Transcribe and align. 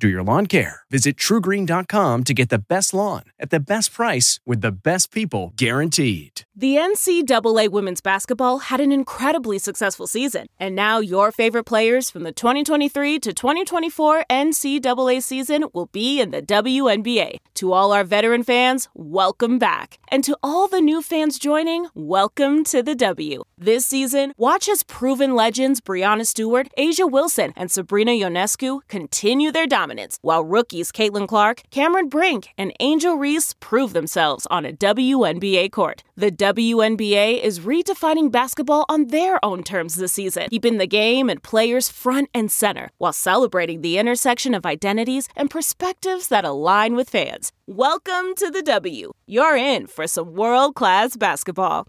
do 0.00 0.08
your 0.08 0.22
lawn 0.22 0.46
care. 0.46 0.80
Visit 0.90 1.16
trugreen.com 1.16 2.24
to 2.24 2.34
get 2.34 2.48
the 2.48 2.58
best 2.58 2.92
lawn 2.92 3.22
at 3.38 3.50
the 3.50 3.60
best 3.60 3.92
price 3.92 4.40
with 4.44 4.62
the 4.62 4.72
best 4.72 5.12
people 5.12 5.52
guaranteed. 5.56 6.42
The 6.56 6.76
NCAA 6.76 7.68
women's 7.70 8.00
basketball 8.00 8.58
had 8.58 8.80
an 8.80 8.92
incredibly 8.92 9.58
successful 9.58 10.06
season, 10.06 10.46
and 10.58 10.74
now 10.74 10.98
your 10.98 11.32
favorite 11.32 11.64
players 11.64 12.10
from 12.10 12.22
the 12.22 12.32
2023 12.32 13.18
to 13.20 13.32
2024 13.32 14.24
NCAA 14.28 15.22
season 15.22 15.64
will 15.72 15.86
be 15.86 16.20
in 16.20 16.32
the 16.32 16.42
WNBA. 16.42 17.36
To 17.54 17.72
all 17.72 17.92
our 17.92 18.04
veteran 18.04 18.42
fans, 18.42 18.88
welcome 18.94 19.58
back. 19.58 19.98
And 20.08 20.24
to 20.24 20.36
all 20.42 20.68
the 20.68 20.80
new 20.80 21.02
fans 21.02 21.38
joining, 21.38 21.86
welcome 21.94 22.64
to 22.64 22.82
the 22.82 22.94
W. 22.94 23.44
This 23.56 23.86
season, 23.86 24.32
watch 24.36 24.68
as 24.68 24.82
proven 24.82 25.34
legends 25.34 25.80
Breanna 25.80 26.26
Stewart, 26.26 26.68
A'ja 26.76 27.10
Wilson, 27.10 27.52
and 27.56 27.70
Sabrina 27.70 28.12
Ionescu 28.12 28.80
continue 28.88 29.50
their 29.50 29.66
dominance, 29.66 29.89
while 30.22 30.44
rookies 30.44 30.92
Caitlin 30.92 31.26
Clark, 31.26 31.62
Cameron 31.70 32.08
Brink, 32.08 32.48
and 32.56 32.72
Angel 32.78 33.16
Reese 33.16 33.54
prove 33.60 33.92
themselves 33.92 34.46
on 34.50 34.64
a 34.64 34.72
WNBA 34.72 35.72
court. 35.72 36.04
The 36.16 36.30
WNBA 36.30 37.42
is 37.42 37.60
redefining 37.60 38.30
basketball 38.30 38.84
on 38.88 39.08
their 39.08 39.44
own 39.44 39.62
terms 39.62 39.96
this 39.96 40.12
season, 40.12 40.48
keeping 40.50 40.78
the 40.78 40.86
game 40.86 41.28
and 41.28 41.42
players 41.42 41.88
front 41.88 42.28
and 42.34 42.50
center 42.50 42.90
while 42.98 43.12
celebrating 43.12 43.80
the 43.80 43.98
intersection 43.98 44.54
of 44.54 44.64
identities 44.64 45.28
and 45.34 45.50
perspectives 45.50 46.28
that 46.28 46.44
align 46.44 46.94
with 46.94 47.10
fans. 47.10 47.52
Welcome 47.66 48.34
to 48.36 48.50
the 48.50 48.62
W. 48.62 49.12
You're 49.26 49.56
in 49.56 49.86
for 49.86 50.06
some 50.06 50.34
world 50.34 50.74
class 50.74 51.16
basketball. 51.16 51.88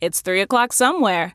It's 0.00 0.20
3 0.20 0.40
o'clock 0.42 0.72
somewhere. 0.72 1.34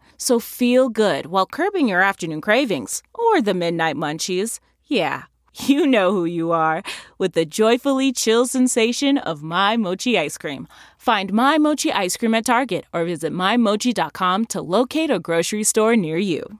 So 0.21 0.39
feel 0.39 0.89
good 0.89 1.25
while 1.25 1.47
curbing 1.47 1.87
your 1.87 2.03
afternoon 2.03 2.41
cravings 2.41 3.01
or 3.11 3.41
the 3.41 3.55
midnight 3.55 3.95
munchies. 3.95 4.59
Yeah, 4.85 5.23
you 5.65 5.87
know 5.87 6.11
who 6.11 6.25
you 6.25 6.51
are 6.51 6.83
with 7.17 7.33
the 7.33 7.43
joyfully 7.43 8.11
chill 8.13 8.45
sensation 8.45 9.17
of 9.17 9.41
My 9.41 9.77
Mochi 9.77 10.19
ice 10.19 10.37
cream. 10.37 10.67
Find 10.99 11.33
My 11.33 11.57
Mochi 11.57 11.91
ice 11.91 12.17
cream 12.17 12.35
at 12.35 12.45
Target 12.45 12.85
or 12.93 13.03
visit 13.03 13.33
MyMochi.com 13.33 14.45
to 14.45 14.61
locate 14.61 15.09
a 15.09 15.17
grocery 15.17 15.63
store 15.63 15.95
near 15.95 16.17
you. 16.17 16.59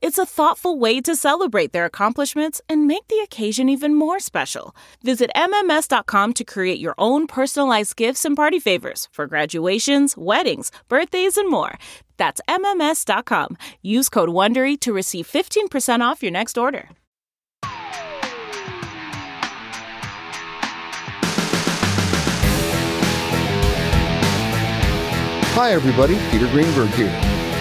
It's 0.00 0.18
a 0.18 0.26
thoughtful 0.26 0.78
way 0.78 1.00
to 1.00 1.16
celebrate 1.16 1.72
their 1.72 1.84
accomplishments 1.84 2.60
and 2.68 2.86
make 2.86 3.08
the 3.08 3.18
occasion 3.24 3.68
even 3.68 3.96
more 3.96 4.20
special. 4.20 4.76
Visit 5.02 5.28
MMS.com 5.34 6.34
to 6.34 6.44
create 6.44 6.78
your 6.78 6.94
own 6.98 7.26
personalized 7.26 7.96
gifts 7.96 8.24
and 8.24 8.36
party 8.36 8.60
favors 8.60 9.08
for 9.10 9.26
graduations, 9.26 10.16
weddings, 10.16 10.70
birthdays, 10.88 11.36
and 11.36 11.50
more. 11.50 11.78
That's 12.16 12.40
MMS.com. 12.48 13.56
Use 13.82 14.08
code 14.08 14.28
WONDERY 14.28 14.78
to 14.80 14.92
receive 14.92 15.26
15% 15.26 16.00
off 16.00 16.22
your 16.22 16.32
next 16.32 16.56
order. 16.56 16.90
Hi, 25.54 25.72
everybody. 25.72 26.16
Peter 26.30 26.46
Greenberg 26.52 26.90
here. 26.90 27.10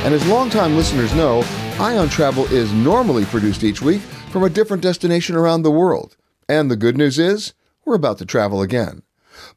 And 0.05 0.13
as 0.13 0.23
longtime 0.27 0.75
listeners 0.75 1.15
know, 1.15 1.41
Eye 1.79 1.95
on 1.95 2.09
Travel 2.09 2.45
is 2.45 2.73
normally 2.73 3.23
produced 3.25 3.63
each 3.63 3.83
week 3.83 4.01
from 4.31 4.41
a 4.41 4.49
different 4.49 4.81
destination 4.81 5.35
around 5.35 5.61
the 5.61 5.69
world. 5.69 6.17
And 6.49 6.71
the 6.71 6.75
good 6.75 6.97
news 6.97 7.19
is, 7.19 7.53
we're 7.85 7.93
about 7.93 8.17
to 8.17 8.25
travel 8.25 8.63
again. 8.63 9.03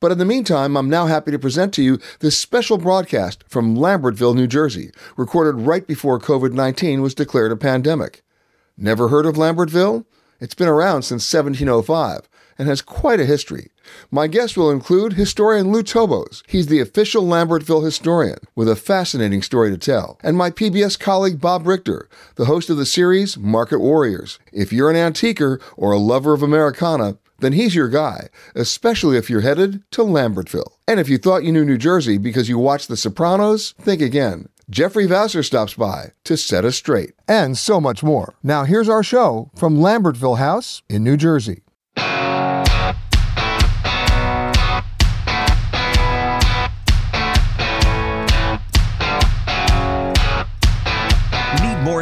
But 0.00 0.12
in 0.12 0.19
the 0.19 0.26
meantime, 0.26 0.76
I'm 0.76 0.91
now 0.91 1.06
happy 1.06 1.30
to 1.30 1.38
present 1.38 1.72
to 1.75 1.82
you 1.82 1.98
this 2.19 2.38
special 2.38 2.76
broadcast 2.76 3.42
from 3.48 3.75
Lambertville, 3.75 4.34
New 4.34 4.47
Jersey, 4.47 4.91
recorded 5.16 5.62
right 5.66 5.86
before 5.86 6.20
COVID 6.20 6.53
19 6.53 7.00
was 7.00 7.14
declared 7.14 7.53
a 7.53 7.56
pandemic. 7.56 8.22
Never 8.76 9.09
heard 9.09 9.25
of 9.25 9.36
Lambertville? 9.36 10.04
It's 10.41 10.54
been 10.54 10.69
around 10.69 11.04
since 11.04 11.32
1705 11.32 12.28
and 12.60 12.69
has 12.69 12.82
quite 12.82 13.19
a 13.19 13.25
history. 13.25 13.71
My 14.10 14.26
guests 14.26 14.54
will 14.54 14.71
include 14.71 15.15
historian 15.15 15.72
Lou 15.72 15.82
Toboz. 15.82 16.43
He's 16.47 16.66
the 16.66 16.78
official 16.78 17.25
Lambertville 17.25 17.82
historian 17.82 18.37
with 18.54 18.69
a 18.69 18.76
fascinating 18.76 19.41
story 19.41 19.71
to 19.71 19.78
tell. 19.78 20.19
And 20.22 20.37
my 20.37 20.50
PBS 20.50 21.00
colleague 21.00 21.41
Bob 21.41 21.66
Richter, 21.66 22.07
the 22.34 22.45
host 22.45 22.68
of 22.68 22.77
the 22.77 22.84
series 22.84 23.39
Market 23.39 23.78
Warriors. 23.78 24.39
If 24.53 24.74
you're 24.74 24.91
an 24.91 24.97
antiquer 24.97 25.59
or 25.74 25.92
a 25.92 25.98
lover 25.98 26.34
of 26.34 26.42
Americana, 26.42 27.16
then 27.39 27.54
he's 27.54 27.74
your 27.74 27.89
guy, 27.89 28.28
especially 28.54 29.16
if 29.16 29.30
you're 29.30 29.41
headed 29.41 29.83
to 29.92 30.03
Lambertville. 30.03 30.74
And 30.86 31.01
if 31.01 31.09
you 31.09 31.16
thought 31.16 31.45
you 31.45 31.53
knew 31.53 31.65
New 31.65 31.78
Jersey 31.78 32.18
because 32.18 32.51
you 32.51 32.59
watched 32.59 32.89
The 32.89 32.97
Sopranos, 32.98 33.72
think 33.80 34.03
again. 34.03 34.51
Jeffrey 34.68 35.06
Vassar 35.06 35.42
stops 35.42 35.72
by 35.72 36.13
to 36.24 36.36
set 36.36 36.66
us 36.66 36.77
straight. 36.77 37.15
And 37.27 37.56
so 37.56 37.80
much 37.80 38.03
more. 38.03 38.34
Now 38.42 38.65
here's 38.65 38.91
our 38.91 39.03
show 39.03 39.51
from 39.56 39.78
Lambertville 39.78 40.36
House 40.36 40.83
in 40.91 41.03
New 41.03 41.16
Jersey. 41.16 41.63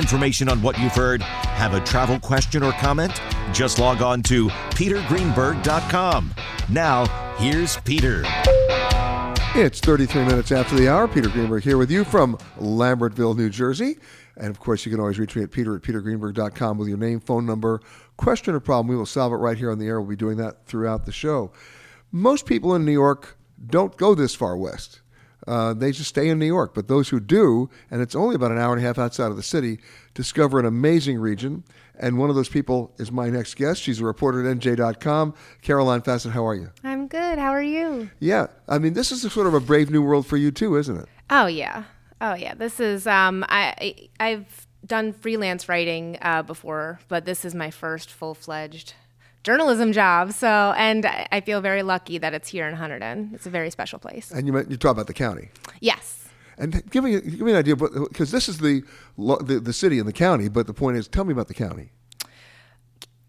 Information 0.09 0.49
on 0.49 0.63
what 0.63 0.79
you've 0.79 0.95
heard? 0.95 1.21
Have 1.21 1.75
a 1.75 1.81
travel 1.81 2.19
question 2.19 2.63
or 2.63 2.73
comment? 2.73 3.21
Just 3.53 3.79
log 3.79 4.01
on 4.01 4.23
to 4.23 4.49
petergreenberg.com. 4.49 6.35
Now, 6.71 7.35
here's 7.37 7.77
Peter. 7.81 8.23
It's 9.55 9.81
33 9.81 10.25
minutes 10.25 10.51
after 10.51 10.77
the 10.77 10.89
hour. 10.89 11.09
Peter 11.09 11.29
Greenberg 11.29 11.63
here 11.63 11.77
with 11.77 11.91
you 11.91 12.05
from 12.05 12.39
Lambertville, 12.59 13.37
New 13.37 13.51
Jersey. 13.51 13.99
And 14.39 14.49
of 14.49 14.59
course, 14.59 14.87
you 14.87 14.91
can 14.91 14.99
always 14.99 15.19
reach 15.19 15.37
me 15.37 15.43
at 15.43 15.51
peter 15.51 15.77
at 15.77 15.83
petergreenberg.com 15.83 16.79
with 16.79 16.89
your 16.89 16.97
name, 16.97 17.21
phone 17.21 17.45
number, 17.45 17.83
question, 18.17 18.55
or 18.55 18.61
problem. 18.61 18.89
We 18.89 18.97
will 18.97 19.05
solve 19.05 19.35
it 19.35 19.37
right 19.37 19.59
here 19.59 19.71
on 19.71 19.79
the 19.79 19.89
air. 19.89 20.01
We'll 20.01 20.09
be 20.09 20.17
doing 20.17 20.39
that 20.39 20.65
throughout 20.65 21.05
the 21.05 21.13
show. 21.13 21.53
Most 22.11 22.47
people 22.47 22.75
in 22.75 22.87
New 22.87 22.93
York 22.93 23.37
don't 23.67 23.95
go 23.99 24.15
this 24.15 24.35
far 24.35 24.57
west. 24.57 25.03
Uh, 25.49 25.73
they 25.73 25.93
just 25.93 26.11
stay 26.11 26.29
in 26.29 26.39
New 26.39 26.47
York. 26.47 26.75
But 26.75 26.89
those 26.89 27.09
who 27.09 27.21
do, 27.21 27.71
and 27.91 28.03
it's 28.03 28.15
only 28.15 28.35
about 28.35 28.53
an 28.53 28.59
hour 28.59 28.75
and 28.75 28.85
a 28.85 28.87
half 28.87 28.99
outside 28.99 29.31
of 29.31 29.37
the 29.37 29.43
city, 29.43 29.79
discover 30.13 30.59
an 30.61 30.67
amazing 30.67 31.19
region. 31.19 31.65
And 31.99 32.19
one 32.19 32.29
of 32.29 32.37
those 32.37 32.49
people 32.49 32.93
is 32.99 33.11
my 33.11 33.31
next 33.31 33.55
guest. 33.55 33.83
She's 33.83 34.01
a 34.01 34.05
reporter 34.05 34.49
at 34.49 34.59
NJ.com. 34.59 35.35
Caroline 35.63 36.03
Fassett, 36.03 36.33
how 36.33 36.47
are 36.47 36.55
you? 36.55 36.71
I'm 36.85 37.09
good. 37.09 37.39
How 37.39 37.51
are 37.51 37.63
you? 37.63 38.11
Yeah, 38.21 38.49
I 38.69 38.79
mean, 38.79 38.93
this 38.93 39.11
is 39.11 39.25
a 39.25 39.31
sort 39.31 39.47
of 39.47 39.55
a 39.55 39.61
brave 39.61 39.91
new 39.91 40.03
world 40.03 40.27
for 40.27 40.37
you 40.37 40.51
too, 40.51 40.77
isn't 40.77 40.97
it? 40.97 41.09
Oh 41.31 41.47
yeah, 41.47 41.85
oh 42.21 42.35
yeah. 42.35 42.55
This 42.55 42.79
is 42.79 43.07
um, 43.07 43.45
I 43.49 44.09
I've 44.21 44.67
done 44.87 45.13
freelance 45.13 45.69
writing 45.69 46.19
uh, 46.23 46.43
before, 46.43 47.01
but 47.09 47.25
this 47.25 47.45
is 47.45 47.55
my 47.55 47.71
first 47.71 48.11
full 48.11 48.35
fledged 48.35 48.95
journalism 49.49 49.93
job. 49.93 50.33
So, 50.33 50.51
and 50.77 51.01
I 51.37 51.41
feel 51.41 51.61
very 51.71 51.83
lucky 51.83 52.17
that 52.19 52.33
it's 52.37 52.49
here 52.55 52.67
in 52.71 52.75
Hunterdon. 52.77 53.19
It's 53.35 53.47
a 53.47 53.55
very 53.59 53.71
special 53.71 53.99
place. 53.99 54.27
And 54.31 54.47
you 54.47 54.53
you 54.73 54.77
talk 54.77 54.93
about 54.99 55.07
the 55.07 55.19
county. 55.27 55.47
Yes. 55.81 56.29
And 56.61 56.71
give 56.93 57.03
me 57.05 57.11
give 57.21 57.45
me 57.49 57.53
an 57.53 57.61
idea, 57.65 57.77
because 57.77 58.31
this 58.37 58.47
is 58.49 58.57
the, 58.67 58.83
the 59.17 59.57
the 59.69 59.73
city 59.73 59.99
and 60.01 60.09
the 60.13 60.19
county. 60.27 60.49
But 60.57 60.67
the 60.67 60.75
point 60.75 60.97
is, 60.99 61.09
tell 61.09 61.25
me 61.25 61.33
about 61.33 61.49
the 61.49 61.61
county. 61.67 61.89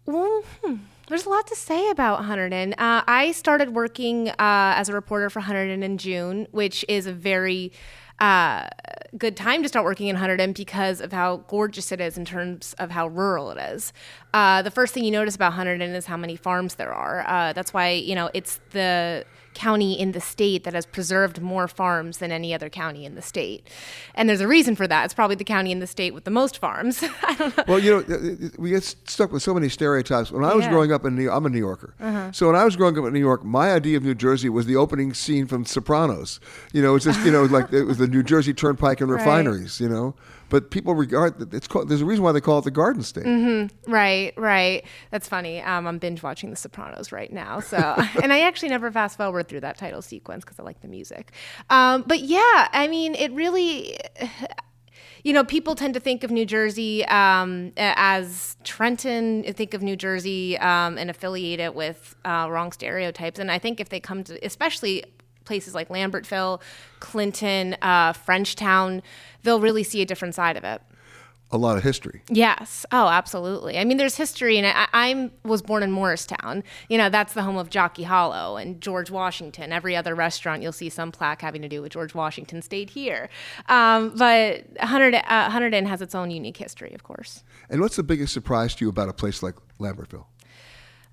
Well, 0.04 0.42
hmm. 0.62 0.76
there's 1.08 1.26
a 1.26 1.30
lot 1.36 1.46
to 1.46 1.56
say 1.56 1.82
about 1.90 2.16
Hunterdon. 2.28 2.72
Uh, 2.72 3.02
I 3.22 3.32
started 3.32 3.68
working 3.82 4.28
uh, 4.30 4.80
as 4.80 4.88
a 4.88 4.92
reporter 4.92 5.30
for 5.30 5.40
Hunterdon 5.40 5.82
in 5.82 5.96
June, 5.96 6.48
which 6.50 6.84
is 6.88 7.06
a 7.06 7.12
very 7.30 7.72
uh, 8.20 8.68
good 9.16 9.36
time 9.36 9.62
to 9.62 9.68
start 9.68 9.84
working 9.84 10.08
in 10.08 10.16
Hunterdon 10.16 10.54
because 10.54 11.00
of 11.00 11.12
how 11.12 11.38
gorgeous 11.48 11.90
it 11.90 12.00
is 12.00 12.18
in 12.18 12.24
terms 12.24 12.74
of 12.78 12.90
how 12.90 13.08
rural 13.08 13.50
it 13.50 13.58
is. 13.58 13.92
Uh, 14.34 14.62
the 14.62 14.70
first 14.70 14.94
thing 14.94 15.04
you 15.04 15.10
notice 15.10 15.34
about 15.34 15.54
Hunterdon 15.54 15.94
is 15.94 16.06
how 16.06 16.16
many 16.16 16.36
farms 16.36 16.76
there 16.76 16.92
are. 16.92 17.24
Uh, 17.26 17.52
that's 17.52 17.72
why 17.72 17.90
you 17.90 18.14
know 18.14 18.30
it's 18.34 18.60
the 18.70 19.24
county 19.54 19.98
in 19.98 20.12
the 20.12 20.20
state 20.20 20.64
that 20.64 20.74
has 20.74 20.86
preserved 20.86 21.40
more 21.42 21.66
farms 21.66 22.18
than 22.18 22.30
any 22.30 22.54
other 22.54 22.68
county 22.68 23.04
in 23.04 23.14
the 23.16 23.22
state. 23.22 23.66
And 24.14 24.28
there's 24.28 24.40
a 24.40 24.46
reason 24.48 24.76
for 24.76 24.86
that. 24.86 25.04
It's 25.04 25.14
probably 25.14 25.36
the 25.36 25.44
county 25.44 25.72
in 25.72 25.80
the 25.80 25.86
state 25.88 26.14
with 26.14 26.24
the 26.24 26.30
most 26.30 26.58
farms. 26.58 27.02
I 27.22 27.34
don't 27.34 27.56
know. 27.56 27.64
Well, 27.66 27.78
you 27.78 27.90
know, 28.06 28.50
we 28.58 28.70
get 28.70 28.84
stuck 28.84 29.32
with 29.32 29.42
so 29.42 29.52
many 29.52 29.68
stereotypes. 29.68 30.30
When 30.30 30.44
I 30.44 30.54
was 30.54 30.64
Yeah. 30.64 30.70
growing 30.70 30.92
up 30.92 31.04
in 31.04 31.16
New 31.16 31.24
York, 31.24 31.36
I'm 31.36 31.46
a 31.46 31.48
New 31.50 31.58
Yorker. 31.58 31.94
Uh-huh. 32.00 32.30
So 32.32 32.46
when 32.46 32.56
I 32.56 32.64
was 32.64 32.76
growing 32.76 32.96
up 32.96 33.04
in 33.04 33.12
New 33.12 33.18
York, 33.20 33.44
my 33.44 33.72
idea 33.72 33.96
of 33.96 34.04
New 34.04 34.14
Jersey 34.14 34.48
was 34.48 34.66
the 34.66 34.76
opening 34.76 35.14
scene 35.14 35.46
from 35.46 35.64
Sopranos. 35.64 36.38
You 36.72 36.82
know, 36.82 36.94
it's 36.94 37.04
just, 37.04 37.20
you 37.24 37.32
know, 37.32 37.44
like 37.44 37.72
it 37.72 37.84
was 37.84 37.98
the 37.98 38.06
New 38.06 38.22
Jersey 38.22 38.54
Turnpike 38.54 39.00
and 39.00 39.10
Right. 39.10 39.18
refineries, 39.18 39.80
you 39.80 39.88
know. 39.88 40.14
But 40.50 40.70
people 40.70 40.94
regard 40.94 41.54
it's 41.54 41.66
called, 41.66 41.88
there's 41.88 42.02
a 42.02 42.04
reason 42.04 42.24
why 42.24 42.32
they 42.32 42.40
call 42.40 42.58
it 42.58 42.64
the 42.64 42.70
Garden 42.70 43.02
State. 43.02 43.24
Mm-hmm. 43.24 43.90
Right, 43.90 44.34
right. 44.36 44.84
That's 45.10 45.28
funny. 45.28 45.62
Um, 45.62 45.86
I'm 45.86 45.98
binge 45.98 46.22
watching 46.22 46.50
The 46.50 46.56
Sopranos 46.56 47.12
right 47.12 47.32
now. 47.32 47.60
So, 47.60 47.76
and 48.22 48.32
I 48.32 48.40
actually 48.40 48.68
never 48.68 48.90
fast 48.90 49.16
forward 49.16 49.48
through 49.48 49.60
that 49.60 49.78
title 49.78 50.02
sequence 50.02 50.44
because 50.44 50.58
I 50.58 50.64
like 50.64 50.80
the 50.82 50.88
music. 50.88 51.32
Um, 51.70 52.04
but 52.06 52.20
yeah, 52.20 52.68
I 52.72 52.88
mean, 52.88 53.14
it 53.14 53.32
really. 53.32 53.98
You 55.22 55.34
know, 55.34 55.44
people 55.44 55.74
tend 55.74 55.92
to 55.92 56.00
think 56.00 56.24
of 56.24 56.30
New 56.30 56.46
Jersey 56.46 57.04
um, 57.04 57.72
as 57.76 58.56
Trenton, 58.64 59.42
think 59.52 59.74
of 59.74 59.82
New 59.82 59.94
Jersey 59.94 60.56
um, 60.56 60.96
and 60.96 61.10
affiliate 61.10 61.60
it 61.60 61.74
with 61.74 62.16
uh, 62.24 62.48
wrong 62.50 62.72
stereotypes. 62.72 63.38
And 63.38 63.52
I 63.52 63.58
think 63.58 63.80
if 63.80 63.90
they 63.90 64.00
come 64.00 64.24
to, 64.24 64.42
especially 64.42 65.04
places 65.44 65.74
like 65.74 65.88
Lambertville, 65.88 66.60
Clinton, 67.00 67.76
uh, 67.82 68.12
Frenchtown, 68.12 69.02
they'll 69.42 69.60
really 69.60 69.84
see 69.84 70.02
a 70.02 70.06
different 70.06 70.34
side 70.34 70.56
of 70.56 70.64
it. 70.64 70.82
A 71.52 71.58
lot 71.58 71.76
of 71.76 71.82
history. 71.82 72.22
Yes. 72.28 72.86
Oh, 72.92 73.08
absolutely. 73.08 73.76
I 73.76 73.82
mean, 73.82 73.96
there's 73.96 74.16
history, 74.16 74.56
and 74.56 74.68
I, 74.68 74.86
I 74.92 75.30
was 75.42 75.62
born 75.62 75.82
in 75.82 75.90
Morristown. 75.90 76.62
You 76.88 76.96
know, 76.96 77.10
that's 77.10 77.32
the 77.32 77.42
home 77.42 77.56
of 77.56 77.70
Jockey 77.70 78.04
Hollow 78.04 78.56
and 78.56 78.80
George 78.80 79.10
Washington. 79.10 79.72
Every 79.72 79.96
other 79.96 80.14
restaurant, 80.14 80.62
you'll 80.62 80.70
see 80.70 80.88
some 80.88 81.10
plaque 81.10 81.42
having 81.42 81.60
to 81.62 81.68
do 81.68 81.82
with 81.82 81.90
George 81.90 82.14
Washington 82.14 82.62
stayed 82.62 82.90
here. 82.90 83.28
Um, 83.68 84.14
but 84.16 84.72
Hunterdon, 84.76 85.24
uh, 85.26 85.50
Hunterdon 85.50 85.86
has 85.86 86.00
its 86.00 86.14
own 86.14 86.30
unique 86.30 86.56
history, 86.56 86.92
of 86.94 87.02
course. 87.02 87.42
And 87.68 87.80
what's 87.80 87.96
the 87.96 88.04
biggest 88.04 88.32
surprise 88.32 88.76
to 88.76 88.84
you 88.84 88.88
about 88.88 89.08
a 89.08 89.12
place 89.12 89.42
like 89.42 89.56
Lambertville? 89.80 90.26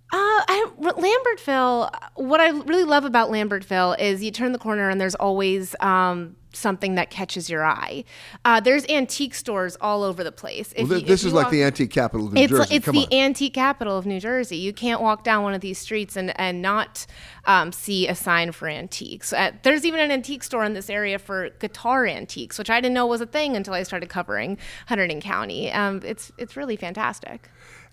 Uh, 0.10 0.16
I, 0.16 0.66
Lambertville, 0.80 1.92
what 2.16 2.40
I 2.40 2.50
really 2.50 2.86
love 2.86 3.04
about 3.06 3.30
Lambertville 3.30 4.00
is 4.00 4.24
you 4.24 4.32
turn 4.32 4.52
the 4.54 4.60
corner 4.60 4.90
and 4.90 5.02
there's 5.02 5.16
always 5.16 5.76
um, 5.82 6.38
something 6.54 6.96
that 6.96 7.10
catches 7.10 7.50
your 7.50 7.66
eye. 7.66 8.06
Uh, 8.46 8.62
there's 8.62 8.86
antique 8.88 9.36
stores 9.36 9.76
all 9.82 10.04
over 10.04 10.24
the 10.24 10.32
place. 10.32 10.74
Well, 10.78 11.00
you- 11.00 11.06
this 11.06 11.26
is 11.26 11.34
like 11.34 11.46
walk- 11.48 11.52
the 11.52 11.64
antique 11.64 11.92
capital 11.92 12.28
of 12.28 12.34
New 12.34 12.42
it's 12.42 12.52
Jersey. 12.52 12.76
it's 12.76 12.86
Come 12.86 12.96
the 12.96 13.02
on. 13.08 13.14
antique 13.14 13.54
capital 13.54 13.98
of 13.98 14.06
New 14.06 14.22
Jersey. 14.22 14.56
You 14.56 14.72
can't 14.72 15.02
walk 15.02 15.26
down 15.26 15.44
one 15.44 15.54
of 15.54 15.60
these 15.60 15.78
streets 15.78 16.16
and 16.16 16.32
and 16.40 16.62
not 16.62 17.06
um, 17.44 17.74
see 17.74 18.08
a 18.08 18.16
sign 18.16 18.54
for 18.54 18.70
antiques. 18.70 19.34
Uh, 19.34 19.52
there's 19.64 19.84
even 19.84 20.00
an 20.00 20.10
antique 20.12 20.44
store 20.44 20.64
in 20.64 20.74
this 20.74 20.90
area 20.90 21.20
for 21.20 21.50
guitar 21.60 22.06
antiques, 22.06 22.58
which 22.58 22.70
I 22.70 22.80
didn't 22.80 22.94
know 22.94 23.06
was 23.08 23.20
a 23.20 23.26
thing 23.28 23.58
until 23.58 23.74
I 23.74 23.84
started 23.84 24.08
covering 24.08 24.58
Hunterdon 24.90 25.20
County. 25.22 25.70
Um, 25.70 26.02
it's 26.06 26.32
it's 26.38 26.56
really 26.56 26.78
fantastic. 26.78 27.50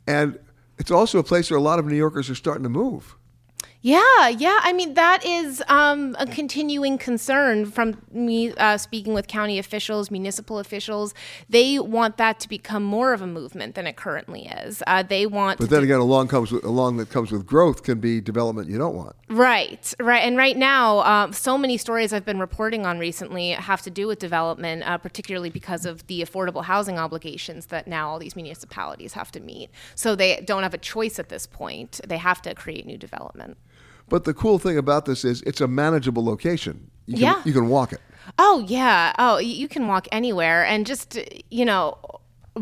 and 0.07 0.39
it's 0.79 0.91
also 0.91 1.19
a 1.19 1.25
place 1.25 1.51
where 1.51 1.59
a 1.59 1.63
lot 1.63 1.79
of 1.79 1.87
New 1.87 1.97
Yorkers 1.97 2.29
are 2.31 2.35
starting 2.35 2.65
to 2.65 2.69
move. 2.69 3.17
Yeah, 3.87 4.29
yeah. 4.29 4.61
I 4.63 4.73
mean, 4.73 4.95
that 4.95 5.27
is 5.27 5.63
um, 5.69 6.17
a 6.19 6.27
continuing 6.27 6.97
concern 6.97 7.67
from 7.67 8.01
me 8.11 8.55
uh, 8.55 8.79
speaking 8.79 9.13
with 9.13 9.29
county 9.29 9.59
officials, 9.59 10.11
municipal 10.11 10.59
officials. 10.59 11.13
They 11.51 11.79
want 11.79 12.17
that 12.17 12.41
to 12.41 12.49
become 12.49 12.83
more 12.83 13.13
of 13.13 13.21
a 13.21 13.27
movement 13.27 13.75
than 13.75 13.87
it 13.87 13.97
currently 13.97 14.47
is. 14.47 14.83
Uh, 14.87 15.03
they 15.03 15.27
want 15.27 15.59
But 15.59 15.69
then 15.69 15.81
do- 15.81 15.85
again, 15.85 16.01
along 16.01 16.29
comes 16.29 16.51
with, 16.51 16.65
along 16.65 16.97
that 16.97 17.11
comes 17.11 17.31
with 17.31 17.45
growth 17.45 17.83
can 17.83 18.01
be 18.01 18.23
development 18.23 18.71
you 18.71 18.79
don't 18.79 18.95
want. 18.95 19.17
Right, 19.29 19.93
right. 20.01 20.23
And 20.23 20.39
right 20.39 20.57
now, 20.57 21.01
um, 21.01 21.35
so 21.35 21.59
many 21.59 21.77
stories 21.77 22.15
I've 22.15 22.25
been 22.25 22.41
reporting 22.41 22.87
on 22.87 22.99
recently 22.99 23.51
have 23.51 23.83
to 23.83 23.91
do 23.91 24.07
with 24.07 24.19
development, 24.19 24.83
uh, 24.85 24.97
particularly 24.97 25.51
because 25.51 25.85
of 25.85 26.07
the 26.07 26.23
affordable 26.23 26.65
housing 26.65 26.99
obligations 26.99 27.67
that 27.67 27.87
now 27.87 28.09
all 28.09 28.19
these 28.19 28.35
municipalities 28.35 29.13
have 29.13 29.31
to 29.33 29.41
meet. 29.41 29.69
So 29.95 30.17
they 30.17 30.41
don't 30.41 30.63
have 30.63 30.73
a 30.73 30.79
choice 30.79 31.19
at 31.19 31.29
this 31.29 31.47
point. 31.47 32.01
They 32.09 32.17
have 32.17 32.41
to 32.41 32.55
create 32.55 32.87
new 32.87 32.97
development. 32.97 33.59
But 34.09 34.25
the 34.25 34.35
cool 34.35 34.59
thing 34.59 34.77
about 34.79 35.07
this 35.07 35.25
is 35.25 35.43
it's 35.43 35.61
a 35.61 35.69
manageable 35.69 36.25
location. 36.25 36.91
You 37.07 37.15
can, 37.15 37.23
Yeah. 37.23 37.43
You 37.45 37.53
can 37.53 37.69
walk 37.69 37.93
it. 37.93 38.01
Oh 38.39 38.65
yeah. 38.67 39.13
Oh, 39.19 39.39
you 39.39 39.69
can 39.69 39.87
walk 39.87 40.09
anywhere, 40.13 40.65
and 40.65 40.87
just 40.87 41.19
you 41.51 41.65
know, 41.65 41.99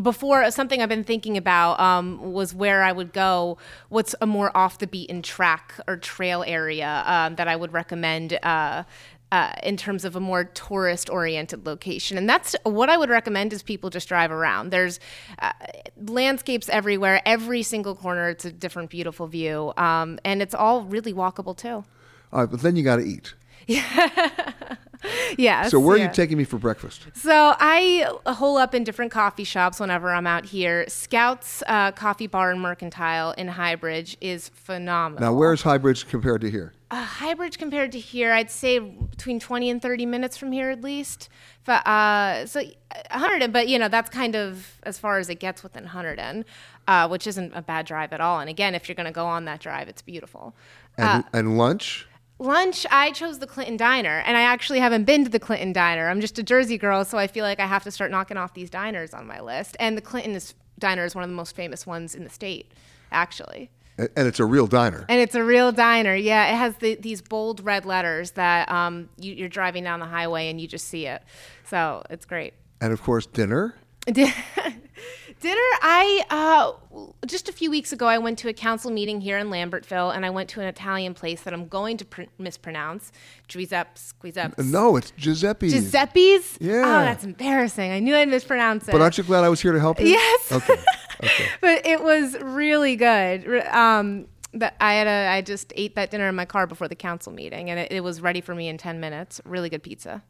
before 0.01 0.49
something 0.51 0.81
I've 0.81 0.89
been 0.89 1.03
thinking 1.03 1.37
about 1.37 1.79
um, 1.79 2.33
was 2.33 2.53
where 2.53 2.83
I 2.83 2.91
would 2.91 3.13
go. 3.13 3.57
What's 3.89 4.15
a 4.21 4.25
more 4.25 4.55
off 4.57 4.79
the 4.79 4.87
beaten 4.87 5.21
track 5.21 5.75
or 5.87 5.97
trail 5.97 6.43
area 6.45 7.03
um, 7.05 7.35
that 7.35 7.47
I 7.47 7.55
would 7.55 7.71
recommend. 7.71 8.37
Uh, 8.43 8.83
uh, 9.33 9.51
in 9.63 9.75
terms 9.75 10.05
of 10.05 10.15
a 10.15 10.19
more 10.19 10.43
tourist 10.43 11.09
oriented 11.09 11.65
location. 11.65 12.19
And 12.19 12.29
that's 12.29 12.55
what 12.65 12.91
I 12.91 12.97
would 12.97 13.09
recommend 13.09 13.51
is 13.51 13.63
people 13.63 13.89
just 13.89 14.07
drive 14.07 14.31
around. 14.31 14.69
There's 14.69 14.99
uh, 15.39 15.53
landscapes 15.97 16.69
everywhere, 16.69 17.19
every 17.25 17.63
single 17.63 17.95
corner, 17.95 18.29
it's 18.29 18.45
a 18.45 18.51
different 18.51 18.91
beautiful 18.91 19.25
view. 19.25 19.73
Um, 19.75 20.19
and 20.23 20.39
it's 20.43 20.53
all 20.53 20.83
really 20.83 21.15
walkable 21.15 21.57
too. 21.57 21.83
All 22.31 22.41
right, 22.41 22.45
but 22.45 22.61
then 22.61 22.75
you 22.75 22.83
got 22.83 22.97
to 22.97 23.03
eat. 23.03 23.33
Yeah. 23.65 24.75
yes. 25.37 25.71
So 25.71 25.79
where 25.79 25.95
are 25.95 25.99
you 25.99 26.11
taking 26.13 26.37
me 26.37 26.43
for 26.43 26.59
breakfast? 26.59 27.07
So 27.15 27.55
I 27.59 28.07
hole 28.27 28.57
up 28.57 28.75
in 28.75 28.83
different 28.83 29.11
coffee 29.11 29.45
shops 29.45 29.79
whenever 29.79 30.11
I'm 30.11 30.27
out 30.27 30.45
here. 30.45 30.85
Scouts 30.87 31.63
uh, 31.65 31.91
Coffee 31.93 32.27
Bar 32.27 32.51
and 32.51 32.61
Mercantile 32.61 33.31
in 33.31 33.47
High 33.47 33.75
Bridge 33.75 34.15
is 34.21 34.49
phenomenal. 34.49 35.31
Now, 35.31 35.33
where's 35.35 35.63
High 35.63 35.79
Bridge 35.79 36.07
compared 36.07 36.41
to 36.41 36.51
here? 36.51 36.73
Uh, 36.93 37.03
High 37.03 37.33
Bridge 37.33 37.57
compared 37.57 37.91
to 37.93 37.99
here? 37.99 38.31
I'd 38.31 38.51
say 38.51 38.77
between 38.77 39.39
20 39.39 39.67
and 39.71 39.81
30 39.81 40.05
minutes 40.05 40.37
from 40.37 40.51
here 40.51 40.69
at 40.69 40.83
least. 40.83 41.27
But, 41.65 41.87
uh, 41.87 42.45
so 42.45 42.59
uh, 42.59 43.17
Hunterdon, 43.17 43.51
but 43.51 43.67
you 43.67 43.79
know 43.79 43.87
that's 43.87 44.11
kind 44.11 44.35
of 44.35 44.79
as 44.83 44.99
far 44.99 45.17
as 45.17 45.27
it 45.27 45.39
gets 45.39 45.63
within 45.63 45.85
Hunterdon, 45.85 46.45
uh, 46.87 47.07
which 47.07 47.25
isn't 47.25 47.51
a 47.55 47.63
bad 47.63 47.87
drive 47.87 48.13
at 48.13 48.21
all. 48.21 48.39
And 48.39 48.47
again, 48.47 48.75
if 48.75 48.87
you're 48.87 48.95
going 48.95 49.07
to 49.07 49.11
go 49.11 49.25
on 49.25 49.45
that 49.45 49.59
drive, 49.59 49.87
it's 49.87 50.03
beautiful. 50.03 50.53
And, 50.99 51.23
and 51.33 51.57
lunch? 51.57 52.05
Lunch, 52.37 52.85
I 52.91 53.09
chose 53.09 53.39
the 53.39 53.47
Clinton 53.47 53.75
Diner, 53.75 54.21
and 54.27 54.37
I 54.37 54.41
actually 54.41 54.79
haven't 54.79 55.05
been 55.05 55.23
to 55.23 55.31
the 55.31 55.39
Clinton 55.39 55.73
Diner. 55.73 56.09
I'm 56.09 56.21
just 56.21 56.37
a 56.37 56.43
Jersey 56.43 56.77
girl, 56.77 57.05
so 57.05 57.17
I 57.17 57.25
feel 57.25 57.43
like 57.43 57.59
I 57.59 57.65
have 57.65 57.83
to 57.85 57.91
start 57.91 58.11
knocking 58.11 58.37
off 58.37 58.53
these 58.53 58.69
diners 58.69 59.15
on 59.15 59.25
my 59.25 59.41
list. 59.41 59.75
And 59.79 59.97
the 59.97 60.01
Clinton 60.01 60.35
is, 60.35 60.53
Diner 60.77 61.05
is 61.05 61.15
one 61.15 61.23
of 61.23 61.29
the 61.31 61.35
most 61.35 61.55
famous 61.55 61.87
ones 61.87 62.13
in 62.13 62.23
the 62.23 62.29
state, 62.29 62.71
actually. 63.11 63.71
And 63.97 64.27
it's 64.27 64.39
a 64.39 64.45
real 64.45 64.67
diner. 64.67 65.05
And 65.07 65.19
it's 65.19 65.35
a 65.35 65.43
real 65.43 65.71
diner. 65.71 66.15
Yeah, 66.15 66.51
it 66.51 66.57
has 66.57 66.75
the, 66.77 66.95
these 66.95 67.21
bold 67.21 67.63
red 67.63 67.85
letters 67.85 68.31
that 68.31 68.69
um, 68.71 69.09
you, 69.17 69.33
you're 69.33 69.49
driving 69.49 69.83
down 69.83 69.99
the 69.99 70.07
highway 70.07 70.49
and 70.49 70.59
you 70.59 70.67
just 70.67 70.87
see 70.87 71.05
it. 71.05 71.21
So 71.65 72.03
it's 72.09 72.25
great. 72.25 72.53
And 72.81 72.91
of 72.91 73.01
course, 73.01 73.25
dinner. 73.25 73.75
Dinner, 75.43 75.59
I 75.81 76.23
uh, 76.29 77.05
just 77.25 77.49
a 77.49 77.51
few 77.51 77.69
weeks 77.69 77.91
ago, 77.91 78.07
I 78.07 78.17
went 78.17 78.39
to 78.39 78.47
a 78.47 78.53
council 78.53 78.89
meeting 78.91 79.19
here 79.19 79.37
in 79.37 79.47
Lambertville, 79.49 80.15
and 80.15 80.25
I 80.25 80.29
went 80.29 80.47
to 80.51 80.61
an 80.61 80.67
Italian 80.67 81.13
place 81.13 81.41
that 81.41 81.53
I'm 81.53 81.67
going 81.67 81.97
to 81.97 82.05
pr- 82.05 82.21
mispronounce, 82.37 83.11
Giuseppe's. 83.49 84.13
Giuseppe's. 84.21 84.63
No, 84.63 84.95
it's 84.95 85.11
Giuseppe's. 85.11 85.73
Giuseppe's. 85.73 86.57
Yeah. 86.61 86.83
Oh, 86.85 87.03
that's 87.03 87.25
embarrassing. 87.25 87.91
I 87.91 87.99
knew 87.99 88.15
I'd 88.15 88.29
mispronounce 88.29 88.87
it. 88.87 88.93
But 88.93 89.01
aren't 89.01 89.17
you 89.17 89.25
glad 89.25 89.43
I 89.43 89.49
was 89.49 89.61
here 89.61 89.73
to 89.73 89.81
help 89.81 89.99
you? 89.99 90.07
Yes. 90.07 90.51
Okay. 90.53 90.75
Okay. 91.23 91.47
but 91.61 91.85
it 91.85 92.03
was 92.03 92.37
really 92.41 92.95
good. 92.95 93.47
Um, 93.67 94.27
but 94.53 94.75
I 94.79 94.93
had 94.93 95.07
a, 95.07 95.31
I 95.31 95.41
just 95.41 95.73
ate 95.75 95.95
that 95.95 96.11
dinner 96.11 96.27
in 96.29 96.35
my 96.35 96.45
car 96.45 96.67
before 96.67 96.87
the 96.87 96.95
council 96.95 97.31
meeting, 97.33 97.69
and 97.69 97.79
it, 97.79 97.91
it 97.91 98.03
was 98.03 98.21
ready 98.21 98.41
for 98.41 98.53
me 98.53 98.67
in 98.67 98.77
ten 98.77 98.99
minutes. 98.99 99.41
Really 99.45 99.69
good 99.69 99.81
pizza. 99.83 100.23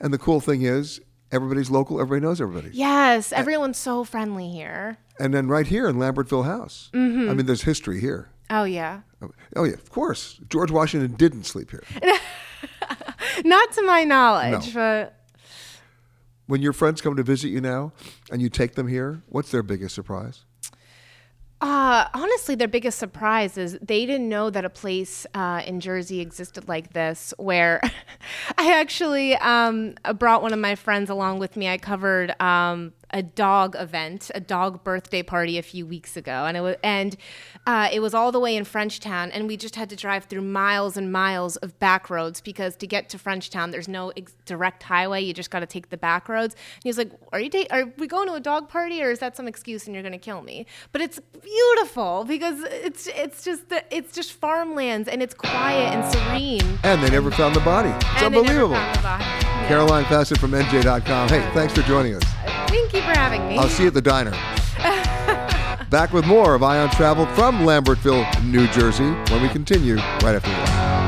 And 0.00 0.12
the 0.12 0.18
cool 0.18 0.40
thing 0.40 0.62
is, 0.62 1.00
everybody's 1.32 1.70
local. 1.70 2.00
Everybody 2.00 2.26
knows 2.26 2.40
everybody. 2.40 2.70
Yes, 2.74 3.32
everyone's 3.32 3.78
so 3.78 4.04
friendly 4.04 4.48
here. 4.50 4.98
And 5.18 5.32
then 5.34 5.48
right 5.48 5.66
here 5.66 5.88
in 5.88 5.96
Lambertville 5.96 6.44
House. 6.44 6.90
Mhm. 6.94 7.30
I 7.30 7.34
mean, 7.34 7.46
there's 7.46 7.62
history 7.62 8.00
here. 8.00 8.30
Oh 8.50 8.64
yeah. 8.64 9.00
Oh 9.54 9.64
yeah, 9.64 9.74
of 9.74 9.90
course. 9.90 10.40
George 10.48 10.70
Washington 10.70 11.12
didn't 11.16 11.44
sleep 11.44 11.70
here. 11.70 11.84
Not 13.44 13.72
to 13.72 13.82
my 13.82 14.04
knowledge, 14.04 14.74
but 14.74 15.19
When 16.50 16.62
your 16.62 16.72
friends 16.72 17.00
come 17.00 17.14
to 17.14 17.22
visit 17.22 17.50
you 17.50 17.60
now, 17.60 17.92
and 18.28 18.42
you 18.42 18.48
take 18.48 18.74
them 18.74 18.88
here, 18.88 19.22
what's 19.28 19.52
their 19.52 19.62
biggest 19.62 19.94
surprise? 19.94 20.44
Uh, 21.60 22.08
honestly, 22.12 22.56
their 22.56 22.66
biggest 22.66 22.98
surprise 22.98 23.56
is 23.56 23.78
they 23.80 24.04
didn't 24.04 24.28
know 24.28 24.50
that 24.50 24.64
a 24.64 24.68
place 24.68 25.28
uh, 25.32 25.62
in 25.64 25.78
Jersey 25.78 26.18
existed 26.18 26.66
like 26.66 26.92
this. 26.92 27.32
Where 27.38 27.80
I 28.58 28.72
actually 28.80 29.36
um, 29.36 29.94
brought 30.16 30.42
one 30.42 30.52
of 30.52 30.58
my 30.58 30.74
friends 30.74 31.08
along 31.08 31.38
with 31.38 31.56
me. 31.56 31.68
I 31.68 31.78
covered 31.78 32.34
um, 32.42 32.94
a 33.12 33.22
dog 33.22 33.74
event, 33.78 34.30
a 34.34 34.40
dog 34.40 34.84
birthday 34.84 35.22
party 35.22 35.58
a 35.58 35.62
few 35.62 35.84
weeks 35.86 36.16
ago, 36.16 36.44
and 36.46 36.56
it 36.56 36.60
was 36.60 36.76
and 36.82 37.16
uh, 37.66 37.88
it 37.92 38.00
was 38.00 38.14
all 38.14 38.30
the 38.32 38.40
way 38.40 38.56
in 38.56 38.64
Frenchtown, 38.64 39.30
and 39.32 39.46
we 39.48 39.56
just 39.56 39.76
had 39.76 39.90
to 39.90 39.96
drive 39.96 40.24
through 40.26 40.42
miles 40.42 40.96
and 40.96 41.12
miles 41.12 41.56
of 41.56 41.78
back 41.78 42.08
roads 42.10 42.40
because 42.40 42.76
to 42.76 42.86
get 42.86 43.08
to 43.08 43.18
Frenchtown, 43.18 43.70
there's 43.72 43.88
no 43.88 44.10
ex- 44.16 44.34
direct 44.46 44.82
highway. 44.82 45.20
You 45.22 45.34
just 45.34 45.50
got 45.50 45.60
to 45.60 45.66
take 45.66 45.90
the 45.90 45.96
back 45.96 46.28
roads. 46.28 46.54
And 46.54 46.82
he 46.84 46.88
was 46.88 46.98
like, 46.98 47.10
"Are 47.32 47.40
you 47.40 47.50
da- 47.50 47.66
are 47.70 47.86
we 47.98 48.06
going 48.06 48.28
to 48.28 48.34
a 48.34 48.40
dog 48.40 48.68
party, 48.68 49.02
or 49.02 49.10
is 49.10 49.18
that 49.18 49.36
some 49.36 49.48
excuse 49.48 49.86
and 49.86 49.94
you're 49.94 50.02
going 50.02 50.12
to 50.12 50.18
kill 50.18 50.42
me?" 50.42 50.66
But 50.92 51.00
it's 51.02 51.18
beautiful 51.42 52.24
because 52.24 52.60
it's 52.64 53.06
it's 53.08 53.44
just 53.44 53.68
the, 53.68 53.84
it's 53.94 54.14
just 54.14 54.32
farmlands 54.32 55.08
and 55.08 55.22
it's 55.22 55.34
quiet 55.34 55.94
and 55.94 56.12
serene. 56.12 56.78
And 56.84 57.02
they 57.02 57.10
never 57.10 57.30
found 57.30 57.54
the 57.54 57.60
body. 57.60 57.88
It's 57.90 58.22
And 58.22 58.26
unbelievable. 58.34 58.68
the 58.70 59.00
body. 59.02 59.24
Yeah. 59.24 59.68
Caroline 59.68 60.04
Fassett 60.04 60.38
from 60.38 60.52
NJ.com. 60.52 61.28
Hey, 61.28 61.48
thanks 61.54 61.72
for 61.74 61.82
joining 61.82 62.14
us. 62.14 62.22
Thank 62.68 62.92
you 62.92 62.99
for 63.02 63.18
having 63.18 63.46
me. 63.48 63.58
I'll 63.58 63.68
see 63.68 63.84
you 63.84 63.88
at 63.88 63.94
the 63.94 64.02
diner. 64.02 64.30
Back 65.90 66.12
with 66.12 66.24
more 66.24 66.54
of 66.54 66.62
Eye 66.62 66.78
on 66.78 66.90
Travel 66.90 67.26
from 67.34 67.60
Lambertville, 67.60 68.44
New 68.44 68.68
Jersey, 68.68 69.10
when 69.32 69.42
we 69.42 69.48
continue 69.48 69.96
right 69.96 70.36
after 70.36 70.50
this. 70.50 71.00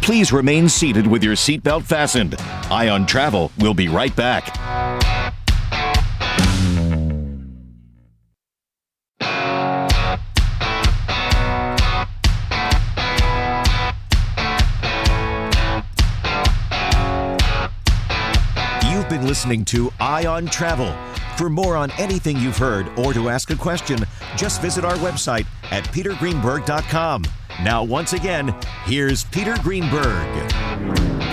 Please 0.00 0.32
remain 0.32 0.68
seated 0.68 1.06
with 1.06 1.22
your 1.22 1.34
seatbelt 1.34 1.84
fastened. 1.84 2.34
Eye 2.70 2.88
on 2.88 3.06
Travel 3.06 3.52
will 3.58 3.74
be 3.74 3.88
right 3.88 4.14
back. 4.16 4.56
Been 19.10 19.26
listening 19.26 19.64
to 19.64 19.92
Eye 19.98 20.26
on 20.26 20.46
Travel. 20.46 20.94
For 21.36 21.50
more 21.50 21.74
on 21.74 21.90
anything 21.98 22.36
you've 22.36 22.56
heard 22.56 22.96
or 22.96 23.12
to 23.12 23.28
ask 23.28 23.50
a 23.50 23.56
question, 23.56 23.98
just 24.36 24.62
visit 24.62 24.84
our 24.84 24.94
website 24.98 25.46
at 25.72 25.82
petergreenberg.com. 25.86 27.24
Now, 27.64 27.82
once 27.82 28.12
again, 28.12 28.54
here's 28.84 29.24
Peter 29.24 29.56
Greenberg. 29.64 30.28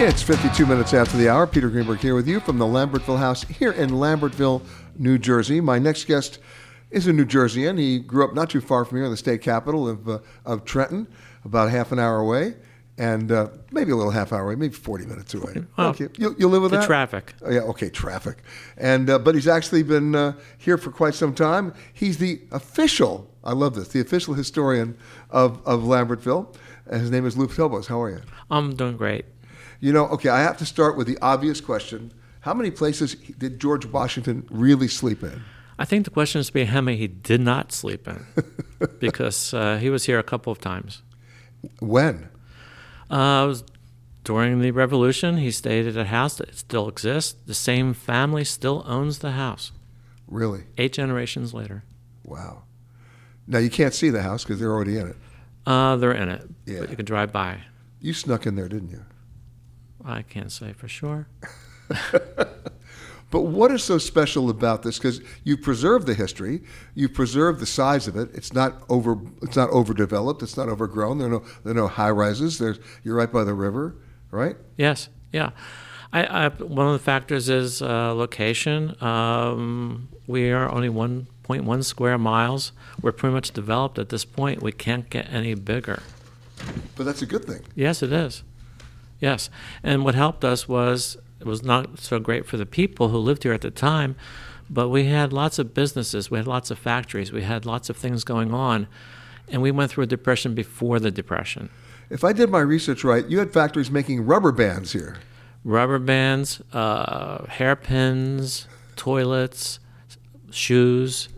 It's 0.02 0.24
52 0.24 0.66
minutes 0.66 0.96
after 0.96 1.18
the 1.18 1.30
hour. 1.30 1.46
Peter 1.46 1.70
Greenberg 1.70 2.00
here 2.00 2.16
with 2.16 2.28
you 2.28 2.40
from 2.40 2.58
the 2.58 2.66
Lambertville 2.66 3.20
House 3.20 3.44
here 3.44 3.74
in 3.74 3.92
Lambertville, 3.92 4.64
New 4.98 5.20
Jersey. 5.20 5.62
My 5.62 5.78
next 5.78 6.06
guest 6.06 6.40
is 6.90 7.06
a 7.06 7.14
New 7.14 7.26
Jerseyan. 7.26 7.78
He 7.78 8.00
grew 8.00 8.26
up 8.26 8.34
not 8.34 8.50
too 8.50 8.60
far 8.60 8.86
from 8.86 8.98
here 8.98 9.06
in 9.06 9.12
the 9.12 9.18
state 9.18 9.44
capital 9.44 9.88
of, 9.88 10.10
uh, 10.10 10.18
of 10.48 10.66
Trenton, 10.66 11.06
about 11.46 11.70
half 11.70 11.92
an 11.92 12.00
hour 12.00 12.18
away, 12.18 12.56
and 12.98 13.32
uh, 13.32 13.50
maybe 13.72 13.92
a 13.92 13.96
little 13.96 14.12
half 14.12 14.34
hour 14.34 14.44
away, 14.44 14.56
maybe 14.56 14.74
40 14.74 15.06
minutes 15.06 15.34
away. 15.34 15.64
Okay. 15.78 16.08
you, 16.18 16.36
you 16.38 16.48
live 16.48 16.64
with 16.64 16.72
the 16.72 16.78
that? 16.78 16.86
traffic. 16.88 17.34
Oh, 17.44 17.52
yeah, 17.52 17.60
okay, 17.62 17.90
traffic. 17.90 18.38
And 18.76 19.10
uh, 19.10 19.20
but 19.20 19.36
he's 19.36 19.48
actually 19.48 19.84
been 19.84 20.16
uh, 20.16 20.34
here 20.58 20.78
for 20.78 20.92
quite 20.92 21.14
some 21.14 21.34
time. 21.34 21.74
He's 21.94 22.18
the 22.18 22.42
official. 22.52 23.32
I 23.44 23.54
love 23.54 23.76
this. 23.76 23.90
The 23.90 24.02
official 24.02 24.34
historian 24.34 24.98
of 25.30 25.66
of 25.66 25.82
Lambertville. 25.82 26.56
His 26.90 27.12
name 27.12 27.26
is 27.26 27.38
Lou 27.38 27.48
Toboz. 27.48 27.88
How 27.88 28.02
are 28.02 28.10
you? 28.10 28.22
I'm 28.50 28.76
doing 28.76 28.98
great. 28.98 29.26
You 29.80 29.94
know, 29.94 30.08
okay. 30.08 30.30
I 30.30 30.40
have 30.42 30.58
to 30.58 30.66
start 30.66 30.98
with 30.98 31.08
the 31.08 31.18
obvious 31.22 31.62
question: 31.62 32.12
How 32.42 32.54
many 32.54 32.72
places 32.72 33.14
did 33.16 33.60
George 33.60 33.86
Washington 33.86 34.48
really 34.50 34.88
sleep 34.88 35.22
in? 35.22 35.44
I 35.80 35.86
think 35.86 36.06
the 36.06 36.12
question 36.12 36.42
is 36.42 36.48
to 36.48 36.54
be 36.54 36.66
how 36.66 36.82
many 36.82 36.98
he 36.98 37.08
did 37.08 37.42
not 37.42 37.72
sleep 37.72 38.08
in, 38.08 38.26
because 39.00 39.54
uh, 39.54 39.78
he 39.78 39.92
was 39.92 40.06
here 40.06 40.18
a 40.18 40.24
couple 40.24 40.52
of 40.52 40.60
times. 40.60 41.04
When? 41.80 42.30
Uh, 43.10 43.46
was 43.48 43.64
during 44.24 44.60
the 44.60 44.72
Revolution. 44.72 45.38
He 45.38 45.52
stayed 45.52 45.88
at 45.88 45.96
a 45.96 46.06
house 46.06 46.36
that 46.36 46.56
still 46.56 46.88
exists. 46.90 47.36
The 47.46 47.54
same 47.54 47.94
family 47.94 48.44
still 48.44 48.84
owns 48.86 49.20
the 49.20 49.32
house. 49.32 49.72
Really? 50.28 50.64
Eight 50.78 50.94
generations 50.94 51.54
later. 51.54 51.84
Wow. 52.26 52.64
Now 53.48 53.60
you 53.60 53.70
can't 53.70 53.94
see 53.94 54.10
the 54.10 54.22
house 54.24 54.44
because 54.44 54.60
they're 54.60 54.74
already 54.74 54.98
in 54.98 55.08
it. 55.08 55.16
Uh, 55.66 55.96
they're 55.96 56.12
in 56.12 56.28
it, 56.30 56.50
Yeah. 56.66 56.82
but 56.82 56.90
you 56.90 56.96
can 56.98 57.06
drive 57.06 57.32
by. 57.32 57.62
You 58.02 58.14
snuck 58.14 58.46
in 58.46 58.56
there, 58.56 58.68
didn't 58.68 58.90
you? 58.90 59.06
I 60.04 60.22
can't 60.22 60.52
say 60.52 60.74
for 60.74 60.88
sure. 60.88 61.28
But 63.30 63.42
what 63.42 63.72
is 63.72 63.84
so 63.84 63.98
special 63.98 64.50
about 64.50 64.84
this? 64.84 64.98
Because 64.98 65.22
you 65.44 65.58
preserve 65.58 66.06
the 66.06 66.14
history, 66.14 66.62
you 66.96 67.10
preserve 67.10 67.60
the 67.60 67.66
size 67.66 68.08
of 68.08 68.16
it. 68.16 68.30
It's 68.34 68.54
not 68.54 68.84
over. 68.88 69.20
It's 69.42 69.58
not 69.58 69.70
overdeveloped. 69.70 70.42
It's 70.42 70.56
not 70.56 70.70
overgrown. 70.70 71.18
There 71.18 71.28
are 71.28 71.32
no 71.32 71.44
there 71.64 71.72
are 71.72 71.76
no 71.76 71.88
high 71.88 72.10
rises. 72.10 72.58
There's 72.58 72.80
you're 73.04 73.16
right 73.16 73.32
by 73.32 73.44
the 73.44 73.54
river, 73.54 73.96
right? 74.32 74.56
Yes, 74.78 75.10
yeah. 75.34 75.52
I, 76.14 76.24
I, 76.24 76.50
one 76.50 76.88
of 76.88 76.94
the 76.94 77.00
factors 77.00 77.50
is 77.50 77.82
uh, 77.82 78.14
location. 78.14 78.96
Um, 79.04 80.08
we 80.26 80.52
are 80.52 80.70
only 80.70 80.88
1.1 80.88 81.84
square 81.84 82.18
miles. 82.18 82.72
We're 83.02 83.12
pretty 83.12 83.34
much 83.34 83.52
developed 83.52 84.00
at 84.00 84.08
this 84.08 84.24
point. 84.24 84.64
We 84.64 84.72
can't 84.72 85.10
get 85.10 85.30
any 85.30 85.54
bigger. 85.54 86.02
But 86.96 87.06
that's 87.06 87.22
a 87.22 87.26
good 87.26 87.44
thing. 87.44 87.66
Yes, 87.76 88.02
it 88.02 88.14
is. 88.14 88.44
Yes, 89.20 89.50
and 89.84 90.06
what 90.06 90.16
helped 90.16 90.46
us 90.46 90.68
was 90.68 91.18
was 91.46 91.64
not 91.64 92.00
so 92.00 92.20
great 92.20 92.46
for 92.46 92.58
the 92.58 92.66
people 92.66 93.10
who 93.10 93.18
lived 93.18 93.44
here 93.44 93.54
at 93.54 93.62
the 93.62 93.72
time, 93.72 94.16
but 94.70 94.90
we 94.90 95.06
had 95.06 95.32
lots 95.32 95.60
of 95.60 95.74
businesses, 95.74 96.30
we 96.32 96.38
had 96.38 96.48
lots 96.48 96.72
of 96.72 96.80
factories, 96.80 97.32
we 97.32 97.44
had 97.44 97.66
lots 97.66 97.90
of 97.90 97.98
things 97.98 98.24
going 98.24 98.54
on, 98.54 98.88
and 99.48 99.62
we 99.62 99.72
went 99.72 99.92
through 99.92 100.04
a 100.04 100.08
depression 100.08 100.54
before 100.54 101.00
the 101.00 101.12
depression. 101.12 101.70
If 102.10 102.24
I 102.24 102.34
did 102.34 102.50
my 102.50 102.60
research 102.60 103.04
right, 103.04 103.26
you 103.28 103.40
had 103.40 103.52
factories 103.54 103.92
making 103.92 104.26
rubber 104.26 104.52
bands 104.52 104.94
here. 104.94 105.18
Rubber 105.64 106.00
bands, 106.00 106.62
uh, 106.74 107.46
hairpins, 107.46 108.68
toilets, 108.96 109.80
shoes, 110.52 111.30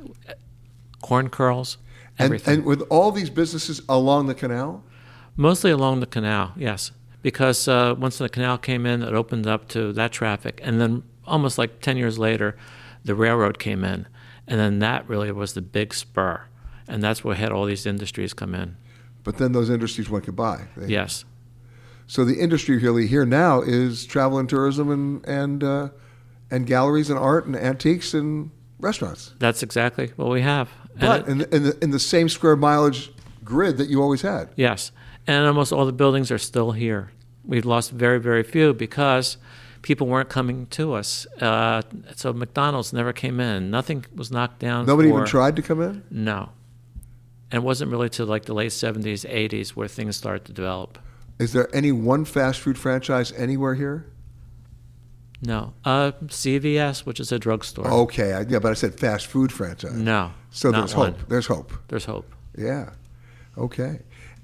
corn 1.02 1.30
curls, 1.30 1.78
And, 2.18 2.42
and 2.46 2.66
with 2.66 2.82
all 2.90 3.12
these 3.12 3.30
businesses 3.30 3.82
along 3.88 4.28
the 4.28 4.36
canal, 4.36 4.84
Mostly 5.40 5.72
along 5.72 6.02
the 6.02 6.06
canal, 6.06 6.52
yes. 6.58 6.92
Because 7.22 7.68
uh, 7.68 7.96
once 7.98 8.18
the 8.18 8.30
canal 8.30 8.58
came 8.58 8.86
in, 8.86 9.02
it 9.04 9.14
opened 9.14 9.46
up 9.48 9.68
to 9.70 9.92
that 9.94 10.12
traffic. 10.12 10.60
And 10.64 10.80
then 10.80 11.04
almost 11.28 11.58
like 11.58 11.82
10 11.82 11.98
years 11.98 12.18
later, 12.18 12.56
the 13.04 13.16
railroad 13.16 13.60
came 13.60 13.84
in. 13.84 14.08
And 14.48 14.60
then 14.60 14.80
that 14.80 15.08
really 15.08 15.32
was 15.32 15.54
the 15.54 15.62
big 15.62 15.94
spur. 15.94 16.46
And 16.88 17.04
that's 17.04 17.24
what 17.24 17.38
had 17.38 17.52
all 17.52 17.66
these 17.66 17.86
industries 17.86 18.34
come 18.34 18.56
in. 18.56 18.78
but 19.24 19.38
then 19.38 19.52
those 19.52 19.70
industries 19.70 20.10
went 20.10 20.26
goodbye. 20.26 20.68
They- 20.78 20.88
Yes. 20.88 21.26
So 22.08 22.26
the 22.26 22.40
industry 22.40 22.78
really 22.80 23.06
here 23.06 23.26
now 23.26 23.62
is 23.62 24.04
travel 24.08 24.40
and 24.40 24.50
tourism 24.50 24.90
and 24.90 25.24
and 25.28 25.64
uh, 25.64 25.90
and 26.50 26.66
galleries 26.66 27.12
and 27.12 27.20
art 27.20 27.46
and 27.46 27.56
antiques 27.56 28.16
and 28.16 28.50
restaurants. 28.80 29.36
That's 29.38 29.62
exactly 29.62 30.14
what 30.16 30.30
we 30.32 30.42
have. 30.42 30.70
And 30.94 31.00
But 31.02 31.22
it- 31.22 31.28
in 31.28 31.38
the, 31.38 31.56
in 31.56 31.64
the 31.64 31.78
in 31.84 31.92
the 31.92 32.00
same 32.00 32.28
square 32.30 32.56
mileage 32.56 33.12
grid 33.44 33.78
that 33.78 33.90
you 33.90 34.02
always 34.02 34.24
had. 34.24 34.50
Yes. 34.56 34.92
And 35.30 35.46
almost 35.46 35.72
all 35.72 35.86
the 35.86 35.94
buildings 35.94 36.32
are 36.32 36.40
still 36.40 36.72
here. 36.72 37.12
We've 37.46 37.64
lost 37.64 37.92
very, 37.92 38.20
very 38.20 38.42
few 38.42 38.74
because 38.74 39.38
people 39.84 40.08
weren't 40.08 40.28
coming 40.28 40.66
to 40.72 40.94
us. 40.94 41.28
Uh, 41.40 41.84
so 42.16 42.34
McDonald's 42.34 42.94
never 42.94 43.14
came 43.14 43.40
in. 43.40 43.70
Nothing 43.70 44.06
was 44.16 44.32
knocked 44.32 44.58
down. 44.58 44.88
Nobody 44.88 45.10
even 45.10 45.26
tried 45.26 45.56
to 45.58 45.62
come 45.62 45.84
in. 45.84 46.04
No. 46.10 46.50
And 47.52 47.62
it 47.62 47.64
wasn't 47.64 47.92
really 47.92 48.10
till 48.10 48.26
like 48.26 48.46
the 48.46 48.56
late 48.56 48.72
70s, 48.72 49.24
80s 49.24 49.70
where 49.70 49.88
things 49.88 50.18
started 50.18 50.46
to 50.46 50.52
develop. 50.52 50.98
Is 51.38 51.54
there 51.54 51.70
any 51.76 51.92
one 51.92 52.26
fast 52.26 52.60
food 52.60 52.80
franchise 52.80 53.32
anywhere 53.34 53.76
here? 53.76 54.08
No. 55.44 55.76
Uh, 55.86 56.12
CVS, 56.26 57.06
which 57.06 57.20
is 57.20 57.32
a 57.32 57.38
drugstore. 57.38 57.88
Okay, 57.88 58.34
I, 58.34 58.42
yeah, 58.50 58.58
but 58.58 58.72
I 58.72 58.74
said 58.74 59.00
fast 59.00 59.28
food 59.28 59.52
franchise. 59.52 59.94
No. 59.94 60.32
So 60.50 60.72
there's 60.72 60.96
one. 60.96 61.14
hope. 61.14 61.30
There's 61.30 61.46
hope. 61.46 61.72
There's 61.88 62.06
hope. 62.06 62.34
Yeah. 62.58 62.94
Okay. 63.60 64.00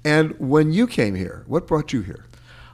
And 0.06 0.38
when 0.38 0.72
you 0.72 0.86
came 0.86 1.16
here, 1.16 1.42
what 1.48 1.66
brought 1.66 1.92
you 1.92 2.02
here? 2.02 2.24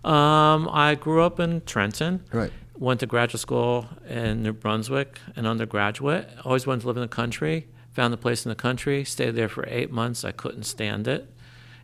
Um, 0.05 0.69
I 0.71 0.95
grew 0.95 1.23
up 1.23 1.41
in 1.41 1.63
Trenton. 1.63 2.23
Right. 2.31 2.53
Went 2.77 3.01
to 3.01 3.07
graduate 3.07 3.41
school 3.41 3.89
in 4.07 4.43
New 4.43 4.53
Brunswick, 4.53 5.19
an 5.35 5.47
undergraduate. 5.47 6.29
Always 6.45 6.67
wanted 6.67 6.83
to 6.83 6.89
live 6.89 6.99
in 6.99 7.03
the 7.03 7.09
country. 7.09 7.69
Found 7.93 8.13
a 8.13 8.19
place 8.19 8.45
in 8.45 8.51
the 8.51 8.55
country. 8.55 9.03
Stayed 9.05 9.31
there 9.31 9.49
for 9.49 9.65
eight 9.67 9.91
months. 9.91 10.27
I 10.27 10.33
couldn't 10.33 10.65
stand 10.65 11.09
it, 11.09 11.33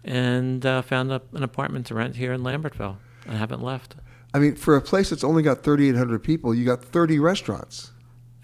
and 0.05 0.67
uh, 0.67 0.83
found 0.83 1.11
a, 1.11 1.23
an 1.33 1.43
apartment 1.43 1.87
to 1.87 1.95
rent 1.95 2.17
here 2.17 2.35
in 2.35 2.43
Lambertville. 2.43 2.97
I 3.27 3.37
haven't 3.37 3.63
left. 3.63 3.95
I 4.35 4.41
mean, 4.41 4.55
for 4.55 4.77
a 4.77 4.83
place 4.83 5.09
that's 5.09 5.25
only 5.25 5.43
got 5.43 5.63
3,800 5.63 6.23
people, 6.23 6.55
you 6.55 6.67
got 6.67 6.85
30 6.85 7.19
restaurants. 7.21 7.93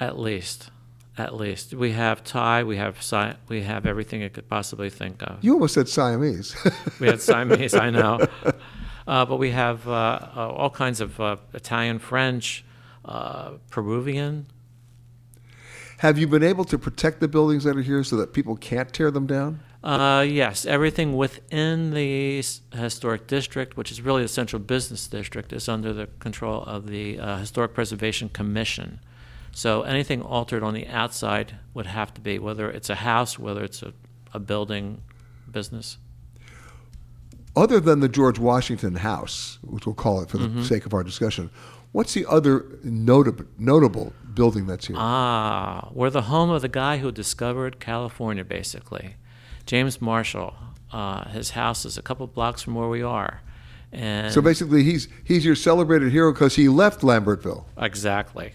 At 0.01 0.19
least, 0.19 0.71
at 1.17 1.35
least 1.35 1.75
we 1.75 1.93
have 1.93 2.25
Thai. 2.25 2.65
We 2.65 2.77
have 2.77 3.03
Si- 3.03 3.35
we 3.49 3.63
have 3.63 3.87
everything 3.87 4.21
you 4.23 4.31
could 4.31 4.49
possibly 4.49 4.91
think 4.91 5.23
of. 5.23 5.39
You 5.43 5.55
almost 5.55 5.75
said 5.75 5.89
Siamese. 5.89 6.57
We 7.01 7.07
had 7.07 7.21
Siamese, 7.21 7.75
I 7.75 7.91
know. 7.91 8.27
Uh, 9.07 9.25
but 9.25 9.37
we 9.37 9.51
have 9.51 9.87
uh, 9.87 9.93
uh, 10.35 10.49
all 10.49 10.71
kinds 10.71 11.01
of 11.01 11.21
uh, 11.21 11.37
Italian, 11.53 11.99
French, 11.99 12.65
uh, 13.05 13.53
Peruvian. 13.71 14.47
Have 15.99 16.19
you 16.19 16.27
been 16.27 16.43
able 16.43 16.65
to 16.65 16.79
protect 16.79 17.21
the 17.21 17.29
buildings 17.29 17.65
that 17.65 17.77
are 17.77 17.83
here 17.83 18.03
so 18.03 18.17
that 18.17 18.33
people 18.33 18.57
can't 18.57 18.93
tear 18.93 19.11
them 19.11 19.27
down? 19.27 19.61
Uh, 19.83 20.25
yes, 20.27 20.65
everything 20.65 21.15
within 21.15 21.91
the 21.91 22.43
historic 22.73 23.27
district, 23.27 23.77
which 23.77 23.93
is 23.93 24.01
really 24.01 24.23
the 24.23 24.29
central 24.29 24.61
business 24.61 25.07
district, 25.07 25.53
is 25.53 25.69
under 25.69 25.93
the 25.93 26.07
control 26.19 26.63
of 26.63 26.87
the 26.87 27.19
uh, 27.19 27.37
Historic 27.37 27.75
Preservation 27.75 28.31
Commission. 28.31 29.01
So 29.55 29.83
anything 29.83 30.21
altered 30.21 30.63
on 30.63 30.75
the 30.75 30.87
outside 30.89 31.57
would 31.75 31.87
have 31.87 32.13
to 32.15 32.21
be, 32.21 32.39
whether 32.39 32.69
it's 32.71 32.91
a 32.91 32.97
house, 32.97 33.39
whether 33.39 33.63
it's 33.63 33.83
a, 33.83 33.93
a 34.33 34.39
building, 34.41 35.03
business. 35.51 35.99
Other 37.57 37.79
than 37.79 38.01
the 38.01 38.09
George 38.09 38.39
Washington 38.39 38.97
House, 38.97 39.59
which 39.63 39.87
we'll 39.87 39.95
call 39.95 40.21
it 40.23 40.29
for 40.29 40.39
the 40.39 40.49
Mhm. 40.49 40.65
sake 40.65 40.87
of 40.87 40.93
our 40.93 41.05
discussion, 41.05 41.51
what's 41.93 42.13
the 42.15 42.27
other 42.27 42.67
notable, 42.83 43.45
notable 43.57 44.13
building 44.35 44.67
that's 44.67 44.89
here? 44.89 44.97
Ah, 44.99 45.89
we're 45.93 46.11
the 46.11 46.23
home 46.23 46.51
of 46.51 46.61
the 46.63 46.69
guy 46.69 46.99
who 46.99 47.13
discovered 47.13 47.79
California, 47.79 48.45
basically. 48.45 49.15
James 49.67 50.01
Marshall. 50.01 50.55
Uh, 50.93 51.29
his 51.29 51.51
house 51.51 51.85
is 51.85 51.97
a 51.97 52.03
couple 52.03 52.27
blocks 52.27 52.63
from 52.63 52.75
where 52.75 52.89
we 52.89 53.03
are. 53.03 53.41
And 53.93 54.33
so 54.33 54.43
basically, 54.43 54.83
he's 54.83 55.07
he's 55.23 55.45
your 55.45 55.55
celebrated 55.55 56.11
hero 56.11 56.33
because 56.33 56.57
he 56.57 56.69
left 56.69 57.03
Lambertville. 57.03 57.65
Exactly. 57.79 58.53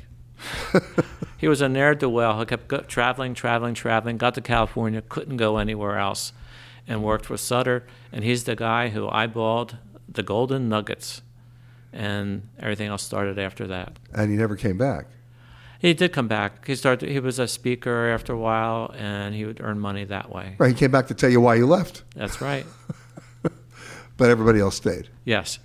He 1.37 1.47
was 1.47 1.61
a 1.61 1.69
ne'er 1.69 1.95
do 1.95 2.09
well 2.09 2.37
who 2.37 2.45
kept 2.45 2.67
go- 2.67 2.81
traveling, 2.81 3.33
traveling, 3.33 3.73
traveling, 3.73 4.17
got 4.17 4.35
to 4.35 4.41
California, 4.41 5.01
couldn't 5.01 5.37
go 5.37 5.57
anywhere 5.57 5.97
else, 5.97 6.33
and 6.87 7.03
worked 7.03 7.25
for 7.25 7.37
Sutter. 7.37 7.85
And 8.11 8.23
he's 8.23 8.43
the 8.43 8.55
guy 8.55 8.89
who 8.89 9.07
eyeballed 9.07 9.77
the 10.07 10.23
Golden 10.23 10.69
Nuggets, 10.69 11.21
and 11.93 12.49
everything 12.59 12.87
else 12.87 13.03
started 13.03 13.37
after 13.39 13.67
that. 13.67 13.97
And 14.13 14.31
he 14.31 14.37
never 14.37 14.55
came 14.55 14.77
back. 14.77 15.07
He 15.79 15.93
did 15.93 16.11
come 16.11 16.27
back. 16.27 16.67
He 16.67 16.75
started. 16.75 17.09
He 17.09 17.19
was 17.19 17.39
a 17.39 17.47
speaker 17.47 18.09
after 18.09 18.33
a 18.33 18.37
while, 18.37 18.93
and 18.97 19.33
he 19.33 19.45
would 19.45 19.61
earn 19.61 19.79
money 19.79 20.03
that 20.03 20.29
way. 20.29 20.55
Right, 20.57 20.69
he 20.69 20.73
came 20.73 20.91
back 20.91 21.07
to 21.07 21.13
tell 21.13 21.29
you 21.29 21.39
why 21.39 21.55
he 21.55 21.63
left, 21.63 22.03
That's 22.15 22.41
right. 22.41 22.65
but 24.17 24.29
everybody 24.29 24.59
else 24.59 24.75
stayed. 24.75 25.07
Yes. 25.23 25.59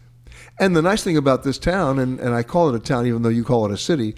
And 0.61 0.77
the 0.77 0.83
nice 0.83 1.03
thing 1.03 1.17
about 1.17 1.43
this 1.43 1.59
town, 1.59 1.99
and, 1.99 2.21
and 2.21 2.33
I 2.33 2.45
call 2.45 2.73
it 2.73 2.77
a 2.77 2.79
town 2.79 3.07
even 3.07 3.23
though 3.23 3.29
you 3.29 3.43
call 3.43 3.67
it 3.67 3.73
a 3.73 3.77
city, 3.77 4.15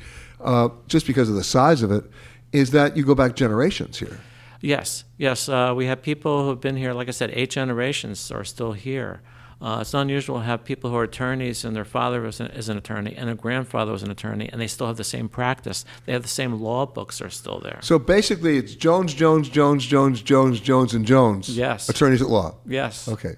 uh, 0.47 0.69
just 0.89 1.07
because 1.07 1.29
of 1.29 1.35
the 1.35 1.45
size 1.45 1.83
of 1.83 1.91
it, 1.91 2.05
is 2.53 2.71
that 2.71 2.97
you 2.97 3.05
go 3.05 3.15
back 3.15 3.37
generations 3.37 3.99
here. 3.99 4.19
Yes, 4.63 5.05
yes. 5.19 5.49
Uh, 5.49 5.75
we 5.77 5.87
have 5.87 6.01
people 6.01 6.43
who 6.43 6.49
have 6.49 6.61
been 6.61 6.77
here, 6.77 6.95
like 6.95 7.09
I 7.09 7.11
said, 7.11 7.31
eight 7.35 7.51
generations 7.51 8.31
are 8.31 8.45
still 8.45 8.73
here. 8.73 9.21
Uh, 9.61 9.79
it's 9.81 9.95
unusual 9.95 10.39
to 10.39 10.45
have 10.45 10.65
people 10.65 10.91
who 10.91 10.97
are 10.97 11.05
attorneys 11.05 11.65
and 11.65 11.75
their 11.75 11.85
father 11.85 12.21
was 12.21 12.41
an, 12.41 12.49
is 12.49 12.69
an 12.69 12.77
attorney 12.77 13.15
and 13.17 13.27
their 13.29 13.35
grandfather 13.35 13.91
was 13.91 14.03
an 14.03 14.11
attorney 14.11 14.51
and 14.53 14.61
they 14.61 14.67
still 14.67 14.87
have 14.87 14.99
the 14.99 15.05
same 15.05 15.29
practice. 15.31 15.85
They 16.05 16.13
have 16.13 16.23
the 16.23 16.29
same 16.29 16.61
law 16.61 16.85
books 16.85 17.23
are 17.23 17.31
still 17.31 17.61
there. 17.61 17.79
So 17.83 17.99
basically, 17.99 18.59
it's 18.59 18.75
Jones, 18.75 19.15
Jones, 19.15 19.49
Jones, 19.49 19.87
Jones, 19.87 20.21
Jones, 20.21 20.61
Jones, 20.61 20.95
and 20.95 21.07
Jones. 21.07 21.57
Yes. 21.57 21.89
Attorneys 21.89 22.21
at 22.21 22.29
law. 22.29 22.57
Yes. 22.67 23.09
Okay. 23.09 23.37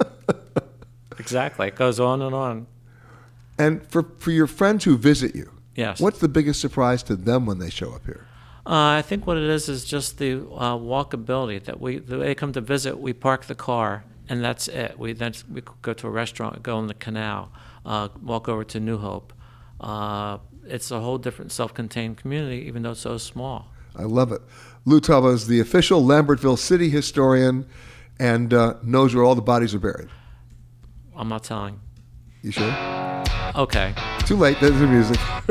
Exactly. 1.18 1.68
It 1.68 1.76
goes 1.76 1.98
on 1.98 2.22
and 2.22 2.34
on. 2.34 2.66
And 3.58 3.86
for, 3.90 4.04
for 4.18 4.30
your 4.30 4.46
friends 4.46 4.84
who 4.84 4.96
visit 4.96 5.34
you, 5.34 5.50
Yes. 5.76 6.00
what's 6.00 6.18
the 6.18 6.28
biggest 6.28 6.60
surprise 6.60 7.02
to 7.04 7.16
them 7.16 7.46
when 7.46 7.58
they 7.58 7.70
show 7.70 7.92
up 7.92 8.04
here? 8.06 8.26
Uh, 8.66 8.98
I 8.98 9.02
think 9.02 9.26
what 9.26 9.36
it 9.36 9.44
is 9.44 9.68
is 9.68 9.84
just 9.84 10.18
the 10.18 10.38
uh, 10.38 10.76
walkability 10.76 11.62
that 11.64 11.80
we 11.80 11.98
the 11.98 12.18
way 12.18 12.26
they 12.26 12.34
come 12.34 12.52
to 12.54 12.60
visit. 12.60 12.98
We 12.98 13.12
park 13.12 13.44
the 13.44 13.54
car 13.54 14.04
and 14.28 14.42
that's 14.42 14.68
it. 14.68 14.98
We 14.98 15.12
then 15.12 15.34
we 15.52 15.62
go 15.82 15.92
to 15.92 16.06
a 16.06 16.10
restaurant, 16.10 16.62
go 16.62 16.76
on 16.76 16.88
the 16.88 16.94
canal, 16.94 17.52
uh, 17.84 18.08
walk 18.22 18.48
over 18.48 18.64
to 18.64 18.80
New 18.80 18.98
Hope. 18.98 19.32
Uh, 19.80 20.38
it's 20.64 20.90
a 20.90 21.00
whole 21.00 21.18
different 21.18 21.52
self-contained 21.52 22.16
community, 22.16 22.64
even 22.66 22.82
though 22.82 22.90
it's 22.90 23.00
so 23.00 23.18
small. 23.18 23.68
I 23.94 24.02
love 24.02 24.32
it. 24.32 24.42
Lou 24.84 25.00
Toboz 25.00 25.34
is 25.34 25.46
the 25.46 25.60
official 25.60 26.02
Lambertville 26.02 26.58
city 26.58 26.88
historian 26.88 27.66
and 28.18 28.52
uh, 28.52 28.74
knows 28.82 29.14
where 29.14 29.24
all 29.24 29.34
the 29.34 29.42
bodies 29.42 29.74
are 29.74 29.78
buried. 29.78 30.08
I'm 31.14 31.28
not 31.28 31.44
telling. 31.44 31.80
You 32.42 32.50
sure? 32.50 33.05
Okay. 33.54 33.94
Too 34.20 34.36
late. 34.36 34.58
There's 34.60 34.78
the 34.78 34.86
music. 34.86 35.16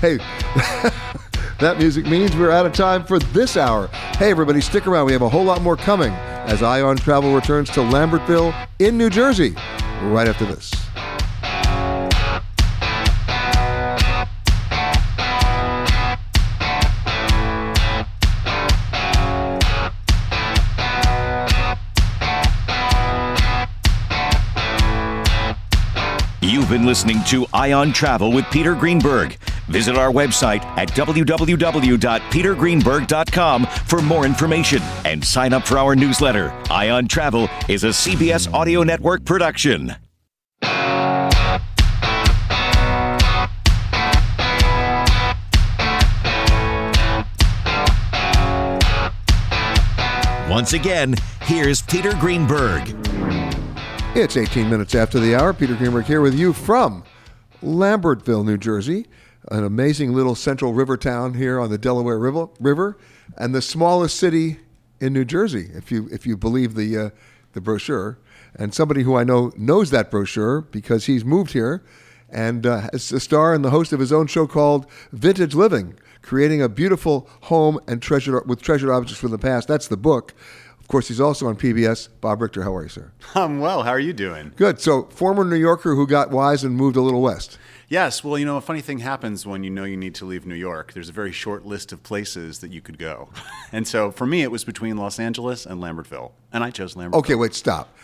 hey, 0.00 0.18
that 1.58 1.76
music 1.78 2.06
means 2.06 2.36
we're 2.36 2.50
out 2.50 2.66
of 2.66 2.72
time 2.72 3.04
for 3.04 3.18
this 3.18 3.56
hour. 3.56 3.86
Hey, 4.18 4.30
everybody, 4.30 4.60
stick 4.60 4.86
around. 4.86 5.06
We 5.06 5.12
have 5.12 5.22
a 5.22 5.28
whole 5.28 5.44
lot 5.44 5.62
more 5.62 5.76
coming 5.76 6.12
as 6.12 6.62
Eye 6.62 6.82
on 6.82 6.96
Travel 6.96 7.34
returns 7.34 7.70
to 7.70 7.80
Lambertville 7.80 8.54
in 8.78 8.98
New 8.98 9.10
Jersey 9.10 9.54
right 10.02 10.28
after 10.28 10.44
this. 10.44 10.72
Been 26.72 26.86
listening 26.86 27.22
to 27.24 27.44
Eye 27.52 27.74
on 27.74 27.92
Travel 27.92 28.32
with 28.32 28.46
Peter 28.46 28.74
Greenberg. 28.74 29.34
Visit 29.68 29.98
our 29.98 30.10
website 30.10 30.64
at 30.78 30.88
www.petergreenberg.com 30.92 33.66
for 33.66 34.00
more 34.00 34.24
information 34.24 34.80
and 35.04 35.22
sign 35.22 35.52
up 35.52 35.66
for 35.66 35.76
our 35.76 35.94
newsletter. 35.94 36.50
Eye 36.70 36.88
on 36.88 37.08
Travel 37.08 37.50
is 37.68 37.84
a 37.84 37.88
CBS 37.88 38.50
Audio 38.54 38.82
Network 38.84 39.26
production. 39.26 39.96
Once 50.48 50.72
again, 50.72 51.16
here's 51.42 51.82
Peter 51.82 52.14
Greenberg. 52.14 52.96
It's 54.14 54.36
18 54.36 54.68
minutes 54.68 54.94
after 54.94 55.18
the 55.18 55.34
hour. 55.34 55.54
Peter 55.54 55.74
Greenberg 55.74 56.04
here 56.04 56.20
with 56.20 56.38
you 56.38 56.52
from 56.52 57.02
Lambertville, 57.62 58.44
New 58.44 58.58
Jersey, 58.58 59.06
an 59.50 59.64
amazing 59.64 60.12
little 60.12 60.34
central 60.34 60.74
river 60.74 60.98
town 60.98 61.32
here 61.32 61.58
on 61.58 61.70
the 61.70 61.78
Delaware 61.78 62.18
River, 62.18 62.48
river 62.60 62.98
and 63.38 63.54
the 63.54 63.62
smallest 63.62 64.18
city 64.18 64.58
in 65.00 65.14
New 65.14 65.24
Jersey, 65.24 65.70
if 65.72 65.90
you 65.90 66.10
if 66.12 66.26
you 66.26 66.36
believe 66.36 66.74
the 66.74 66.98
uh, 66.98 67.10
the 67.54 67.62
brochure. 67.62 68.18
And 68.54 68.74
somebody 68.74 69.02
who 69.02 69.16
I 69.16 69.24
know 69.24 69.50
knows 69.56 69.88
that 69.92 70.10
brochure 70.10 70.60
because 70.60 71.06
he's 71.06 71.24
moved 71.24 71.52
here 71.52 71.82
and 72.28 72.66
uh, 72.66 72.90
is 72.92 73.12
a 73.12 73.20
star 73.20 73.54
and 73.54 73.64
the 73.64 73.70
host 73.70 73.94
of 73.94 74.00
his 74.00 74.12
own 74.12 74.26
show 74.26 74.46
called 74.46 74.84
Vintage 75.12 75.54
Living, 75.54 75.98
creating 76.20 76.60
a 76.60 76.68
beautiful 76.68 77.30
home 77.44 77.80
and 77.88 78.02
treasured 78.02 78.46
with 78.46 78.60
treasured 78.60 78.90
objects 78.90 79.18
from 79.18 79.30
the 79.30 79.38
past. 79.38 79.68
That's 79.68 79.88
the 79.88 79.96
book. 79.96 80.34
Of 80.82 80.88
course, 80.88 81.08
he's 81.08 81.20
also 81.20 81.46
on 81.46 81.56
PBS. 81.56 82.08
Bob 82.20 82.42
Richter, 82.42 82.64
how 82.64 82.74
are 82.74 82.82
you, 82.82 82.88
sir? 82.88 83.12
I'm 83.34 83.60
well. 83.60 83.84
How 83.84 83.92
are 83.92 84.00
you 84.00 84.12
doing? 84.12 84.52
Good. 84.56 84.80
So, 84.80 85.04
former 85.04 85.44
New 85.44 85.56
Yorker 85.56 85.94
who 85.94 86.06
got 86.06 86.30
wise 86.30 86.64
and 86.64 86.76
moved 86.76 86.96
a 86.96 87.00
little 87.00 87.22
west. 87.22 87.56
Yes. 87.88 88.24
Well, 88.24 88.36
you 88.36 88.44
know, 88.44 88.56
a 88.56 88.60
funny 88.60 88.80
thing 88.80 88.98
happens 88.98 89.46
when 89.46 89.62
you 89.62 89.70
know 89.70 89.84
you 89.84 89.96
need 89.96 90.14
to 90.16 90.24
leave 90.24 90.44
New 90.44 90.56
York. 90.56 90.92
There's 90.92 91.08
a 91.08 91.12
very 91.12 91.30
short 91.30 91.64
list 91.64 91.92
of 91.92 92.02
places 92.02 92.58
that 92.58 92.72
you 92.72 92.80
could 92.80 92.98
go. 92.98 93.28
and 93.72 93.86
so 93.86 94.10
for 94.10 94.26
me, 94.26 94.42
it 94.42 94.50
was 94.50 94.64
between 94.64 94.96
Los 94.96 95.20
Angeles 95.20 95.66
and 95.66 95.80
Lambertville. 95.80 96.32
And 96.52 96.64
I 96.64 96.70
chose 96.70 96.94
Lambertville. 96.94 97.14
Okay, 97.14 97.34
wait, 97.36 97.54
stop. 97.54 97.96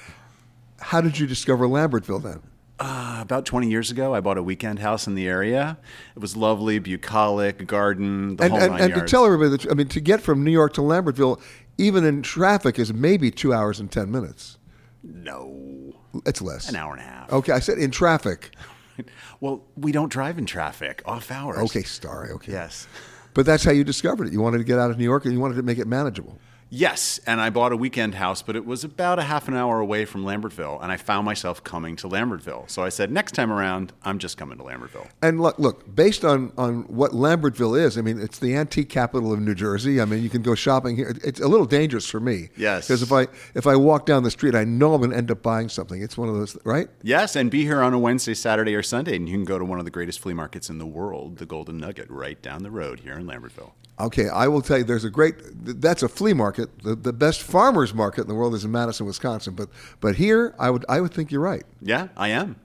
How 0.79 1.01
did 1.01 1.19
you 1.19 1.27
discover 1.27 1.67
Lambertville 1.67 2.23
then? 2.23 2.43
Uh, 2.81 3.19
about 3.21 3.45
20 3.45 3.69
years 3.69 3.91
ago, 3.91 4.15
I 4.15 4.21
bought 4.21 4.39
a 4.39 4.43
weekend 4.43 4.79
house 4.79 5.09
in 5.09 5.17
the 5.17 5.27
area. 5.27 5.79
It 6.15 6.21
was 6.21 6.37
lovely, 6.37 6.79
bucolic, 6.79 7.67
garden, 7.67 8.37
the 8.37 8.45
and 8.45 8.53
whole 8.53 8.63
and, 8.63 8.73
nine 8.73 8.83
and 8.83 8.95
to 8.95 9.01
tell 9.01 9.25
everybody 9.25 9.51
that, 9.51 9.69
I 9.69 9.75
mean, 9.75 9.89
to 9.89 10.01
get 10.01 10.21
from 10.21 10.45
New 10.45 10.53
York 10.53 10.75
to 10.75 10.81
Lambertville, 10.81 11.41
even 11.79 12.05
in 12.05 12.23
traffic, 12.23 12.79
is 12.79 12.93
maybe 12.93 13.31
two 13.31 13.53
hours 13.55 13.81
and 13.81 13.91
10 13.91 14.11
minutes. 14.11 14.59
no, 15.03 15.95
It's 16.27 16.43
less. 16.43 16.69
an 16.69 16.77
hour 16.77 16.93
and 16.93 17.01
a 17.01 17.05
half. 17.05 17.33
Okay, 17.33 17.53
I 17.53 17.61
said 17.61 17.79
in 17.79 17.91
traffic. 17.91 18.51
Well, 19.41 19.63
we 19.77 19.93
don't 19.93 20.11
drive 20.11 20.39
in 20.39 20.45
traffic 20.47 21.03
off 21.07 21.31
hours. 21.31 21.59
Okay, 21.71 21.85
sorry. 21.85 22.31
Okay. 22.33 22.51
Yes. 22.51 22.89
But 23.33 23.47
that's 23.47 23.63
how 23.63 23.71
you 23.71 23.85
discovered 23.85 24.27
it. 24.27 24.33
You 24.33 24.41
wanted 24.41 24.59
to 24.59 24.65
get 24.65 24.81
out 24.81 24.91
of 24.91 24.99
New 24.99 25.05
York 25.05 25.25
and 25.25 25.33
you 25.33 25.39
wanted 25.39 25.55
to 25.55 25.63
make 25.63 25.79
it 25.79 25.87
manageable. 25.87 26.37
Yes, 26.71 27.19
and 27.27 27.41
I 27.41 27.49
bought 27.49 27.73
a 27.73 27.77
weekend 27.77 28.17
house, 28.17 28.43
but 28.43 28.55
it 28.55 28.67
was 28.67 28.85
about 28.85 29.19
a 29.19 29.23
half 29.23 29.49
an 29.49 29.55
hour 29.55 29.81
away 29.81 30.05
from 30.05 30.25
Lambertville, 30.25 30.83
and 30.83 30.93
I 30.93 30.99
found 30.99 31.25
myself 31.25 31.65
coming 31.65 31.97
to 31.97 32.09
Lambertville. 32.09 32.69
So 32.69 32.85
I 32.85 32.91
said, 32.91 33.11
next 33.11 33.33
time 33.33 33.51
around, 33.51 33.95
I'm 34.03 34.19
just 34.19 34.37
coming 34.37 34.59
to 34.59 34.65
Lambertville. 34.65 35.09
And 35.23 35.41
look, 35.41 35.59
look, 35.59 35.95
based 35.95 36.27
on, 36.27 36.53
on 36.59 36.83
what 36.83 37.13
Lambertville 37.13 37.81
is, 37.81 37.97
I 37.97 38.03
mean, 38.03 38.21
it's 38.21 38.39
the 38.39 38.55
antique 38.55 38.91
capital 38.91 39.33
of 39.33 39.41
New 39.41 39.55
Jersey. 39.55 39.99
I 40.01 40.05
mean, 40.05 40.23
you 40.23 40.29
can 40.29 40.43
go 40.43 40.55
shopping 40.55 40.97
here. 40.97 41.15
It's 41.25 41.41
a 41.41 41.49
little 41.49 41.67
dangerous 41.67 42.07
for 42.07 42.21
me. 42.21 42.51
Yes. 42.57 42.87
Because 42.87 43.03
if 43.03 43.13
I 43.13 43.29
if 43.55 43.67
I 43.67 43.77
walk 43.77 44.05
down 44.05 44.23
the 44.23 44.31
street, 44.31 44.55
I 44.55 44.65
know 44.65 44.93
I'm 44.93 45.01
going 45.01 45.13
to 45.13 45.17
end 45.17 45.31
up 45.31 45.43
buying 45.43 45.71
something. 45.71 46.03
It's 46.03 46.19
one 46.19 46.29
of 46.29 46.35
those, 46.35 46.59
right? 46.65 46.89
Yes, 47.03 47.35
and 47.35 47.51
be 47.51 47.63
here 47.63 47.83
on 47.83 47.95
a 47.95 47.99
Wednesday, 47.99 48.35
Saturday, 48.35 48.75
or 48.75 48.83
Sunday, 48.83 49.17
and 49.17 49.29
you 49.29 49.35
can 49.37 49.45
go 49.45 49.59
to 49.59 49.65
one 49.65 49.79
of 49.79 49.87
the 49.87 49.91
greatest 49.91 50.21
flea 50.21 50.35
markets 50.35 50.69
in 50.69 50.79
the 50.79 50.87
world, 50.87 51.39
the 51.39 51.47
Golden 51.47 51.79
Nugget, 51.79 52.11
right 52.11 52.41
down 52.43 52.63
the 52.63 52.71
road 52.71 53.01
here 53.01 53.15
in 53.15 53.27
Lambertville. 53.27 53.73
Okay, 54.01 54.29
I 54.29 54.47
will 54.49 54.63
tell 54.63 54.79
you, 54.79 54.85
there's 54.85 55.05
a 55.05 55.11
great. 55.11 55.35
That's 55.81 56.03
a 56.05 56.09
flea 56.09 56.33
market. 56.33 56.83
The, 56.83 56.95
the 56.95 57.13
best 57.13 57.43
farmers 57.43 57.93
market 57.93 58.23
in 58.23 58.29
the 58.29 58.35
world 58.35 58.55
is 58.55 58.65
in 58.65 58.71
Madison, 58.71 59.07
Wisconsin. 59.07 59.55
But 59.55 59.69
but 60.01 60.15
here, 60.17 60.55
I 60.59 60.71
would 60.71 60.85
I 60.89 61.01
would 61.01 61.13
think 61.13 61.33
you're 61.33 61.41
right. 61.41 61.65
Yeah, 61.83 62.09
I 62.17 62.29
am. 62.29 62.57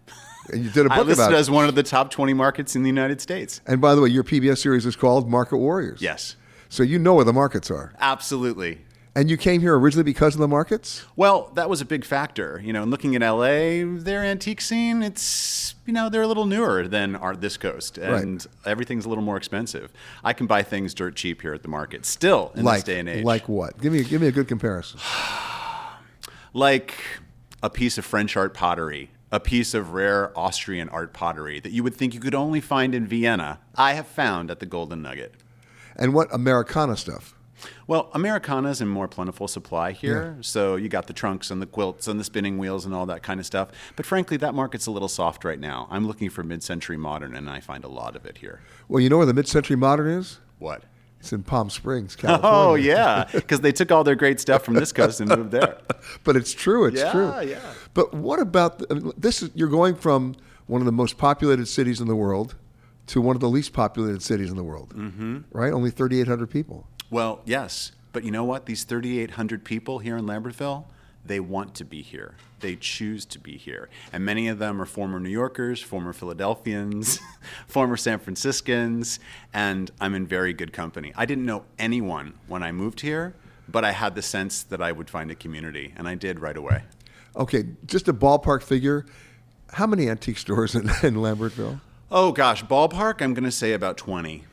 And 0.52 0.64
you 0.64 0.70
did 0.70 0.86
a 0.86 0.90
book 0.90 0.98
I 1.00 1.02
listed 1.02 1.26
about 1.26 1.34
it. 1.34 1.38
as 1.40 1.50
one 1.50 1.68
of 1.68 1.74
the 1.76 1.84
top 1.84 2.12
20 2.12 2.34
markets 2.34 2.76
in 2.76 2.84
the 2.84 2.90
United 2.90 3.20
States. 3.22 3.62
And 3.66 3.82
by 3.82 3.96
the 3.96 4.02
way, 4.02 4.10
your 4.10 4.24
PBS 4.24 4.60
series 4.60 4.86
is 4.86 4.96
called 4.96 5.30
Market 5.30 5.58
Warriors. 5.58 6.02
Yes, 6.02 6.36
So 6.70 6.84
you 6.84 7.00
know 7.00 7.14
where 7.16 7.26
the 7.26 7.34
markets 7.34 7.72
are. 7.72 7.94
absolutely. 8.00 8.82
And 9.16 9.30
you 9.30 9.38
came 9.38 9.62
here 9.62 9.78
originally 9.78 10.04
because 10.04 10.34
of 10.34 10.42
the 10.42 10.48
markets? 10.48 11.06
Well, 11.16 11.52
that 11.54 11.70
was 11.70 11.82
a 11.82 11.86
big 11.86 12.04
factor. 12.04 12.60
You 12.64 12.74
know, 12.74 12.82
and 12.82 12.90
looking 12.90 13.16
at 13.16 13.22
LA, 13.22 13.84
their 14.02 14.24
antique 14.24 14.60
scene, 14.60 15.04
it's, 15.04 15.76
you 15.86 15.94
know, 15.94 16.10
they're 16.10 16.24
a 16.24 16.28
little 16.28 16.48
newer 16.48 16.88
than 16.88 17.16
our 17.16 17.36
this 17.36 17.56
coast 17.56 18.00
and 18.00 18.46
everything's 18.66 19.06
a 19.06 19.10
little 19.10 19.24
more 19.24 19.38
expensive. 19.38 19.92
I 20.24 20.34
can 20.34 20.48
buy 20.48 20.64
things 20.64 20.96
dirt 20.96 21.16
cheap 21.16 21.44
here 21.44 21.54
at 21.54 21.62
the 21.62 21.68
market 21.68 22.06
still 22.06 22.52
in 22.56 22.64
like 22.64 22.78
this 22.78 22.84
day 22.86 23.00
and 23.00 23.10
age. 23.10 23.24
like 23.24 23.48
what? 23.48 23.80
Give 23.80 23.94
me 23.94 24.04
give 24.04 24.20
me 24.20 24.28
a 24.28 24.32
good 24.32 24.48
comparison. 24.48 25.00
like 26.54 26.96
a 27.62 27.70
piece 27.70 28.00
of 28.00 28.06
French 28.06 28.36
art 28.36 28.56
pottery, 28.56 29.12
a 29.32 29.40
piece 29.40 29.76
of 29.76 29.94
rare 29.94 30.38
Austrian 30.38 30.90
art 30.90 31.14
pottery 31.14 31.60
that 31.60 31.72
you 31.72 31.84
would 31.84 31.96
think 31.96 32.16
you 32.16 32.20
could 32.20 32.36
only 32.36 32.62
find 32.62 32.96
in 32.96 33.06
Vienna. 33.06 33.60
I 33.76 33.94
have 33.94 34.08
found 34.08 34.50
at 34.50 34.60
the 34.60 34.66
Golden 34.66 35.04
Nugget. 35.04 35.36
And 35.96 36.16
what 36.16 36.34
Americana 36.34 36.98
stuff? 36.98 37.36
Well, 37.88 38.10
Americana's 38.14 38.82
in 38.82 38.88
more 38.88 39.08
plentiful 39.08 39.48
supply 39.48 39.92
here. 39.92 40.38
So 40.42 40.76
you 40.76 40.90
got 40.90 41.08
the 41.08 41.14
trunks 41.14 41.52
and 41.52 41.62
the 41.62 41.66
quilts 41.66 42.08
and 42.08 42.20
the 42.20 42.24
spinning 42.24 42.58
wheels 42.58 42.86
and 42.86 42.94
all 42.94 43.06
that 43.08 43.24
kind 43.24 43.40
of 43.40 43.46
stuff. 43.46 43.70
But 43.96 44.06
frankly, 44.06 44.38
that 44.38 44.54
market's 44.54 44.86
a 44.86 44.92
little 44.92 45.08
soft 45.08 45.44
right 45.44 45.60
now. 45.60 45.88
I'm 45.92 46.08
looking 46.08 46.30
for 46.30 46.44
mid 46.44 46.64
century 46.64 46.98
modern, 46.98 47.36
and 47.36 47.50
I 47.50 47.60
find 47.60 47.84
a 47.84 47.90
lot 47.90 48.16
of 48.16 48.26
it 48.26 48.38
here. 48.40 48.62
Well, 48.88 49.02
you 49.02 49.10
know 49.10 49.18
where 49.18 49.26
the 49.26 49.34
mid-century 49.34 49.76
modern 49.76 50.10
is? 50.10 50.40
What? 50.60 50.84
It's 51.20 51.32
in 51.32 51.44
Palm 51.44 51.70
Springs, 51.70 52.16
California. 52.18 52.50
Oh, 52.54 52.76
yeah. 52.76 53.30
Because 53.32 53.62
they 53.62 53.72
took 53.72 53.92
all 53.92 54.04
their 54.04 54.16
great 54.16 54.40
stuff 54.40 54.64
from 54.64 54.74
this 54.74 54.92
coast 54.92 55.22
and 55.22 55.30
moved 55.30 55.52
there. 55.52 55.78
but 56.24 56.36
it's 56.36 56.54
true. 56.54 56.86
It's 56.86 57.00
Yeah, 57.00 57.12
true. 57.12 57.42
yeah. 57.50 57.60
But 57.94 58.14
what 58.14 58.40
about 58.40 58.80
the, 58.80 58.88
I 58.92 58.94
mean, 58.96 59.14
this? 59.18 59.42
Is, 59.42 59.50
you're 59.56 59.70
going 59.70 59.96
from 59.96 60.36
one 60.68 60.82
of 60.82 60.86
the 60.86 60.92
most 60.92 61.18
populated 61.18 61.68
cities 61.68 62.02
in 62.02 62.08
the 62.08 62.16
world 62.16 62.56
to 63.08 63.22
one 63.22 63.36
of 63.36 63.40
the 63.42 63.50
least 63.50 63.74
populated 63.74 64.22
cities 64.22 64.50
in 64.50 64.58
the 64.58 64.64
world, 64.64 64.94
mm-hmm. 64.96 65.40
right? 65.52 65.72
Only 65.74 65.92
3,800 65.92 66.50
people. 66.50 66.88
Well, 67.14 67.42
yes. 67.46 67.92
But 68.12 68.24
you 68.24 68.32
know 68.32 68.44
what? 68.44 68.66
These 68.66 68.86
3,800 68.86 69.64
people 69.64 70.00
here 70.00 70.18
in 70.18 70.26
Lambertville, 70.26 70.86
they 71.24 71.40
want 71.40 71.76
to 71.76 71.86
be 71.86 72.02
here. 72.02 72.34
They 72.60 72.76
choose 72.76 73.24
to 73.28 73.40
be 73.40 73.56
here. 73.56 73.88
And 74.12 74.26
many 74.26 74.48
of 74.48 74.58
them 74.58 74.82
are 74.82 74.86
former 74.88 75.20
New 75.20 75.30
Yorkers, 75.30 75.80
former 75.80 76.12
Philadelphians, 76.12 77.20
former 77.68 77.98
San 77.98 78.18
Franciscans, 78.18 79.20
and 79.54 79.92
I'm 80.02 80.16
in 80.16 80.26
very 80.26 80.54
good 80.54 80.74
company. 80.74 81.14
I 81.16 81.28
didn't 81.28 81.46
know 81.46 81.66
anyone 81.78 82.34
when 82.48 82.64
I 82.64 82.72
moved 82.72 83.02
here, 83.02 83.36
but 83.70 83.86
I 83.86 83.92
had 83.92 84.16
the 84.16 84.24
sense 84.24 84.64
that 84.64 84.82
I 84.82 84.92
would 84.92 85.08
find 85.08 85.30
a 85.30 85.36
community, 85.36 85.94
and 85.96 86.08
I 86.08 86.16
did 86.16 86.40
right 86.40 86.58
away. 86.58 86.82
Okay, 87.36 87.66
just 87.86 88.08
a 88.08 88.14
ballpark 88.14 88.64
figure. 88.64 89.06
How 89.74 89.86
many 89.86 90.10
antique 90.10 90.40
stores 90.40 90.74
in, 90.74 90.82
in 91.04 91.14
Lambertville? 91.14 91.80
Oh 92.10 92.32
gosh, 92.32 92.66
ballpark, 92.66 93.22
I'm 93.22 93.36
going 93.36 93.44
to 93.44 93.52
say 93.52 93.74
about 93.74 93.98
20. 93.98 94.46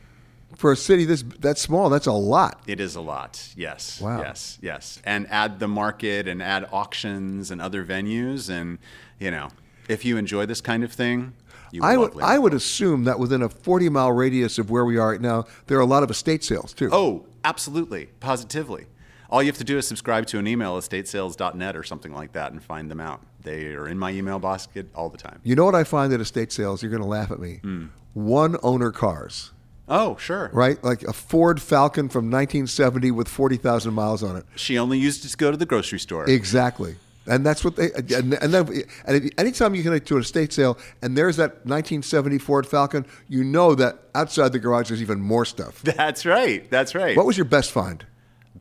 For 0.57 0.73
a 0.73 0.77
city 0.77 1.05
this 1.05 1.23
that 1.41 1.59
small, 1.59 1.89
that's 1.91 2.07
a 2.07 2.13
lot. 2.13 2.63
It 2.67 2.81
is 2.81 2.97
a 2.97 3.01
lot. 3.01 3.53
Yes. 3.57 4.01
Wow. 4.01 4.21
Yes. 4.21 4.59
Yes. 4.61 5.01
And 5.05 5.31
add 5.31 5.61
the 5.61 5.69
market 5.69 6.29
and 6.29 6.43
add 6.43 6.69
auctions 6.73 7.51
and 7.51 7.61
other 7.61 7.85
venues 7.85 8.51
and 8.51 8.79
you 9.19 9.31
know, 9.31 9.49
if 9.89 10.05
you 10.05 10.17
enjoy 10.17 10.47
this 10.47 10.61
kind 10.61 10.83
of 10.85 10.93
thing, 10.93 11.35
you 11.73 11.83
I 11.83 11.97
would 11.97 12.21
I 12.21 12.39
would 12.39 12.55
assume 12.55 13.05
that 13.05 13.19
within 13.19 13.43
a 13.43 13.49
40 13.49 13.89
mile 13.89 14.13
radius 14.13 14.59
of 14.59 14.71
where 14.71 14.85
we 14.85 14.97
are 14.97 15.11
right 15.11 15.21
now, 15.21 15.45
there 15.67 15.79
are 15.79 15.83
a 15.83 15.87
lot 15.87 16.03
of 16.03 16.11
estate 16.11 16.43
sales 16.45 16.73
too. 16.73 16.89
Oh, 16.93 17.27
absolutely. 17.45 18.07
Positively. 18.21 18.87
All 19.31 19.41
you 19.43 19.47
have 19.47 19.59
to 19.59 19.65
do 19.65 19.79
is 19.79 19.87
subscribe 19.87 20.27
to 20.27 20.39
an 20.39 20.49
email, 20.49 20.77
estatesales.net 20.77 21.77
or 21.77 21.85
something 21.85 22.13
like 22.13 22.33
that, 22.33 22.51
and 22.51 22.61
find 22.61 22.91
them 22.91 22.99
out. 22.99 23.21
They 23.43 23.67
are 23.75 23.87
in 23.87 23.97
my 23.97 24.11
email 24.11 24.41
basket 24.41 24.89
all 24.93 25.09
the 25.09 25.19
time. 25.19 25.41
You 25.45 25.55
know 25.55 25.65
what 25.65 25.77
I 25.77 25.85
find 25.85 26.13
at 26.13 26.21
estate 26.21 26.51
sales? 26.51 26.83
You're 26.83 26.91
going 26.91 27.03
to 27.03 27.09
laugh 27.09 27.31
at 27.31 27.39
me. 27.39 27.61
Hmm. 27.63 27.87
One 28.13 28.57
owner 28.65 28.91
cars, 28.91 29.53
Oh, 29.91 30.17
sure. 30.17 30.51
right? 30.53 30.83
Like 30.83 31.03
a 31.03 31.13
Ford 31.13 31.61
Falcon 31.61 32.09
from 32.09 32.27
1970 32.27 33.11
with 33.11 33.29
40,000 33.29 33.93
miles 33.93 34.23
on 34.23 34.37
it. 34.37 34.45
She 34.55 34.79
only 34.79 34.99
used 34.99 35.25
it 35.25 35.29
to 35.31 35.37
go 35.37 35.51
to 35.51 35.57
the 35.57 35.67
grocery 35.67 35.99
store. 35.99 36.31
Exactly. 36.31 36.95
And 37.27 37.45
that's 37.45 37.63
what 37.65 37.77
they 37.77 37.93
and, 37.93 38.33
and 38.35 38.55
then 38.55 38.83
and 39.05 39.31
anytime 39.39 39.75
you 39.75 39.83
connect 39.83 40.09
to 40.09 40.17
an 40.17 40.23
estate 40.23 40.53
sale 40.53 40.79
and 41.03 41.17
there's 41.17 41.37
that 41.37 41.67
1970 41.67 42.39
Ford 42.39 42.67
Falcon, 42.67 43.05
you 43.29 43.45
know 43.45 43.75
that 43.75 43.99
outside 44.15 44.53
the 44.53 44.59
garage 44.59 44.89
there's 44.89 45.03
even 45.03 45.21
more 45.21 45.45
stuff. 45.45 45.83
That's 45.83 46.25
right. 46.25 46.69
That's 46.71 46.95
right. 46.95 47.17
What 47.17 47.27
was 47.27 47.37
your 47.37 47.45
best 47.45 47.73
find? 47.73 48.05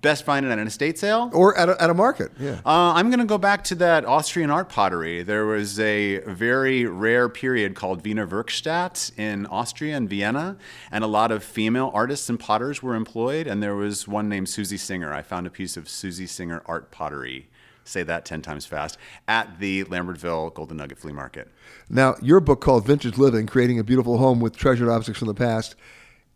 Best 0.01 0.23
find 0.23 0.45
it 0.45 0.49
at 0.49 0.59
an 0.59 0.67
estate 0.67 0.97
sale? 0.97 1.29
Or 1.33 1.57
at 1.57 1.67
a, 1.67 1.81
at 1.81 1.89
a 1.89 1.93
market? 1.93 2.31
Yeah. 2.39 2.61
Uh, 2.65 2.93
I'm 2.93 3.09
going 3.09 3.19
to 3.19 3.25
go 3.25 3.37
back 3.37 3.65
to 3.65 3.75
that 3.75 4.05
Austrian 4.05 4.49
art 4.49 4.69
pottery. 4.69 5.23
There 5.23 5.45
was 5.45 5.77
a 5.77 6.19
very 6.19 6.85
rare 6.85 7.27
period 7.27 7.75
called 7.75 8.05
Wiener 8.05 8.25
Werkstätte 8.25 9.11
in 9.19 9.45
Austria 9.47 9.97
and 9.97 10.09
Vienna, 10.09 10.55
and 10.89 11.03
a 11.03 11.07
lot 11.07 11.31
of 11.31 11.43
female 11.43 11.91
artists 11.93 12.29
and 12.29 12.39
potters 12.39 12.81
were 12.81 12.95
employed. 12.95 13.45
And 13.45 13.61
there 13.61 13.75
was 13.75 14.07
one 14.07 14.29
named 14.29 14.47
Susi 14.47 14.77
Singer. 14.77 15.13
I 15.13 15.21
found 15.21 15.45
a 15.47 15.49
piece 15.49 15.75
of 15.75 15.89
Susi 15.89 16.27
Singer 16.27 16.61
art 16.65 16.91
pottery. 16.91 17.49
Say 17.83 18.03
that 18.03 18.23
10 18.23 18.41
times 18.41 18.65
fast 18.65 18.97
at 19.27 19.59
the 19.59 19.83
Lambertville 19.85 20.53
Golden 20.53 20.77
Nugget 20.77 20.99
Flea 20.99 21.11
Market. 21.11 21.49
Now, 21.89 22.15
your 22.21 22.39
book 22.39 22.61
called 22.61 22.85
Vintage 22.85 23.17
Living: 23.17 23.47
Creating 23.47 23.79
a 23.79 23.83
Beautiful 23.83 24.17
Home 24.17 24.39
with 24.39 24.55
Treasured 24.55 24.89
Objects 24.89 25.19
from 25.19 25.27
the 25.27 25.33
Past. 25.33 25.75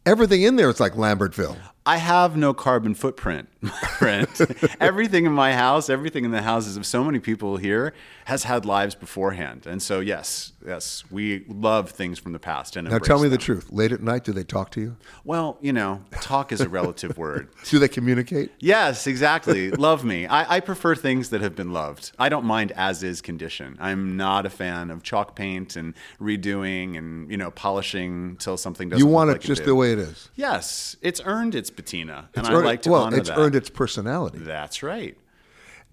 Everything 0.06 0.42
in 0.42 0.58
there 0.58 0.70
is 0.70 0.82
like 0.82 0.94
Lambertville. 0.94 1.58
I 1.86 1.98
have 1.98 2.38
no 2.38 2.54
carbon 2.54 2.96
footprint, 2.96 3.50
friend. 3.98 4.28
everything 4.80 5.26
in 5.26 5.34
my 5.34 5.54
house, 5.54 5.90
everything 5.90 6.24
in 6.24 6.32
the 6.32 6.42
houses 6.42 6.78
of 6.78 6.86
so 6.86 7.04
many 7.04 7.20
people 7.20 7.58
here 7.58 7.94
has 8.26 8.44
had 8.44 8.66
lives 8.66 8.96
beforehand. 8.96 9.66
And 9.68 9.82
so, 9.82 10.00
yes, 10.00 10.53
yes, 10.66 11.04
we 11.12 11.46
love 11.48 11.90
things 11.92 12.20
from 12.20 12.34
the 12.34 12.40
past. 12.40 12.76
And 12.76 12.90
Now, 12.90 12.98
tell 13.00 13.22
me 13.22 13.30
the 13.30 13.38
truth. 13.38 13.72
Late 13.72 13.92
at 13.92 14.02
night, 14.02 14.24
do 14.24 14.32
they 14.34 14.44
talk 14.44 14.72
to 14.72 14.82
you? 14.82 14.98
Well, 15.24 15.58
you 15.62 15.74
know, 15.74 16.04
talk 16.22 16.52
is 16.52 16.62
a 16.62 16.70
relative 16.70 17.18
word. 17.18 17.50
Do 17.66 17.80
they 17.80 17.88
communicate? 17.88 18.52
Yes, 18.60 19.08
exactly. 19.08 19.72
Love 19.90 20.04
me. 20.04 20.26
I, 20.28 20.58
I 20.58 20.60
prefer 20.60 20.96
things 20.96 21.30
that 21.30 21.42
have 21.42 21.56
been 21.56 21.72
loved. 21.72 22.12
I 22.20 22.30
don't 22.30 22.46
mind 22.46 22.72
as 22.74 23.04
is 23.04 23.22
condition. 23.22 23.78
I'm 23.80 24.18
not 24.18 24.46
a 24.46 24.50
fan 24.50 24.90
of 24.90 25.04
chalk 25.04 25.36
paint 25.36 25.76
and 25.76 25.94
redoing 26.20 26.98
and 26.98 27.30
you 27.32 27.38
know 27.38 27.52
polishing 27.52 28.38
till 28.38 28.58
something 28.58 28.90
doesn't. 28.90 29.06
You 29.06 29.12
want 29.12 29.30
it 29.30 29.34
like 29.34 29.42
just 29.42 29.62
did. 29.62 29.68
the 29.68 29.76
way 29.76 29.92
it 29.94 30.00
is. 30.00 30.30
Yes, 30.36 30.96
it's 31.02 31.22
earned 31.26 31.56
its 31.56 31.70
patina, 31.70 32.30
and 32.36 32.46
It's 32.46 32.50
I 32.50 32.54
like 32.54 32.82
to 32.84 32.92
well, 32.92 33.04
honor 33.04 33.18
it's 33.18 33.30
that. 33.30 33.38
earned 33.38 33.56
its 33.56 33.70
personality. 33.70 34.40
That's 34.40 34.84
right. 34.84 35.18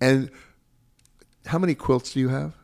And 0.01 0.31
how 1.47 1.59
many 1.59 1.75
quilts 1.75 2.13
do 2.13 2.21
you 2.21 2.29
have? 2.29 2.55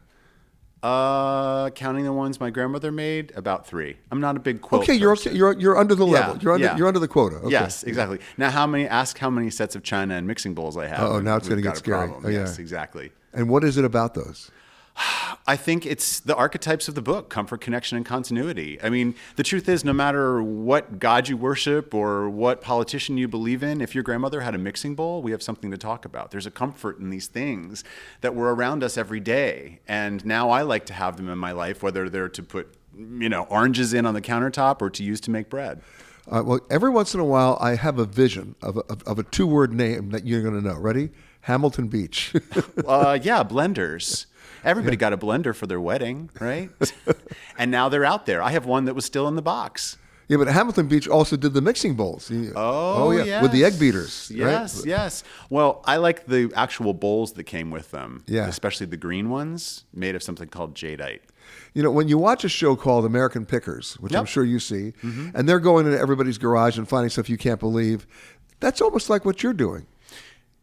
Uh, 0.86 1.70
counting 1.70 2.04
the 2.04 2.12
ones 2.12 2.38
my 2.38 2.48
grandmother 2.48 2.92
made, 2.92 3.32
about 3.34 3.66
three. 3.66 3.96
I'm 4.12 4.20
not 4.20 4.36
a 4.36 4.38
big 4.38 4.60
quilt. 4.60 4.84
okay, 4.84 4.94
you're 4.94 5.16
person. 5.16 5.30
okay. 5.30 5.38
You're 5.38 5.58
you're 5.58 5.76
under 5.76 5.96
the 5.96 6.06
Yeah, 6.06 6.12
level. 6.12 6.38
You're 6.38 6.52
under 6.52 6.66
yeah. 6.66 6.76
you're 6.76 6.86
under 6.86 7.00
the 7.00 7.08
quota. 7.08 7.36
Okay. 7.36 7.50
Yes, 7.50 7.82
exactly. 7.82 8.20
Now, 8.36 8.50
how 8.50 8.68
many? 8.68 8.86
Ask 8.86 9.18
how 9.18 9.28
many 9.28 9.50
sets 9.50 9.74
of 9.74 9.82
china 9.82 10.14
and 10.14 10.28
mixing 10.28 10.54
bowls 10.54 10.76
I 10.76 10.86
have. 10.86 11.10
And 11.10 11.24
now 11.24 11.36
it's 11.36 11.48
we've 11.48 11.50
gonna 11.50 11.62
get 11.62 11.74
a 11.74 11.76
scary. 11.78 12.10
Oh, 12.12 12.28
yeah. 12.28 12.40
Yes, 12.40 12.60
exactly. 12.60 13.10
And 13.32 13.48
what 13.48 13.64
is 13.64 13.78
it 13.78 13.84
about 13.84 14.14
those? 14.14 14.50
I 15.48 15.56
think 15.56 15.86
it's 15.86 16.18
the 16.18 16.34
archetypes 16.34 16.88
of 16.88 16.96
the 16.96 17.02
book 17.02 17.28
comfort, 17.28 17.60
connection, 17.60 17.96
and 17.96 18.04
continuity. 18.04 18.78
I 18.82 18.90
mean, 18.90 19.14
the 19.36 19.44
truth 19.44 19.68
is, 19.68 19.84
no 19.84 19.92
matter 19.92 20.42
what 20.42 20.98
God 20.98 21.28
you 21.28 21.36
worship 21.36 21.94
or 21.94 22.28
what 22.28 22.60
politician 22.60 23.16
you 23.16 23.28
believe 23.28 23.62
in, 23.62 23.80
if 23.80 23.94
your 23.94 24.02
grandmother 24.02 24.40
had 24.40 24.56
a 24.56 24.58
mixing 24.58 24.96
bowl, 24.96 25.22
we 25.22 25.30
have 25.30 25.42
something 25.42 25.70
to 25.70 25.78
talk 25.78 26.04
about. 26.04 26.32
There's 26.32 26.46
a 26.46 26.50
comfort 26.50 26.98
in 26.98 27.10
these 27.10 27.28
things 27.28 27.84
that 28.22 28.34
were 28.34 28.52
around 28.54 28.82
us 28.82 28.98
every 28.98 29.20
day. 29.20 29.80
And 29.86 30.24
now 30.26 30.50
I 30.50 30.62
like 30.62 30.84
to 30.86 30.92
have 30.92 31.16
them 31.16 31.28
in 31.28 31.38
my 31.38 31.52
life, 31.52 31.80
whether 31.82 32.08
they're 32.08 32.28
to 32.28 32.42
put, 32.42 32.74
you 32.96 33.28
know, 33.28 33.44
oranges 33.44 33.94
in 33.94 34.04
on 34.04 34.14
the 34.14 34.22
countertop 34.22 34.82
or 34.82 34.90
to 34.90 35.04
use 35.04 35.20
to 35.22 35.30
make 35.30 35.48
bread. 35.48 35.80
Uh, 36.28 36.42
well, 36.44 36.60
every 36.70 36.90
once 36.90 37.14
in 37.14 37.20
a 37.20 37.24
while, 37.24 37.56
I 37.60 37.76
have 37.76 38.00
a 38.00 38.04
vision 38.04 38.56
of 38.62 38.78
a, 38.78 38.80
of, 39.06 39.20
a 39.20 39.22
two 39.22 39.46
word 39.46 39.72
name 39.72 40.10
that 40.10 40.26
you're 40.26 40.42
going 40.42 40.60
to 40.60 40.68
know. 40.68 40.76
Ready? 40.76 41.10
Hamilton 41.42 41.86
Beach. 41.86 42.34
Uh, 42.86 43.18
yeah, 43.20 43.42
blenders. 43.42 44.26
Everybody 44.66 44.96
got 44.96 45.12
a 45.12 45.16
blender 45.16 45.54
for 45.54 45.66
their 45.66 45.80
wedding, 45.80 46.28
right? 46.40 46.70
and 47.58 47.70
now 47.70 47.88
they're 47.88 48.04
out 48.04 48.26
there. 48.26 48.42
I 48.42 48.50
have 48.50 48.66
one 48.66 48.84
that 48.86 48.94
was 48.94 49.04
still 49.04 49.28
in 49.28 49.36
the 49.36 49.42
box. 49.42 49.96
Yeah, 50.28 50.38
but 50.38 50.48
Hamilton 50.48 50.88
Beach 50.88 51.06
also 51.06 51.36
did 51.36 51.54
the 51.54 51.60
mixing 51.60 51.94
bowls. 51.94 52.28
You- 52.30 52.52
Oh, 52.56 53.12
yeah, 53.12 53.40
with 53.42 53.52
the 53.52 53.64
egg 53.64 53.78
beaters. 53.78 54.28
right? 54.32 54.38
Yes, 54.40 54.82
yes. 54.84 55.22
Well, 55.50 55.82
I 55.84 55.98
like 55.98 56.26
the 56.26 56.50
actual 56.56 56.94
bowls 56.94 57.34
that 57.34 57.44
came 57.44 57.70
with 57.70 57.92
them. 57.92 58.24
Yeah. 58.26 58.48
Especially 58.48 58.86
the 58.86 58.96
green 58.96 59.30
ones 59.30 59.84
made 59.94 60.16
of 60.16 60.22
something 60.24 60.48
called 60.48 60.74
jadeite. 60.74 61.20
You 61.74 61.84
know, 61.84 61.92
when 61.92 62.08
you 62.08 62.18
watch 62.18 62.42
a 62.44 62.48
show 62.48 62.74
called 62.74 63.04
American 63.04 63.46
Pickers, 63.46 63.94
which 64.00 64.16
I'm 64.16 64.24
sure 64.24 64.42
you 64.44 64.58
see, 64.58 64.94
Mhm. 65.04 65.32
and 65.32 65.48
they're 65.48 65.60
going 65.60 65.86
into 65.86 65.98
everybody's 65.98 66.38
garage 66.38 66.76
and 66.76 66.88
finding 66.88 67.10
stuff 67.10 67.30
you 67.30 67.38
can't 67.38 67.60
believe, 67.60 68.04
that's 68.58 68.80
almost 68.80 69.08
like 69.08 69.24
what 69.24 69.44
you're 69.44 69.52
doing. 69.52 69.86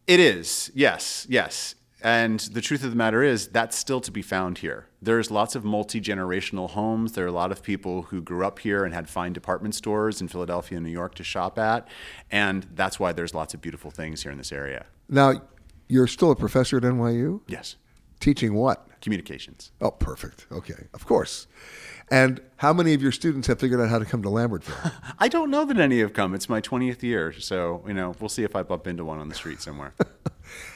It 0.06 0.20
is, 0.20 0.70
yes, 0.74 1.26
yes. 1.30 1.74
And 2.04 2.38
the 2.38 2.60
truth 2.60 2.84
of 2.84 2.90
the 2.90 2.96
matter 2.96 3.22
is, 3.22 3.48
that's 3.48 3.78
still 3.78 4.02
to 4.02 4.12
be 4.12 4.20
found 4.20 4.58
here. 4.58 4.88
There's 5.00 5.30
lots 5.30 5.56
of 5.56 5.64
multi 5.64 6.02
generational 6.02 6.68
homes. 6.68 7.12
There 7.12 7.24
are 7.24 7.28
a 7.28 7.32
lot 7.32 7.50
of 7.50 7.62
people 7.62 8.02
who 8.02 8.20
grew 8.20 8.44
up 8.44 8.58
here 8.58 8.84
and 8.84 8.92
had 8.92 9.08
fine 9.08 9.32
department 9.32 9.74
stores 9.74 10.20
in 10.20 10.28
Philadelphia 10.28 10.76
and 10.76 10.86
New 10.86 10.92
York 10.92 11.14
to 11.14 11.24
shop 11.24 11.58
at. 11.58 11.88
And 12.30 12.66
that's 12.74 13.00
why 13.00 13.12
there's 13.12 13.32
lots 13.32 13.54
of 13.54 13.62
beautiful 13.62 13.90
things 13.90 14.22
here 14.22 14.30
in 14.30 14.36
this 14.36 14.52
area. 14.52 14.84
Now, 15.08 15.40
you're 15.88 16.06
still 16.06 16.30
a 16.30 16.36
professor 16.36 16.76
at 16.76 16.82
NYU? 16.82 17.40
Yes. 17.46 17.76
Teaching 18.20 18.52
what? 18.52 18.86
Communications. 19.00 19.72
Oh, 19.80 19.90
perfect. 19.90 20.46
Okay, 20.52 20.88
of 20.92 21.06
course. 21.06 21.46
And 22.10 22.42
how 22.56 22.74
many 22.74 22.92
of 22.92 23.00
your 23.00 23.12
students 23.12 23.48
have 23.48 23.58
figured 23.58 23.80
out 23.80 23.88
how 23.88 23.98
to 23.98 24.04
come 24.04 24.22
to 24.22 24.28
Lambertville? 24.28 24.92
I 25.18 25.28
don't 25.28 25.50
know 25.50 25.64
that 25.64 25.78
any 25.78 26.00
have 26.00 26.12
come. 26.12 26.34
It's 26.34 26.50
my 26.50 26.60
20th 26.60 27.02
year. 27.02 27.32
So, 27.32 27.82
you 27.86 27.94
know, 27.94 28.14
we'll 28.20 28.28
see 28.28 28.44
if 28.44 28.54
I 28.54 28.62
bump 28.62 28.86
into 28.86 29.06
one 29.06 29.20
on 29.20 29.30
the 29.30 29.34
street 29.34 29.62
somewhere. 29.62 29.94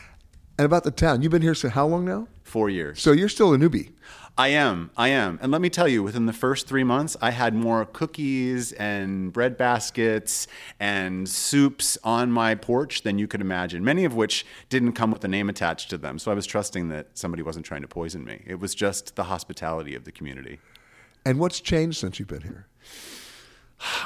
and 0.59 0.65
about 0.65 0.85
the 0.85 0.91
town, 0.91 1.23
you've 1.23 1.33
been 1.33 1.43
here 1.43 1.55
so 1.55 1.69
how 1.69 1.87
long 1.87 2.05
now? 2.05 2.27
Four 2.43 2.69
years. 2.69 3.01
So 3.01 3.13
you're 3.13 3.29
still 3.29 3.55
a 3.55 3.57
newbie. 3.57 3.93
I 4.37 4.49
am. 4.49 4.91
I 4.97 5.09
am. 5.09 5.39
And 5.43 5.51
let 5.51 5.61
me 5.61 5.69
tell 5.69 5.89
you, 5.89 6.03
within 6.03 6.27
the 6.27 6.33
first 6.33 6.69
three 6.69 6.85
months, 6.85 7.17
I 7.21 7.31
had 7.31 7.55
more 7.55 7.85
cookies 7.85 8.73
and 8.73 9.33
bread 9.33 9.57
baskets 9.57 10.47
and 10.79 11.29
soups 11.29 11.99
on 12.05 12.31
my 12.31 12.55
porch 12.55 13.03
than 13.03 13.19
you 13.19 13.27
could 13.27 13.41
imagine, 13.41 13.85
many 13.85 14.05
of 14.05 14.15
which 14.15 14.47
didn't 14.69 14.93
come 14.93 15.11
with 15.11 15.25
a 15.25 15.29
name 15.29 15.49
attached 15.49 15.91
to 15.91 15.99
them. 15.99 16.19
So 16.19 16.31
I 16.31 16.35
was 16.35 16.47
trusting 16.47 16.89
that 16.89 17.19
somebody 17.19 17.43
wasn't 17.43 17.67
trying 17.67 17.83
to 17.83 17.89
poison 17.89 18.25
me. 18.25 18.45
It 18.47 18.61
was 18.61 18.75
just 18.75 19.17
the 19.17 19.25
hospitality 19.25 19.95
of 19.95 20.05
the 20.05 20.13
community. 20.13 20.61
And 21.25 21.41
what's 21.41 21.61
changed 21.61 21.99
since 21.99 22.19
you've 22.19 22.29
been 22.29 22.43
here? 22.43 22.67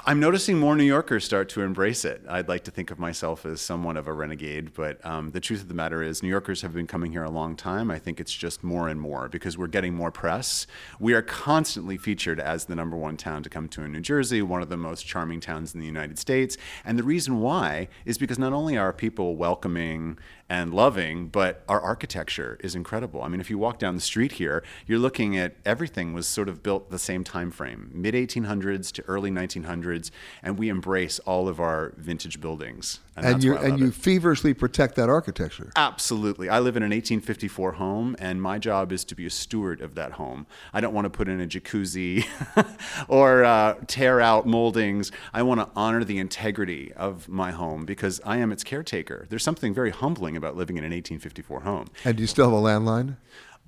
I'm 0.04 0.20
noticing 0.20 0.58
more 0.58 0.76
New 0.76 0.85
Yorkers 0.85 1.24
start 1.24 1.48
to 1.50 1.62
embrace 1.62 2.04
it. 2.04 2.22
I'd 2.28 2.48
like 2.48 2.64
to 2.64 2.70
think 2.70 2.90
of 2.90 2.98
myself 2.98 3.46
as 3.46 3.61
somewhat 3.61 3.96
of 3.96 4.06
a 4.06 4.12
renegade, 4.12 4.74
but 4.74 5.04
um, 5.06 5.30
the 5.30 5.40
truth 5.40 5.62
of 5.62 5.68
the 5.68 5.74
matter 5.74 6.02
is, 6.02 6.22
New 6.22 6.28
Yorkers 6.28 6.61
have 6.61 6.74
been 6.74 6.87
coming 6.87 7.12
here 7.12 7.24
a 7.24 7.30
long 7.30 7.56
time. 7.56 7.90
I 7.90 7.98
think 7.98 8.20
it's 8.20 8.32
just 8.32 8.62
more 8.62 8.88
and 8.88 9.00
more 9.00 9.28
because 9.28 9.56
we're 9.56 9.68
getting 9.68 9.94
more 9.94 10.11
press. 10.11 10.66
We 11.00 11.14
are 11.14 11.22
constantly 11.22 11.96
featured 11.96 12.38
as 12.38 12.66
the 12.66 12.74
number 12.74 12.96
one 12.96 13.16
town 13.16 13.42
to 13.44 13.48
come 13.48 13.68
to 13.68 13.82
in 13.82 13.92
New 13.92 14.00
Jersey, 14.00 14.42
one 14.42 14.61
of 14.61 14.68
the 14.68 14.76
most 14.76 15.06
charming 15.06 15.40
towns 15.40 15.72
in 15.74 15.80
the 15.80 15.87
United 15.87 16.18
States. 16.18 16.58
And 16.85 16.98
the 16.98 17.04
reason 17.04 17.40
why 17.40 17.88
is 18.04 18.18
because 18.18 18.38
not 18.38 18.52
only 18.52 18.76
are 18.76 18.92
people 18.92 19.37
welcoming 19.37 20.18
and 20.52 20.74
loving, 20.74 21.28
but 21.28 21.62
our 21.66 21.80
architecture 21.80 22.58
is 22.60 22.74
incredible. 22.74 23.22
I 23.22 23.28
mean, 23.28 23.40
if 23.40 23.48
you 23.48 23.56
walk 23.56 23.78
down 23.78 23.94
the 23.94 24.02
street 24.02 24.32
here, 24.32 24.62
you're 24.86 24.98
looking 24.98 25.34
at 25.34 25.54
everything 25.64 26.12
was 26.12 26.26
sort 26.26 26.46
of 26.46 26.62
built 26.62 26.90
the 26.90 26.98
same 26.98 27.24
time 27.24 27.50
frame, 27.50 27.90
mid 27.94 28.12
1800s 28.12 28.92
to 28.92 29.02
early 29.04 29.30
1900s, 29.30 30.10
and 30.42 30.58
we 30.58 30.68
embrace 30.68 31.18
all 31.20 31.48
of 31.48 31.58
our 31.58 31.94
vintage 31.96 32.38
buildings. 32.38 33.00
And, 33.16 33.26
And, 33.26 33.44
you 33.44 33.56
and 33.56 33.78
you 33.78 33.88
it. 33.88 33.94
feverishly 33.94 34.54
protect 34.54 34.94
that 34.96 35.08
architecture. 35.08 35.70
Absolutely. 35.76 36.48
I 36.48 36.60
live 36.60 36.76
in 36.76 36.82
an 36.82 36.90
1854 36.90 37.72
home, 37.72 38.16
and 38.18 38.40
my 38.40 38.58
job 38.58 38.90
is 38.92 39.04
to 39.04 39.14
be 39.14 39.26
a 39.26 39.30
steward 39.30 39.80
of 39.80 39.94
that 39.96 40.12
home. 40.12 40.46
I 40.72 40.80
don't 40.80 40.94
want 40.94 41.04
to 41.06 41.10
put 41.10 41.28
in 41.28 41.40
a 41.40 41.46
jacuzzi 41.46 42.26
or 43.08 43.44
uh, 43.44 43.76
tear 43.86 44.20
out 44.20 44.46
moldings. 44.46 45.12
I 45.32 45.42
want 45.42 45.60
to 45.60 45.68
honor 45.76 46.04
the 46.04 46.18
integrity 46.18 46.92
of 46.94 47.28
my 47.28 47.50
home 47.50 47.84
because 47.84 48.20
I 48.24 48.38
am 48.38 48.50
its 48.52 48.64
caretaker. 48.64 49.26
There's 49.28 49.44
something 49.44 49.74
very 49.74 49.90
humbling 49.90 50.36
about 50.42 50.57
living 50.57 50.76
in 50.76 50.85
an 50.85 50.90
1854 50.90 51.61
home. 51.61 51.87
And 52.05 52.16
do 52.16 52.22
you 52.22 52.26
still 52.26 52.46
have 52.50 52.59
a 52.59 52.62
landline? 52.62 53.16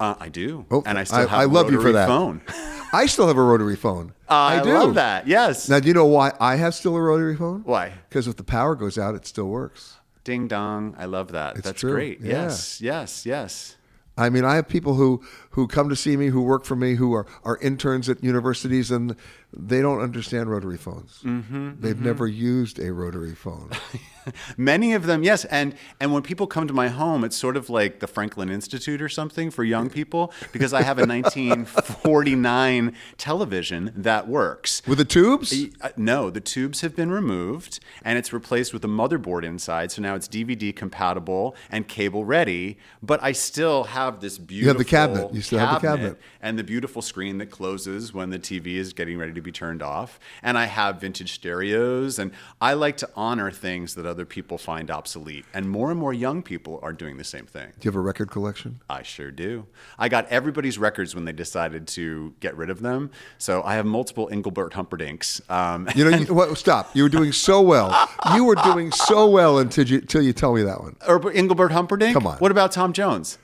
Uh, 0.01 0.15
I 0.19 0.29
do. 0.29 0.67
Oh, 0.71 0.83
and 0.85 0.99
I 0.99 1.05
still 1.05 1.21
have 1.21 1.33
I 1.33 1.45
a 1.45 1.49
love 1.49 1.71
you 1.71 1.81
for 1.81 1.87
rotary 1.87 1.93
that. 1.93 2.09
phone. 2.09 2.43
I 2.93 3.07
still 3.07 3.29
have 3.29 3.37
a 3.37 3.43
rotary 3.43 3.77
phone. 3.77 4.13
I 4.29 4.61
do. 4.63 4.73
love 4.73 4.95
that. 4.95 5.29
Yes. 5.29 5.69
Now, 5.69 5.79
do 5.79 5.87
you 5.87 5.95
know 5.95 6.07
why 6.07 6.33
I 6.41 6.57
have 6.57 6.75
still 6.75 6.97
a 6.97 7.01
rotary 7.01 7.37
phone? 7.37 7.63
Why? 7.65 7.93
Because 8.09 8.27
if 8.27 8.37
the 8.37 8.43
power 8.45 8.75
goes 8.75 8.99
out, 8.99 9.15
it 9.15 9.25
still 9.27 9.47
works. 9.47 9.99
Ding 10.25 10.49
dong. 10.49 10.95
I 10.99 11.05
love 11.05 11.33
that. 11.33 11.57
It's 11.57 11.67
That's 11.67 11.81
true. 11.81 11.93
great. 11.93 12.21
Yeah. 12.21 12.45
Yes, 12.45 12.81
yes, 12.81 13.25
yes. 13.27 13.77
I 14.17 14.31
mean, 14.31 14.45
I 14.45 14.57
have 14.57 14.69
people 14.69 14.95
who, 14.95 15.25
who 15.55 15.67
come 15.67 15.89
to 15.89 15.97
see 15.97 16.17
me, 16.17 16.27
who 16.29 16.43
work 16.43 16.65
for 16.65 16.77
me, 16.77 16.95
who 16.95 17.13
are, 17.15 17.27
are 17.45 17.57
interns 17.59 18.09
at 18.09 18.23
universities, 18.23 18.91
and 18.91 19.15
they 19.57 19.81
don't 19.81 20.01
understand 20.01 20.51
rotary 20.51 20.77
phones. 20.77 21.21
Mm-hmm, 21.25 21.81
They've 21.81 22.01
never 22.01 22.27
used 22.27 22.79
a 22.81 22.93
rotary 22.93 23.35
phone. 23.37 23.71
Many 24.57 24.95
of 24.95 25.07
them, 25.07 25.23
yes. 25.23 25.45
And 25.45 25.75
and 26.01 26.13
when 26.13 26.23
people 26.23 26.47
come 26.47 26.67
to 26.67 26.73
my 26.75 26.89
home, 26.89 27.25
it's 27.25 27.37
sort 27.37 27.57
of 27.57 27.69
like 27.71 28.01
the 28.01 28.07
Franklin 28.07 28.49
Institute 28.51 29.01
or 29.03 29.09
something 29.09 29.51
for 29.51 29.63
young 29.63 29.91
people 29.91 30.33
because 30.53 30.73
I 30.73 30.83
have 30.83 30.99
a 30.99 31.05
1949 31.07 32.95
television 33.17 33.93
that 33.95 34.27
works. 34.29 34.83
With 34.87 34.99
the 34.99 35.05
tubes? 35.05 35.53
Uh, 35.81 35.91
No, 35.97 36.31
the 36.31 36.41
tubes 36.41 36.81
have 36.81 36.97
been 36.97 37.11
removed 37.11 37.81
and 38.03 38.19
it's 38.19 38.33
replaced 38.33 38.73
with 38.73 38.85
a 38.85 38.89
motherboard 38.89 39.45
inside. 39.45 39.93
So 39.93 40.03
now 40.03 40.15
it's 40.15 40.27
DVD 40.29 40.75
compatible 40.75 41.55
and 41.71 41.87
cable 41.87 42.25
ready. 42.25 42.79
But 43.03 43.23
I 43.23 43.33
still 43.33 43.85
have 43.85 44.21
this 44.21 44.39
beautiful 44.39 44.63
You 44.63 44.69
have 44.69 44.79
the 44.79 44.85
cabinet. 44.85 45.35
You 45.35 45.43
still 45.45 45.59
have 45.61 45.81
the 45.83 45.89
cabinet. 45.89 46.19
and 46.43 46.59
the 46.59 46.65
beautiful 46.65 47.03
screen 47.03 47.39
that 47.39 47.51
closes 47.51 48.13
when 48.13 48.31
the 48.31 48.39
TV 48.39 48.75
is 48.77 48.93
getting 48.93 49.19
ready 49.19 49.33
to 49.33 49.41
be 49.41 49.53
turned 49.53 49.83
off. 49.83 50.19
And 50.43 50.59
I 50.59 50.65
have 50.67 51.01
vintage 51.01 51.33
stereos, 51.35 52.19
and 52.19 52.33
I 52.61 52.75
like 52.75 52.97
to 52.99 53.09
honor 53.15 53.51
things 53.51 53.95
that 53.95 54.07
other 54.07 54.25
people 54.25 54.59
find 54.59 54.91
obsolete. 54.91 55.45
And 55.55 55.69
more 55.71 55.91
and 55.91 55.99
more 56.01 56.13
young 56.13 56.43
people 56.43 56.81
are 56.83 56.93
doing 56.93 57.17
the 57.17 57.25
same 57.25 57.47
thing. 57.47 57.69
Do 57.79 57.87
you 57.87 57.91
have 57.91 57.97
a 57.97 58.01
record 58.01 58.31
collection? 58.31 58.81
I 58.91 59.03
sure 59.03 59.31
do. 59.31 59.67
I 59.99 60.09
got 60.09 60.27
everybody's 60.29 60.79
records 60.79 61.15
when 61.15 61.25
they 61.25 61.33
decided 61.33 61.87
to 61.89 62.35
get 62.41 62.57
rid 62.57 62.71
of 62.71 62.81
them. 62.81 63.11
So 63.39 63.63
I 63.63 63.75
have 63.75 63.87
multiple 63.87 64.29
Engelbert 64.33 64.73
Humperdinck's. 64.75 65.41
Um, 65.49 65.89
You 65.95 66.11
know, 66.11 66.17
you, 66.17 66.35
what, 66.35 66.57
stop. 66.59 66.95
You 66.97 67.05
were 67.05 67.09
doing 67.09 67.33
so 67.33 67.61
well. 67.63 68.09
You 68.35 68.45
were 68.45 68.57
doing 68.57 68.91
so 68.93 69.29
well 69.29 69.59
until 69.59 69.87
you, 69.87 69.99
until 69.99 70.23
you 70.23 70.33
tell 70.33 70.55
me 70.55 70.63
that 70.63 70.81
one. 70.81 70.97
or 71.07 71.31
Engelbert 71.33 71.73
Humperdinck? 71.73 72.15
Come 72.15 72.27
on. 72.27 72.39
What 72.39 72.51
about 72.51 72.73
Tom 72.73 72.93
Jones? 72.93 73.39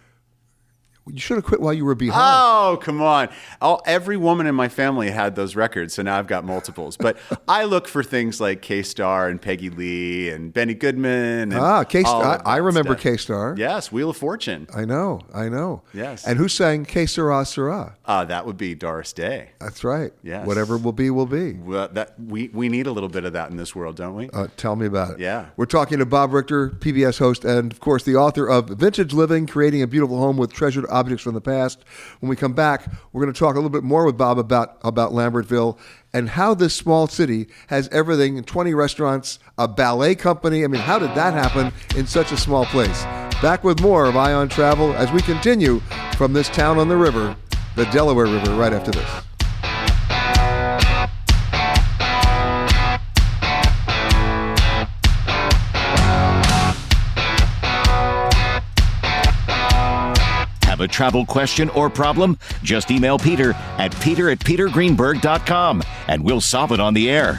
You 1.07 1.19
should 1.19 1.37
have 1.37 1.45
quit 1.45 1.61
while 1.61 1.73
you 1.73 1.85
were 1.85 1.95
behind. 1.95 2.21
Oh, 2.23 2.77
come 2.77 3.03
on. 3.03 3.31
All, 3.61 3.83
every 3.87 4.17
woman 4.17 4.47
in 4.47 4.55
my 4.55 4.69
family 4.69 5.11
had 5.11 5.35
those 5.35 5.57
records, 5.57 5.95
so 5.95 6.03
now 6.03 6.19
I've 6.19 6.27
got 6.27 6.45
multiples. 6.45 6.97
But 6.97 7.17
I 7.49 7.65
look 7.65 7.89
for 7.89 8.03
things 8.03 8.41
like 8.41 8.63
Kay 8.63 8.83
Starr 8.83 9.29
and 9.29 9.41
Peggy 9.41 9.71
Lee 9.71 10.31
and 10.31 10.53
Benny 10.53 10.75
Goodman. 10.75 11.53
And 11.53 11.55
ah, 11.55 11.85
Kay 11.85 12.03
Starr. 12.03 12.37
of 12.37 12.43
I 12.47 12.59
remember. 12.59 12.95
Kay 12.95 13.17
Starr. 13.17 13.55
Yes, 13.57 13.91
Wheel 13.91 14.11
of 14.11 14.17
Fortune. 14.17 14.69
I 14.75 14.85
know. 14.85 15.21
I 15.35 15.49
know. 15.49 15.83
Yes. 15.93 16.27
And 16.27 16.39
who 16.39 16.49
sang 16.49 16.85
Que 16.85 17.07
Sera 17.07 17.45
Sera? 17.45 17.97
Uh, 18.05 18.25
that 18.27 18.47
would 18.47 18.57
be 18.57 18.75
Doris 18.75 19.13
Day. 19.13 19.51
That's 19.59 19.83
right. 19.83 20.13
Yes. 20.23 20.47
Whatever 20.47 20.77
will 20.77 20.93
be, 20.93 21.11
will 21.11 21.27
be. 21.27 21.55
Well, 21.55 21.89
that 21.89 22.15
we, 22.21 22.49
we 22.49 22.69
need 22.69 22.87
a 22.87 22.93
little 22.93 23.09
bit 23.09 23.25
of 23.25 23.33
that 23.33 23.51
in 23.51 23.57
this 23.57 23.75
world, 23.75 23.97
don't 23.97 24.15
we? 24.15 24.29
Uh, 24.31 24.49
tell 24.57 24.77
me 24.77 24.87
about 24.87 25.15
it. 25.15 25.21
Yeah. 25.21 25.47
We're 25.57 25.67
talking 25.67 25.99
to 25.99 26.07
Bob 26.07 26.33
Richter, 26.33 26.71
PBS 26.71 27.19
host, 27.19 27.45
and 27.45 27.73
of 27.73 27.81
course, 27.81 28.05
the 28.05 28.17
author 28.17 28.49
of 28.49 28.69
Vintage 28.69 29.13
Living 29.13 29.47
Creating 29.47 29.83
a 29.83 29.87
Beautiful 29.87 30.19
Home 30.19 30.37
with 30.37 30.53
Treasured 30.53 30.85
Objects 30.87 31.00
from 31.09 31.35
the 31.35 31.41
Past. 31.41 31.85
When 32.21 32.29
we 32.29 32.37
come 32.37 32.53
back, 32.53 32.87
we're 33.13 33.23
going 33.23 33.33
to 33.33 33.39
talk 33.39 33.55
a 33.55 33.59
little 33.59 33.71
bit 33.71 33.83
more 33.83 34.05
with 34.05 34.17
Bob 34.17 34.39
about, 34.39 34.79
about 34.83 35.13
Lambertville 35.13 35.79
and 36.13 36.31
how 36.31 36.55
this 36.55 36.75
small 36.75 37.07
city 37.07 37.47
has 37.69 37.89
everything 37.89 38.43
20 38.43 38.75
restaurants, 38.75 39.39
a 39.59 39.69
ballet 39.69 40.15
company. 40.15 40.65
I 40.65 40.67
mean, 40.67 40.81
how 40.81 40.99
did 40.99 41.15
that 41.15 41.35
happen 41.35 41.73
in 41.97 42.07
such 42.07 42.33
a 42.33 42.37
small 42.37 42.67
place? 42.67 43.03
Back 43.43 43.65
with 43.65 43.81
more 43.81 44.05
of 44.05 44.17
Eye 44.17 44.33
on 44.33 44.49
Travel 44.49 44.93
as 44.95 45.11
we 45.13 45.23
continue 45.23 45.81
from 46.17 46.33
this 46.33 46.49
town 46.49 46.79
on 46.79 46.89
the 46.89 46.97
river, 46.97 47.37
the 47.77 47.87
Delaware 47.87 48.27
River, 48.27 48.55
right 48.55 48.73
after 48.73 48.91
this. 48.91 49.30
Have 60.81 60.89
a 60.89 60.93
travel 60.93 61.27
question 61.27 61.69
or 61.71 61.91
problem? 61.91 62.39
Just 62.63 62.91
email 62.91 63.19
Peter 63.19 63.53
at 63.77 63.95
peter 64.01 64.31
at 64.31 64.39
petergreenberg.com 64.39 65.83
and 66.09 66.25
we'll 66.25 66.41
solve 66.41 66.73
it 66.73 66.81
on 66.81 66.95
the 66.95 67.11
air. 67.11 67.39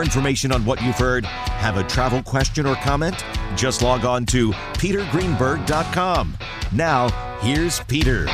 More 0.00 0.04
information 0.04 0.50
on 0.50 0.64
what 0.64 0.80
you've 0.80 0.96
heard? 0.96 1.26
Have 1.26 1.76
a 1.76 1.84
travel 1.84 2.22
question 2.22 2.64
or 2.64 2.74
comment? 2.76 3.22
Just 3.54 3.82
log 3.82 4.06
on 4.06 4.24
to 4.26 4.50
petergreenberg.com. 4.50 6.38
Now, 6.72 7.08
here's 7.40 7.80
Peter. 7.80 8.26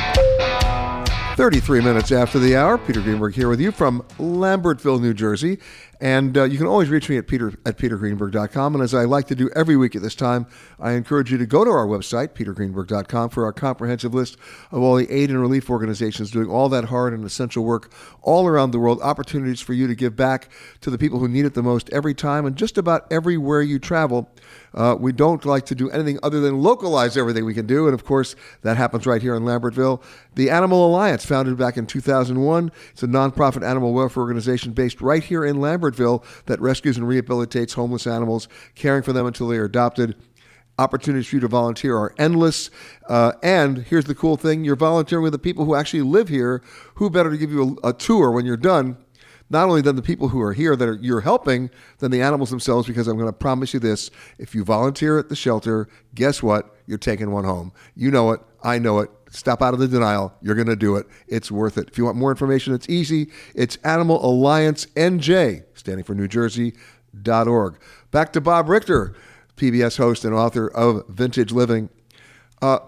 33 1.35 1.81
minutes 1.81 2.11
after 2.13 2.39
the 2.39 2.55
hour, 2.55 2.77
Peter 2.77 3.01
Greenberg 3.01 3.35
here 3.35 3.49
with 3.49 3.59
you 3.59 3.71
from 3.71 4.01
Lambertville, 4.17 5.01
New 5.01 5.13
Jersey. 5.13 5.59
And 5.99 6.37
uh, 6.37 6.43
you 6.43 6.57
can 6.57 6.67
always 6.67 6.89
reach 6.89 7.09
me 7.09 7.17
at 7.17 7.27
peter 7.27 7.53
at 7.65 7.77
petergreenberg.com. 7.77 8.75
And 8.75 8.83
as 8.83 8.93
I 8.93 9.05
like 9.05 9.27
to 9.27 9.35
do 9.35 9.49
every 9.55 9.75
week 9.75 9.95
at 9.95 10.03
this 10.03 10.13
time, 10.13 10.45
I 10.79 10.91
encourage 10.91 11.31
you 11.31 11.39
to 11.39 11.45
go 11.47 11.65
to 11.65 11.71
our 11.71 11.87
website, 11.87 12.29
petergreenberg.com, 12.29 13.29
for 13.29 13.45
our 13.45 13.53
comprehensive 13.53 14.13
list 14.13 14.37
of 14.71 14.83
all 14.83 14.95
the 14.95 15.11
aid 15.11 15.31
and 15.31 15.41
relief 15.41 15.69
organizations 15.69 16.29
doing 16.29 16.49
all 16.49 16.69
that 16.69 16.85
hard 16.85 17.13
and 17.13 17.25
essential 17.25 17.63
work 17.63 17.91
all 18.21 18.45
around 18.47 18.71
the 18.71 18.79
world. 18.79 19.01
Opportunities 19.01 19.59
for 19.59 19.73
you 19.73 19.87
to 19.87 19.95
give 19.95 20.15
back 20.15 20.49
to 20.81 20.91
the 20.91 20.99
people 20.99 21.17
who 21.17 21.27
need 21.27 21.45
it 21.45 21.55
the 21.55 21.63
most 21.63 21.89
every 21.89 22.13
time 22.13 22.45
and 22.45 22.55
just 22.55 22.77
about 22.77 23.11
everywhere 23.11 23.63
you 23.63 23.79
travel. 23.79 24.29
Uh, 24.73 24.95
we 24.99 25.11
don't 25.11 25.45
like 25.45 25.65
to 25.65 25.73
do 25.73 25.89
anything 25.89 26.19
other 26.21 26.39
than 26.39 26.61
localize 26.61 27.17
everything 27.17 27.45
we 27.45 27.53
can 27.55 27.65
do. 27.65 27.87
And 27.87 27.95
of 27.95 28.05
course, 28.05 28.35
that 28.61 28.77
happens 28.77 29.07
right 29.07 29.21
here 29.21 29.35
in 29.35 29.43
Lambertville. 29.43 30.03
The 30.35 30.51
Animal 30.51 30.85
Alliance, 30.85 31.25
founded 31.25 31.57
back 31.57 31.77
in 31.77 31.87
2001, 31.87 32.71
it's 32.91 33.01
a 33.01 33.07
nonprofit 33.07 33.67
animal 33.67 33.93
welfare 33.93 34.21
organization 34.21 34.73
based 34.73 35.01
right 35.01 35.23
here 35.23 35.43
in 35.43 35.55
Lambertville 35.55 35.86
that 35.95 36.59
rescues 36.59 36.97
and 36.97 37.07
rehabilitates 37.07 37.73
homeless 37.73 38.07
animals, 38.07 38.47
caring 38.75 39.03
for 39.03 39.13
them 39.13 39.25
until 39.25 39.47
they 39.47 39.57
are 39.57 39.65
adopted. 39.65 40.15
Opportunities 40.79 41.27
for 41.27 41.37
you 41.37 41.39
to 41.39 41.47
volunteer 41.47 41.97
are 41.97 42.13
endless. 42.19 42.69
Uh, 43.09 43.31
and 43.41 43.79
here's 43.79 44.05
the 44.05 44.13
cool 44.13 44.37
thing 44.37 44.63
you're 44.63 44.75
volunteering 44.75 45.23
with 45.23 45.33
the 45.33 45.39
people 45.39 45.65
who 45.65 45.73
actually 45.73 46.03
live 46.03 46.29
here. 46.29 46.61
Who 46.95 47.09
better 47.09 47.31
to 47.31 47.37
give 47.37 47.51
you 47.51 47.79
a, 47.83 47.89
a 47.89 47.93
tour 47.93 48.31
when 48.31 48.45
you're 48.45 48.57
done 48.57 48.97
not 49.49 49.67
only 49.67 49.81
than 49.81 49.95
the 49.95 50.01
people 50.01 50.29
who 50.29 50.41
are 50.41 50.53
here 50.53 50.75
that 50.75 50.87
are, 50.87 50.95
you're 51.01 51.21
helping, 51.21 51.69
than 51.99 52.11
the 52.11 52.21
animals 52.21 52.49
themselves, 52.49 52.87
because 52.87 53.07
I'm 53.07 53.17
going 53.17 53.29
to 53.29 53.33
promise 53.33 53.73
you 53.73 53.79
this. 53.79 54.11
If 54.37 54.53
you 54.53 54.63
volunteer 54.63 55.17
at 55.17 55.29
the 55.29 55.35
shelter, 55.35 55.87
guess 56.15 56.43
what? 56.43 56.75
You're 56.85 56.97
taking 56.97 57.31
one 57.31 57.45
home. 57.45 57.71
You 57.95 58.11
know 58.11 58.31
it. 58.31 58.41
I 58.63 58.79
know 58.79 58.99
it. 58.99 59.09
Stop 59.29 59.61
out 59.61 59.73
of 59.73 59.79
the 59.79 59.87
denial. 59.87 60.33
You're 60.41 60.55
going 60.55 60.67
to 60.67 60.75
do 60.75 60.95
it. 60.95 61.07
It's 61.27 61.51
worth 61.51 61.77
it. 61.77 61.89
If 61.89 61.97
you 61.97 62.05
want 62.05 62.17
more 62.17 62.31
information, 62.31 62.73
it's 62.73 62.89
easy. 62.89 63.29
It's 63.55 63.75
Animal 63.77 64.25
Alliance 64.25 64.85
NJ, 64.95 65.63
standing 65.73 66.03
for 66.03 66.15
New 66.15 66.27
Jersey. 66.27 66.73
Dot 67.21 67.47
org. 67.47 67.79
Back 68.11 68.33
to 68.33 68.41
Bob 68.41 68.69
Richter, 68.69 69.15
PBS 69.55 69.97
host 69.97 70.23
and 70.23 70.35
author 70.35 70.67
of 70.67 71.07
Vintage 71.07 71.51
Living. 71.51 71.89
Uh, 72.61 72.79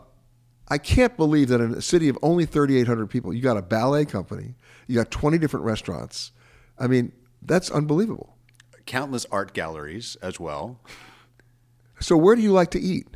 I 0.67 0.78
can't 0.78 1.17
believe 1.17 1.48
that 1.48 1.62
in 1.62 1.74
a 1.74 1.82
city 1.82 2.10
of 2.10 2.17
only 2.22 2.45
3,800 2.45 3.08
people, 3.08 3.34
you 3.34 3.41
got 3.41 3.58
a 3.58 3.62
ballet 3.62 4.06
company, 4.06 4.56
you 4.88 4.95
got 4.95 5.10
20 5.10 5.39
different 5.39 5.65
restaurants. 5.65 6.32
I 6.80 6.88
mean, 6.88 7.12
that's 7.42 7.70
unbelievable. 7.70 8.36
Countless 8.86 9.26
art 9.32 9.54
galleries 9.54 10.18
as 10.22 10.39
well. 10.39 10.80
So, 12.00 12.15
where 12.15 12.36
do 12.36 12.42
you 12.42 12.54
like 12.54 12.72
to 12.72 12.80
eat? 12.80 13.08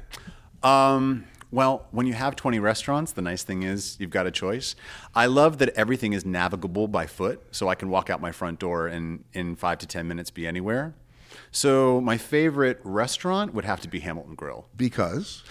Um, 0.61 1.25
well, 1.51 1.87
when 1.91 2.05
you 2.05 2.13
have 2.13 2.35
20 2.35 2.59
restaurants, 2.59 3.11
the 3.11 3.21
nice 3.21 3.43
thing 3.43 3.63
is 3.63 3.95
you've 3.99 4.09
got 4.09 4.27
a 4.27 4.31
choice. 4.31 4.75
I 5.15 5.27
love 5.27 5.59
that 5.59 5.69
everything 5.69 6.13
is 6.13 6.25
navigable 6.25 6.87
by 6.87 7.05
foot, 7.05 7.41
so 7.51 7.69
I 7.69 7.75
can 7.75 7.89
walk 7.89 8.09
out 8.09 8.19
my 8.19 8.31
front 8.31 8.59
door 8.59 8.87
and 8.87 9.23
in 9.33 9.55
five 9.55 9.77
to 9.79 9.87
10 9.87 10.07
minutes 10.07 10.31
be 10.31 10.45
anywhere. 10.45 10.93
So, 11.51 12.01
my 12.01 12.17
favorite 12.17 12.79
restaurant 12.83 13.53
would 13.53 13.65
have 13.65 13.81
to 13.81 13.87
be 13.87 13.99
Hamilton 13.99 14.35
Grill. 14.35 14.67
Because? 14.75 15.43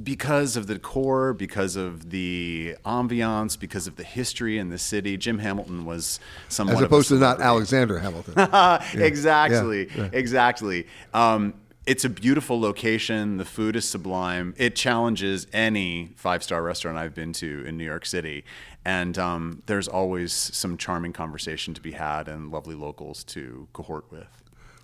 Because 0.00 0.56
of 0.56 0.66
the 0.66 0.74
decor, 0.74 1.34
because 1.34 1.76
of 1.76 2.10
the 2.10 2.76
ambiance, 2.84 3.58
because 3.58 3.86
of 3.86 3.96
the 3.96 4.04
history 4.04 4.58
in 4.58 4.70
the 4.70 4.78
city. 4.78 5.16
Jim 5.16 5.38
Hamilton 5.38 5.84
was 5.84 6.18
somewhat 6.48 6.76
as 6.76 6.82
opposed 6.82 7.08
to 7.08 7.16
not 7.16 7.40
Alexander 7.40 7.98
Hamilton. 7.98 8.34
yeah. 8.36 8.82
Exactly, 8.94 9.88
yeah. 9.88 10.04
Yeah. 10.04 10.08
exactly. 10.12 10.86
Um, 11.12 11.54
it's 11.84 12.04
a 12.04 12.08
beautiful 12.08 12.60
location. 12.60 13.38
The 13.38 13.44
food 13.44 13.76
is 13.76 13.86
sublime. 13.86 14.54
It 14.56 14.76
challenges 14.76 15.46
any 15.52 16.12
five 16.16 16.42
star 16.42 16.62
restaurant 16.62 16.96
I've 16.96 17.14
been 17.14 17.32
to 17.34 17.64
in 17.66 17.76
New 17.76 17.84
York 17.84 18.06
City. 18.06 18.44
And 18.84 19.18
um, 19.18 19.62
there's 19.66 19.88
always 19.88 20.32
some 20.32 20.76
charming 20.76 21.12
conversation 21.12 21.74
to 21.74 21.80
be 21.80 21.92
had 21.92 22.28
and 22.28 22.50
lovely 22.50 22.74
locals 22.74 23.24
to 23.24 23.68
cohort 23.72 24.10
with. 24.10 24.41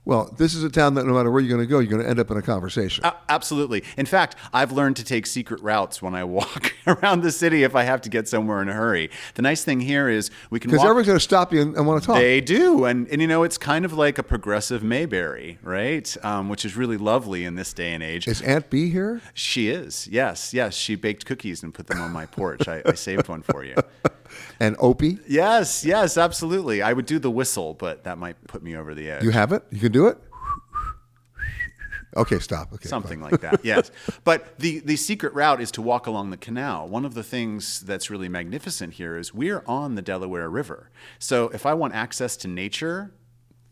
Well, 0.08 0.34
this 0.38 0.54
is 0.54 0.64
a 0.64 0.70
town 0.70 0.94
that 0.94 1.04
no 1.04 1.12
matter 1.12 1.30
where 1.30 1.42
you're 1.42 1.54
going 1.54 1.60
to 1.60 1.70
go, 1.70 1.80
you're 1.80 1.90
going 1.90 2.02
to 2.02 2.08
end 2.08 2.18
up 2.18 2.30
in 2.30 2.38
a 2.38 2.42
conversation. 2.42 3.04
Uh, 3.04 3.12
absolutely. 3.28 3.84
In 3.98 4.06
fact, 4.06 4.36
I've 4.54 4.72
learned 4.72 4.96
to 4.96 5.04
take 5.04 5.26
secret 5.26 5.60
routes 5.60 6.00
when 6.00 6.14
I 6.14 6.24
walk 6.24 6.72
around 6.86 7.20
the 7.20 7.30
city 7.30 7.62
if 7.62 7.76
I 7.76 7.82
have 7.82 8.00
to 8.00 8.08
get 8.08 8.26
somewhere 8.26 8.62
in 8.62 8.70
a 8.70 8.72
hurry. 8.72 9.10
The 9.34 9.42
nice 9.42 9.64
thing 9.64 9.80
here 9.80 10.08
is 10.08 10.30
we 10.48 10.60
can 10.60 10.70
because 10.70 10.82
everyone's 10.82 11.08
going 11.08 11.18
to 11.18 11.22
stop 11.22 11.52
you 11.52 11.60
and, 11.60 11.76
and, 11.76 11.86
want 11.86 12.00
to 12.00 12.06
talk. 12.06 12.16
They 12.16 12.40
do, 12.40 12.86
and 12.86 13.06
and 13.08 13.20
you 13.20 13.28
know 13.28 13.42
it's 13.42 13.58
kind 13.58 13.84
of 13.84 13.92
like 13.92 14.16
a 14.16 14.22
progressive 14.22 14.82
Mayberry, 14.82 15.58
right? 15.62 16.16
Um, 16.24 16.48
which 16.48 16.64
is 16.64 16.74
really 16.74 16.96
lovely 16.96 17.44
in 17.44 17.56
this 17.56 17.74
day 17.74 17.92
and 17.92 18.02
age. 18.02 18.26
Is 18.26 18.40
Aunt 18.40 18.70
Bee 18.70 18.88
here? 18.88 19.20
She 19.34 19.68
is. 19.68 20.08
Yes, 20.08 20.54
yes. 20.54 20.74
She 20.74 20.94
baked 20.94 21.26
cookies 21.26 21.62
and 21.62 21.74
put 21.74 21.86
them 21.86 22.00
on 22.00 22.12
my 22.12 22.24
porch. 22.24 22.66
I, 22.66 22.80
I 22.86 22.94
saved 22.94 23.28
one 23.28 23.42
for 23.42 23.62
you. 23.62 23.76
And 24.60 24.76
Opie? 24.78 25.18
Yes, 25.28 25.84
yes, 25.84 26.16
absolutely. 26.16 26.82
I 26.82 26.92
would 26.92 27.06
do 27.06 27.18
the 27.18 27.30
whistle, 27.30 27.74
but 27.74 28.04
that 28.04 28.18
might 28.18 28.36
put 28.46 28.62
me 28.62 28.76
over 28.76 28.94
the 28.94 29.10
edge. 29.10 29.22
You 29.22 29.30
have 29.30 29.52
it? 29.52 29.64
You 29.70 29.80
can 29.80 29.92
do 29.92 30.06
it? 30.08 30.18
Okay, 32.16 32.38
stop. 32.38 32.72
Okay, 32.72 32.88
something 32.88 33.20
fine. 33.20 33.30
like 33.30 33.40
that. 33.42 33.64
Yes, 33.64 33.90
but 34.24 34.58
the 34.58 34.80
the 34.80 34.96
secret 34.96 35.34
route 35.34 35.60
is 35.60 35.70
to 35.72 35.82
walk 35.82 36.06
along 36.06 36.30
the 36.30 36.36
canal. 36.36 36.88
One 36.88 37.04
of 37.04 37.14
the 37.14 37.22
things 37.22 37.80
that's 37.80 38.10
really 38.10 38.28
magnificent 38.28 38.94
here 38.94 39.16
is 39.16 39.34
we're 39.34 39.62
on 39.66 39.94
the 39.94 40.02
Delaware 40.02 40.48
River. 40.48 40.90
So 41.18 41.50
if 41.50 41.66
I 41.66 41.74
want 41.74 41.94
access 41.94 42.36
to 42.38 42.48
nature, 42.48 43.12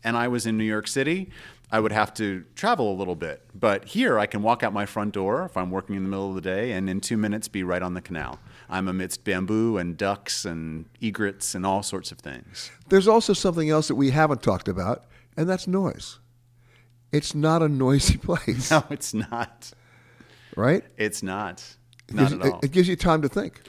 and 0.03 0.15
I 0.15 0.27
was 0.27 0.45
in 0.45 0.57
New 0.57 0.63
York 0.63 0.87
City, 0.87 1.31
I 1.71 1.79
would 1.79 1.91
have 1.91 2.13
to 2.15 2.45
travel 2.55 2.91
a 2.91 2.95
little 2.95 3.15
bit. 3.15 3.41
But 3.53 3.85
here, 3.85 4.17
I 4.17 4.25
can 4.25 4.41
walk 4.41 4.63
out 4.63 4.71
my 4.71 4.85
front 4.85 5.13
door 5.13 5.43
if 5.43 5.57
I'm 5.57 5.69
working 5.69 5.95
in 5.95 6.03
the 6.03 6.09
middle 6.09 6.29
of 6.29 6.35
the 6.35 6.41
day, 6.41 6.71
and 6.71 6.89
in 6.89 7.01
two 7.01 7.17
minutes 7.17 7.47
be 7.47 7.63
right 7.63 7.81
on 7.81 7.93
the 7.93 8.01
canal. 8.01 8.39
I'm 8.69 8.87
amidst 8.87 9.23
bamboo 9.23 9.77
and 9.77 9.97
ducks 9.97 10.45
and 10.45 10.85
egrets 11.01 11.55
and 11.55 11.65
all 11.65 11.83
sorts 11.83 12.11
of 12.11 12.19
things. 12.19 12.69
There's 12.89 13.07
also 13.07 13.33
something 13.33 13.69
else 13.69 13.87
that 13.87 13.95
we 13.95 14.09
haven't 14.09 14.43
talked 14.43 14.67
about, 14.67 15.05
and 15.35 15.49
that's 15.49 15.67
noise. 15.67 16.19
It's 17.11 17.33
not 17.33 17.61
a 17.61 17.69
noisy 17.69 18.17
place. 18.17 18.69
No, 18.71 18.83
it's 18.89 19.13
not. 19.13 19.71
Right? 20.55 20.83
It's 20.97 21.23
not. 21.23 21.63
Not 22.11 22.31
it 22.31 22.41
at 22.41 22.51
all. 22.51 22.59
It 22.63 22.71
gives 22.71 22.87
you 22.87 22.95
time 22.95 23.21
to 23.21 23.29
think. 23.29 23.61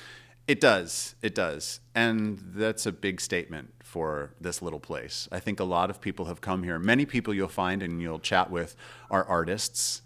It 0.48 0.60
does. 0.60 1.14
It 1.22 1.34
does. 1.34 1.80
And 1.94 2.40
that's 2.54 2.86
a 2.86 2.92
big 2.92 3.20
statement 3.20 3.74
for 3.82 4.34
this 4.40 4.62
little 4.62 4.80
place. 4.80 5.28
I 5.30 5.40
think 5.40 5.60
a 5.60 5.64
lot 5.64 5.90
of 5.90 6.00
people 6.00 6.24
have 6.24 6.40
come 6.40 6.62
here. 6.62 6.78
Many 6.78 7.04
people 7.04 7.34
you'll 7.34 7.48
find 7.48 7.82
and 7.82 8.00
you'll 8.00 8.18
chat 8.18 8.50
with 8.50 8.74
are 9.10 9.24
artists, 9.24 10.02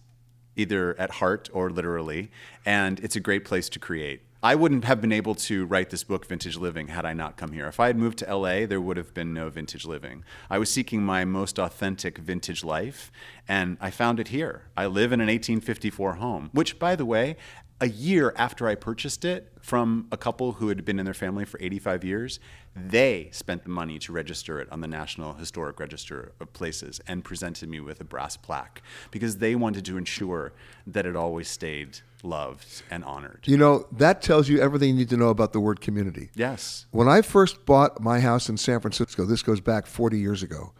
either 0.57 0.99
at 0.99 1.13
heart 1.13 1.49
or 1.53 1.71
literally, 1.71 2.31
and 2.67 2.99
it's 3.01 3.17
a 3.17 3.21
great 3.21 3.45
place 3.45 3.69
to 3.71 3.79
create. 3.79 4.23
I 4.45 4.57
wouldn't 4.57 4.87
have 4.87 5.01
been 5.01 5.13
able 5.13 5.37
to 5.37 5.67
write 5.67 5.91
this 5.91 6.03
book, 6.03 6.27
Vintage 6.27 6.57
Living, 6.57 6.89
had 6.89 7.05
I 7.05 7.13
not 7.13 7.37
come 7.37 7.53
here. 7.53 7.69
If 7.69 7.79
I 7.79 7.87
had 7.87 7.97
moved 7.97 8.19
to 8.19 8.37
LA, 8.37 8.67
there 8.67 8.81
would 8.81 8.97
have 8.97 9.15
been 9.15 9.33
no 9.33 9.49
Vintage 9.51 9.85
Living. 9.85 10.25
I 10.51 10.59
was 10.59 10.69
seeking 10.69 11.05
my 11.05 11.25
most 11.25 11.61
authentic 11.61 12.19
vintage 12.19 12.65
life, 12.65 13.13
and 13.47 13.77
I 13.81 13.93
found 13.93 14.19
it 14.19 14.29
here. 14.29 14.65
I 14.77 14.87
live 14.87 15.13
in 15.13 15.21
an 15.21 15.29
1854 15.29 16.15
home, 16.15 16.51
which, 16.53 16.81
by 16.81 16.97
the 16.97 17.07
way, 17.07 17.37
a 17.81 17.89
year 17.89 18.35
after 18.37 18.67
I 18.67 18.75
purchased 18.75 19.25
it 19.25 19.53
from 19.61 20.09
a 20.11 20.17
couple 20.17 20.53
who 20.55 20.69
had 20.69 20.85
been 20.85 20.99
in 20.99 21.05
their 21.05 21.15
family 21.15 21.45
for 21.45 21.61
85 21.61 22.03
years, 22.03 22.41
they 22.75 23.29
spent 23.31 23.63
the 23.63 23.71
money 23.71 24.01
to 24.01 24.13
register 24.13 24.61
it 24.61 24.71
on 24.73 24.81
the 24.81 24.89
National 24.89 25.35
Historic 25.35 25.79
Register 25.79 26.33
of 26.41 26.53
Places 26.53 27.01
and 27.07 27.23
presented 27.23 27.69
me 27.69 27.79
with 27.79 28.01
a 28.01 28.05
brass 28.05 28.37
plaque 28.37 28.83
because 29.13 29.39
they 29.39 29.55
wanted 29.55 29.85
to 29.85 29.97
ensure 29.97 30.53
that 30.87 31.07
it 31.07 31.15
always 31.15 31.49
stayed 31.49 32.01
loved 32.23 32.83
and 32.91 33.05
honored. 33.05 33.45
You 33.47 33.57
know, 33.57 33.87
that 33.93 34.23
tells 34.23 34.49
you 34.49 34.61
everything 34.61 34.91
you 34.91 34.95
need 34.95 35.09
to 35.11 35.17
know 35.17 35.29
about 35.29 35.53
the 35.53 35.61
word 35.61 35.81
community. 35.81 36.31
Yes. 36.35 36.87
When 36.91 37.09
I 37.09 37.23
first 37.23 37.65
bought 37.67 38.01
my 38.01 38.21
house 38.21 38.49
in 38.49 38.57
San 38.57 38.81
Francisco, 38.81 39.25
this 39.25 39.43
goes 39.43 39.61
back 39.61 39.87
40 39.87 40.19
years 40.19 40.43
ago, 40.43 40.73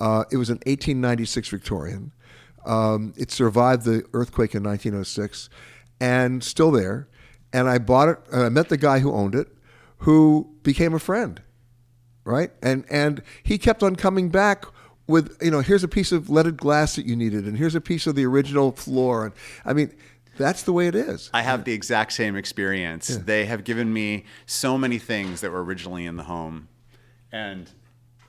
uh, 0.00 0.24
it 0.32 0.36
was 0.36 0.48
an 0.48 0.56
1896 0.66 1.48
Victorian. 1.48 2.12
Um, 2.64 3.14
it 3.16 3.30
survived 3.30 3.84
the 3.84 4.04
earthquake 4.12 4.54
in 4.54 4.62
1906 4.62 5.48
and 6.00 6.42
still 6.42 6.70
there. 6.70 7.08
And 7.52 7.68
I 7.68 7.78
bought 7.78 8.08
it, 8.08 8.18
and 8.32 8.42
I 8.42 8.48
met 8.48 8.68
the 8.68 8.76
guy 8.76 9.00
who 9.00 9.12
owned 9.12 9.34
it, 9.34 9.48
who 9.98 10.54
became 10.62 10.94
a 10.94 11.00
friend, 11.00 11.42
right? 12.24 12.50
And, 12.62 12.84
and 12.88 13.22
he 13.42 13.58
kept 13.58 13.82
on 13.82 13.96
coming 13.96 14.28
back 14.28 14.64
with, 15.08 15.36
you 15.42 15.50
know, 15.50 15.60
here's 15.60 15.82
a 15.82 15.88
piece 15.88 16.12
of 16.12 16.30
leaded 16.30 16.56
glass 16.56 16.94
that 16.94 17.04
you 17.04 17.16
needed, 17.16 17.44
and 17.44 17.58
here's 17.58 17.74
a 17.74 17.80
piece 17.80 18.06
of 18.06 18.14
the 18.14 18.24
original 18.24 18.70
floor. 18.70 19.26
And 19.26 19.34
I 19.64 19.72
mean, 19.72 19.92
that's 20.40 20.62
the 20.62 20.72
way 20.72 20.88
it 20.88 20.94
is. 20.94 21.30
I 21.32 21.42
have 21.42 21.64
the 21.64 21.72
exact 21.72 22.12
same 22.12 22.34
experience. 22.34 23.10
Yeah. 23.10 23.18
They 23.24 23.44
have 23.46 23.62
given 23.64 23.92
me 23.92 24.24
so 24.46 24.78
many 24.78 24.98
things 24.98 25.40
that 25.42 25.50
were 25.50 25.62
originally 25.62 26.06
in 26.06 26.16
the 26.16 26.24
home. 26.24 26.68
And 27.30 27.70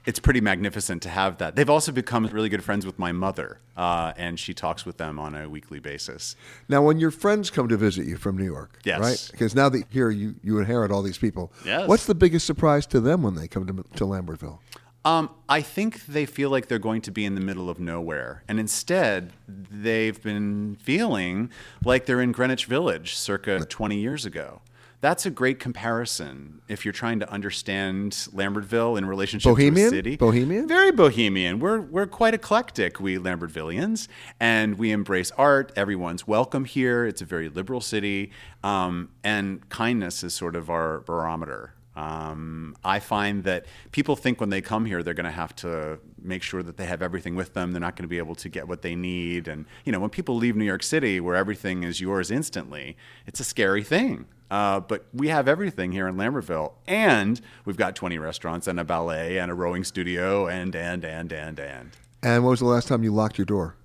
it's 0.06 0.20
pretty 0.20 0.42
magnificent 0.42 1.02
to 1.04 1.10
have 1.10 1.38
that. 1.38 1.56
They've 1.56 1.70
also 1.70 1.92
become 1.92 2.26
really 2.28 2.50
good 2.50 2.64
friends 2.64 2.86
with 2.86 2.98
my 2.98 3.12
mother, 3.12 3.60
uh, 3.78 4.14
and 4.18 4.40
she 4.40 4.54
talks 4.54 4.86
with 4.86 4.98
them 4.98 5.20
on 5.20 5.36
a 5.36 5.48
weekly 5.48 5.80
basis. 5.80 6.36
Now, 6.68 6.82
when 6.82 7.00
your 7.00 7.12
friends 7.12 7.50
come 7.50 7.68
to 7.68 7.78
visit 7.78 8.08
you 8.08 8.18
from 8.18 8.38
New 8.38 8.46
York, 8.46 8.80
yes. 8.84 9.00
right? 9.00 9.30
Because 9.32 9.54
now 9.54 9.70
that 9.70 9.86
here 9.90 10.10
you, 10.10 10.36
you 10.44 10.58
inherit 10.60 10.92
all 10.92 11.04
these 11.04 11.18
people, 11.18 11.52
yes. 11.64 11.88
what's 11.88 12.06
the 12.06 12.16
biggest 12.16 12.46
surprise 12.46 12.88
to 12.88 13.00
them 13.00 13.22
when 13.22 13.36
they 13.36 13.48
come 13.48 13.68
to, 13.68 13.74
to 13.98 14.06
Lambertville? 14.06 14.60
Um, 15.04 15.32
I 15.50 15.62
think 15.62 16.06
they 16.06 16.26
feel 16.26 16.50
like 16.50 16.68
they're 16.68 16.78
going 16.78 17.02
to 17.02 17.12
be 17.12 17.26
in 17.26 17.34
the 17.34 17.42
middle 17.42 17.70
of 17.70 17.80
nowhere. 17.80 18.44
And 18.48 18.60
instead, 18.60 19.34
they've 19.48 20.22
been 20.22 20.78
feeling 20.80 21.50
like 21.84 22.06
they're 22.06 22.22
in 22.22 22.32
Greenwich 22.32 22.66
Village 22.66 23.16
circa 23.16 23.66
20 23.66 23.98
years 23.98 24.26
ago. 24.26 24.62
That's 25.02 25.26
a 25.26 25.32
great 25.32 25.60
comparison 25.60 26.62
if 26.68 26.86
you're 26.86 26.92
trying 26.92 27.20
to 27.22 27.32
understand 27.32 28.12
Lambertville 28.12 29.00
in 29.00 29.06
relationship 29.06 29.50
Bohemian? 29.50 29.90
to 29.90 29.96
a 29.96 29.98
city. 29.98 30.16
Bohemian? 30.16 30.68
Very 30.68 30.92
bohemian. 30.92 31.58
We're, 31.58 31.82
we're 31.82 32.06
quite 32.06 32.36
eclectic, 32.36 33.00
we 33.00 33.18
Lambertvillians, 33.18 34.08
and 34.40 34.78
we 34.78 34.92
embrace 34.92 35.32
art. 35.40 35.72
Everyone's 35.76 36.28
welcome 36.28 36.66
here. 36.66 37.08
It's 37.08 37.24
a 37.24 37.26
very 37.26 37.50
liberal 37.50 37.82
city. 37.82 38.32
Um, 38.64 39.10
and 39.24 39.68
kindness 39.70 40.24
is 40.24 40.36
sort 40.36 40.56
of 40.56 40.70
our 40.70 41.00
barometer. 41.00 41.74
Um, 41.96 42.76
I 42.84 43.00
find 43.00 43.44
that 43.44 43.66
people 43.92 44.16
think 44.16 44.40
when 44.40 44.50
they 44.50 44.62
come 44.62 44.86
here, 44.86 45.04
they're 45.04 45.14
going 45.14 45.26
to 45.26 45.32
have 45.32 45.56
to 45.58 46.00
make 46.22 46.42
sure 46.42 46.64
that 46.64 46.78
they 46.78 46.86
have 46.86 47.02
everything 47.02 47.36
with 47.36 47.54
them. 47.54 47.74
They're 47.74 47.82
not 47.82 47.96
going 47.96 48.04
to 48.04 48.10
be 48.10 48.18
able 48.18 48.36
to 48.36 48.50
get 48.50 48.68
what 48.68 48.82
they 48.82 48.96
need. 48.96 49.48
And, 49.48 49.66
you 49.84 49.92
know, 49.92 50.00
when 50.00 50.10
people 50.10 50.36
leave 50.36 50.56
New 50.56 50.66
York 50.66 50.84
City 50.84 51.20
where 51.20 51.36
everything 51.36 51.84
is 51.84 52.00
yours 52.00 52.32
instantly, 52.32 52.96
it's 53.26 53.40
a 53.40 53.44
scary 53.44 53.84
thing. 53.84 54.26
Uh, 54.50 54.82
but 54.82 55.06
we 55.14 55.30
have 55.30 55.48
everything 55.48 55.92
here 55.92 56.08
in 56.08 56.16
Lambertville. 56.16 56.74
And 56.88 57.40
we've 57.66 57.78
got 57.78 57.96
20 57.96 58.18
restaurants 58.18 58.68
and 58.68 58.80
a 58.80 58.84
ballet 58.84 59.38
and 59.38 59.50
a 59.52 59.54
rowing 59.54 59.84
studio 59.84 60.48
and, 60.48 60.76
and, 60.76 61.04
and, 61.04 61.32
and, 61.32 61.60
and. 61.60 61.92
And 62.24 62.44
when 62.44 62.52
was 62.52 62.60
the 62.60 62.66
last 62.66 62.88
time 62.88 63.04
you 63.04 63.14
locked 63.14 63.38
your 63.38 63.46
door? 63.46 63.76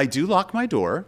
I 0.00 0.06
do 0.06 0.24
lock 0.24 0.54
my 0.54 0.64
door. 0.64 1.04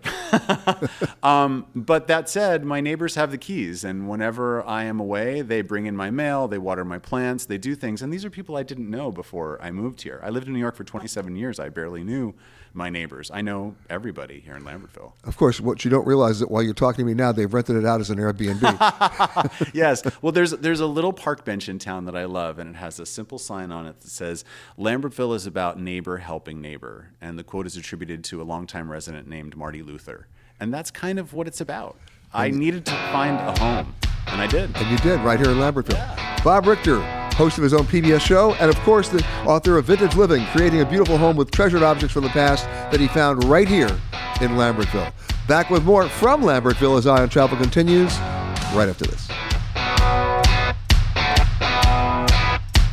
um, 1.22 1.64
but 1.74 2.08
that 2.08 2.28
said, 2.28 2.62
my 2.62 2.82
neighbors 2.82 3.14
have 3.14 3.30
the 3.30 3.38
keys, 3.38 3.84
and 3.84 4.06
whenever 4.06 4.62
I 4.66 4.84
am 4.84 5.00
away, 5.00 5.40
they 5.40 5.62
bring 5.62 5.86
in 5.86 5.96
my 5.96 6.10
mail, 6.10 6.46
they 6.46 6.58
water 6.58 6.84
my 6.84 6.98
plants, 6.98 7.46
they 7.46 7.56
do 7.56 7.74
things. 7.74 8.02
And 8.02 8.12
these 8.12 8.22
are 8.22 8.28
people 8.28 8.54
I 8.54 8.64
didn't 8.64 8.90
know 8.90 9.10
before 9.10 9.58
I 9.62 9.70
moved 9.70 10.02
here. 10.02 10.20
I 10.22 10.28
lived 10.28 10.46
in 10.46 10.52
New 10.52 10.58
York 10.58 10.76
for 10.76 10.84
27 10.84 11.36
years. 11.36 11.58
I 11.58 11.70
barely 11.70 12.04
knew 12.04 12.34
my 12.74 12.90
neighbors. 12.90 13.30
I 13.32 13.42
know 13.42 13.74
everybody 13.90 14.40
here 14.40 14.56
in 14.56 14.64
Lambertville. 14.64 15.12
Of 15.24 15.36
course, 15.36 15.60
what 15.60 15.84
you 15.84 15.90
don't 15.90 16.06
realize 16.06 16.32
is 16.32 16.40
that 16.40 16.50
while 16.50 16.62
you're 16.62 16.74
talking 16.74 17.04
to 17.04 17.08
me 17.08 17.14
now, 17.14 17.32
they've 17.32 17.52
rented 17.52 17.76
it 17.76 17.84
out 17.84 18.00
as 18.00 18.10
an 18.10 18.18
Airbnb. 18.18 19.70
yes. 19.74 20.02
Well, 20.22 20.32
there's 20.32 20.52
there's 20.52 20.80
a 20.80 20.86
little 20.86 21.12
park 21.12 21.44
bench 21.44 21.68
in 21.68 21.78
town 21.78 22.04
that 22.06 22.16
I 22.16 22.24
love, 22.24 22.58
and 22.58 22.70
it 22.70 22.76
has 22.76 22.98
a 22.98 23.06
simple 23.06 23.38
sign 23.38 23.72
on 23.72 23.86
it 23.86 24.00
that 24.00 24.10
says 24.10 24.44
Lambertville 24.78 25.34
is 25.34 25.46
about 25.46 25.78
neighbor 25.78 26.18
helping 26.18 26.60
neighbor, 26.60 27.12
and 27.20 27.38
the 27.38 27.44
quote 27.44 27.66
is 27.66 27.76
attributed 27.76 28.24
to 28.24 28.40
a 28.40 28.44
longtime 28.44 28.90
resident 28.90 29.28
named 29.28 29.56
Marty 29.56 29.82
Luther, 29.82 30.28
and 30.60 30.72
that's 30.72 30.90
kind 30.90 31.18
of 31.18 31.34
what 31.34 31.46
it's 31.46 31.60
about. 31.60 31.96
I 32.34 32.48
needed 32.48 32.86
to 32.86 32.92
find 33.12 33.36
a 33.36 33.58
home, 33.60 33.94
and 34.28 34.40
I 34.40 34.46
did. 34.46 34.74
And 34.76 34.90
you 34.90 34.96
did, 34.98 35.20
right 35.20 35.38
here 35.38 35.50
in 35.50 35.58
Lambertville. 35.58 36.42
Bob 36.42 36.66
Richter, 36.66 36.98
host 37.32 37.58
of 37.58 37.64
his 37.64 37.74
own 37.74 37.84
PBS 37.84 38.20
show, 38.20 38.54
and 38.54 38.68
of 38.70 38.78
course, 38.80 39.08
the 39.08 39.24
author 39.44 39.78
of 39.78 39.86
Vintage 39.86 40.14
Living, 40.16 40.44
creating 40.46 40.80
a 40.80 40.86
beautiful 40.86 41.18
home 41.18 41.36
with 41.36 41.50
treasured 41.50 41.82
objects 41.82 42.12
from 42.12 42.24
the 42.24 42.30
past 42.30 42.64
that 42.90 43.00
he 43.00 43.08
found 43.08 43.44
right 43.44 43.68
here 43.68 43.90
in 44.40 44.52
Lambertville. 44.52 45.12
Back 45.48 45.70
with 45.70 45.84
more 45.84 46.08
from 46.08 46.42
Lambertville 46.42 46.98
as 46.98 47.06
Eye 47.06 47.22
on 47.22 47.28
Travel 47.28 47.56
continues 47.58 48.16
right 48.74 48.88
after 48.88 49.04
this. 49.04 49.28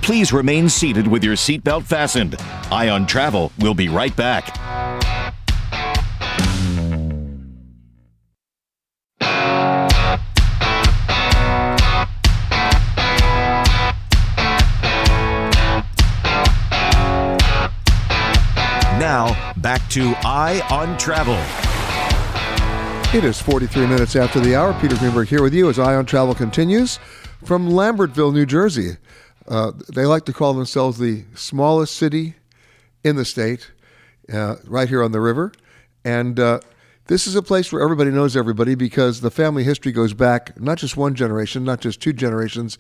Please 0.02 0.34
remain 0.34 0.68
seated 0.68 1.08
with 1.08 1.24
your 1.24 1.36
seatbelt 1.36 1.84
fastened. 1.84 2.36
Eye 2.72 2.90
on 2.90 3.06
Travel 3.06 3.52
will 3.60 3.76
be 3.76 3.90
right 3.90 4.16
back. 4.16 4.58
Back 19.58 19.88
to 19.90 20.14
Eye 20.24 20.62
on 20.70 20.98
Travel. 20.98 21.38
It 23.18 23.24
is 23.24 23.42
43 23.42 23.88
minutes 23.88 24.16
after 24.16 24.40
the 24.40 24.56
hour. 24.56 24.80
Peter 24.80 24.96
Greenberg 24.98 25.28
here 25.28 25.42
with 25.42 25.54
you 25.54 25.70
as 25.70 25.80
Eye 25.80 25.96
on 25.96 26.06
Travel 26.06 26.36
continues 26.36 27.00
from 27.44 27.70
Lambertville, 27.70 28.34
New 28.34 28.46
Jersey. 28.46 28.98
Uh, 29.48 29.72
they 29.92 30.06
like 30.06 30.26
to 30.26 30.34
call 30.34 30.54
themselves 30.54 31.00
the 31.00 31.24
smallest 31.34 31.96
city 31.96 32.36
in 33.04 33.16
the 33.16 33.26
state, 33.26 33.72
uh, 34.32 34.58
right 34.66 34.88
here 34.88 35.04
on 35.04 35.12
the 35.12 35.22
river. 35.22 35.52
And 36.06 36.40
uh, 36.40 36.60
this 37.08 37.26
is 37.26 37.36
a 37.36 37.42
place 37.42 37.74
where 37.74 37.82
everybody 37.82 38.12
knows 38.12 38.38
everybody 38.38 38.76
because 38.76 39.22
the 39.22 39.32
family 39.32 39.64
history 39.64 39.92
goes 39.92 40.14
back 40.14 40.60
not 40.60 40.78
just 40.78 40.96
one 40.96 41.16
generation, 41.16 41.64
not 41.64 41.82
just 41.82 42.02
two 42.02 42.14
generations, 42.14 42.78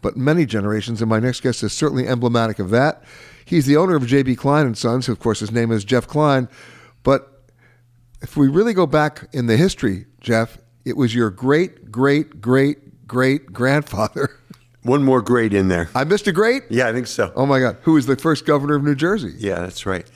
but 0.00 0.16
many 0.16 0.46
generations. 0.46 1.02
And 1.02 1.08
my 1.08 1.18
next 1.18 1.40
guest 1.40 1.62
is 1.62 1.72
certainly 1.72 2.06
emblematic 2.06 2.58
of 2.58 2.70
that. 2.70 3.02
He's 3.44 3.66
the 3.66 3.76
owner 3.76 3.96
of 3.96 4.06
J.B. 4.06 4.36
Klein 4.36 4.66
and 4.66 4.76
Sons. 4.76 5.08
Of 5.08 5.18
course, 5.18 5.40
his 5.40 5.50
name 5.52 5.70
is 5.72 5.84
Jeff 5.84 6.06
Klein. 6.06 6.48
But 7.02 7.28
if 8.20 8.36
we 8.36 8.48
really 8.48 8.74
go 8.74 8.86
back 8.86 9.28
in 9.32 9.46
the 9.46 9.56
history, 9.56 10.06
Jeff, 10.20 10.58
it 10.84 10.96
was 10.96 11.14
your 11.14 11.30
great, 11.30 11.90
great, 11.90 12.40
great, 12.40 13.06
great 13.06 13.52
grandfather. 13.52 14.30
One 14.82 15.04
more 15.04 15.22
great 15.22 15.54
in 15.54 15.68
there. 15.68 15.88
I 15.94 16.04
missed 16.04 16.26
a 16.26 16.32
great? 16.32 16.64
Yeah, 16.68 16.88
I 16.88 16.92
think 16.92 17.06
so. 17.06 17.32
Oh 17.36 17.46
my 17.46 17.60
God. 17.60 17.76
Who 17.82 17.92
was 17.92 18.06
the 18.06 18.16
first 18.16 18.44
governor 18.46 18.74
of 18.74 18.82
New 18.82 18.96
Jersey? 18.96 19.32
Yeah, 19.38 19.60
that's 19.60 19.86
right. 19.86 20.08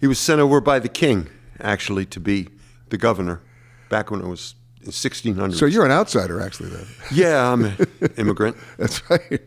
He 0.00 0.06
was 0.06 0.18
sent 0.18 0.40
over 0.40 0.60
by 0.60 0.78
the 0.80 0.88
king, 0.88 1.28
actually, 1.60 2.06
to 2.06 2.18
be 2.20 2.48
the 2.88 2.98
governor 2.98 3.40
back 3.88 4.10
when 4.10 4.20
it 4.20 4.26
was 4.26 4.54
in 4.80 4.86
1600. 4.86 5.56
So 5.56 5.66
you're 5.66 5.84
an 5.84 5.92
outsider, 5.92 6.40
actually, 6.40 6.70
then. 6.70 6.86
Yeah, 7.12 7.52
I'm 7.52 7.64
an 7.66 7.76
immigrant. 8.16 8.56
That's 8.78 9.08
right. 9.10 9.40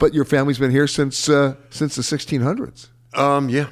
But 0.00 0.12
your 0.14 0.24
family's 0.24 0.58
been 0.58 0.70
here 0.72 0.86
since 0.88 1.28
uh, 1.28 1.54
since 1.70 1.94
the 1.94 2.02
1600s. 2.02 2.88
Um, 3.14 3.48
yeah. 3.48 3.68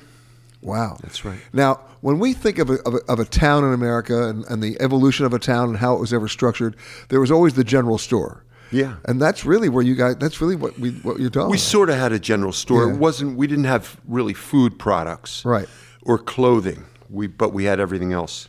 Wow. 0.61 0.97
That's 1.03 1.25
right. 1.25 1.41
Now, 1.53 1.81
when 2.01 2.19
we 2.19 2.33
think 2.33 2.59
of 2.59 2.69
a, 2.71 2.75
of 2.85 2.95
a, 2.95 2.99
of 3.09 3.19
a 3.21 3.25
town 3.25 3.65
in 3.65 3.73
America 3.73 4.29
and, 4.29 4.45
and 4.47 4.63
the 4.63 4.77
evolution 4.81 5.25
of 5.27 5.33
a 5.33 5.39
town 5.39 5.69
and 5.71 5.79
how 5.79 5.95
it 5.95 6.01
was 6.01 6.13
ever 6.13 6.29
structured, 6.29 6.77
there 7.09 7.21
was 7.21 7.31
always 7.31 7.55
the 7.55 7.65
general 7.65 7.97
store. 7.99 8.45
Yeah. 8.73 8.97
And 9.07 9.23
that's 9.23 9.45
really 9.47 9.69
where 9.69 9.83
you 9.85 9.95
guys, 9.95 10.17
that's 10.19 10.41
really 10.43 10.57
what, 10.57 10.79
we, 10.79 10.91
what 11.03 11.19
you're 11.21 11.31
talking 11.31 11.51
We 11.51 11.57
about. 11.57 11.61
sort 11.65 11.89
of 11.91 11.97
had 11.97 12.13
a 12.13 12.19
general 12.19 12.53
store. 12.53 12.87
Yeah. 12.89 12.93
It 12.95 12.99
wasn't. 12.99 13.37
We 13.39 13.47
didn't 13.47 13.65
have 13.65 13.97
really 14.07 14.35
food 14.35 14.79
products, 14.79 15.45
Right. 15.45 15.69
or 16.03 16.19
clothing. 16.19 16.85
We 17.09 17.29
but 17.29 17.55
we 17.55 17.65
had 17.65 17.81
everything 17.81 18.13
else. 18.13 18.49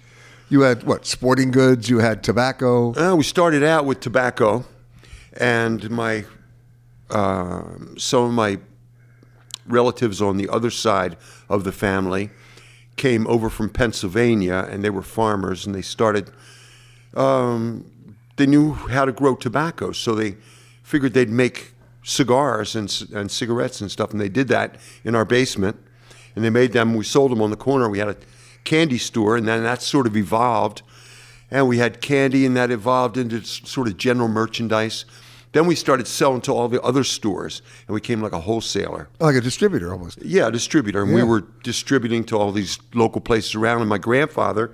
You 0.49 0.61
had 0.61 0.83
what? 0.83 1.05
Sporting 1.05 1.51
goods, 1.51 1.89
you 1.89 1.99
had 1.99 2.23
tobacco. 2.23 2.93
Uh, 2.95 3.15
we 3.15 3.23
started 3.23 3.63
out 3.63 3.85
with 3.85 3.99
tobacco, 4.01 4.65
and 5.37 5.89
my 5.91 6.25
uh, 7.09 7.63
some 7.97 8.23
of 8.23 8.31
my 8.31 8.59
relatives 9.65 10.21
on 10.21 10.37
the 10.37 10.49
other 10.49 10.69
side 10.69 11.17
of 11.49 11.63
the 11.63 11.71
family 11.71 12.29
came 12.95 13.27
over 13.27 13.49
from 13.49 13.69
Pennsylvania, 13.69 14.67
and 14.69 14.83
they 14.83 14.89
were 14.89 15.01
farmers, 15.01 15.65
and 15.65 15.73
they 15.73 15.81
started. 15.81 16.31
Um, 17.15 17.85
they 18.35 18.45
knew 18.45 18.73
how 18.73 19.05
to 19.05 19.11
grow 19.11 19.35
tobacco, 19.35 19.91
so 19.91 20.15
they 20.15 20.37
figured 20.83 21.13
they'd 21.13 21.29
make 21.29 21.73
cigars 22.03 22.75
and, 22.75 23.05
and 23.13 23.29
cigarettes 23.29 23.81
and 23.81 23.91
stuff, 23.91 24.11
and 24.11 24.19
they 24.19 24.29
did 24.29 24.47
that 24.49 24.75
in 25.03 25.15
our 25.15 25.25
basement. 25.25 25.77
And 26.35 26.45
they 26.45 26.49
made 26.49 26.73
them. 26.73 26.93
We 26.93 27.03
sold 27.03 27.31
them 27.31 27.41
on 27.41 27.49
the 27.49 27.57
corner. 27.57 27.89
We 27.89 27.99
had 27.99 28.09
a 28.09 28.17
candy 28.63 28.97
store, 28.97 29.35
and 29.35 29.47
then 29.47 29.63
that 29.63 29.81
sort 29.81 30.07
of 30.07 30.15
evolved 30.15 30.83
and 31.51 31.67
we 31.67 31.77
had 31.79 32.01
candy, 32.01 32.45
and 32.45 32.55
that 32.55 32.71
evolved 32.71 33.17
into 33.17 33.43
sort 33.43 33.87
of 33.87 33.97
general 33.97 34.27
merchandise. 34.27 35.05
Then 35.51 35.65
we 35.65 35.73
started 35.75 36.07
selling 36.07 36.41
to 36.41 36.53
all 36.53 36.67
the 36.67 36.79
other 36.83 37.03
stores, 37.03 37.61
and 37.87 37.93
we 37.95 37.99
became 38.01 38.21
like 38.21 38.33
a 38.33 38.39
wholesaler. 38.39 39.09
Like 39.19 39.35
a 39.35 39.41
distributor 39.41 39.91
almost. 39.91 40.21
Yeah, 40.21 40.47
a 40.47 40.51
distributor. 40.51 41.01
And 41.01 41.13
we 41.13 41.23
were 41.23 41.41
distributing 41.63 42.23
to 42.25 42.37
all 42.37 42.51
these 42.51 42.77
local 42.93 43.19
places 43.19 43.55
around, 43.55 43.79
and 43.81 43.89
my 43.89 43.97
grandfather 43.97 44.71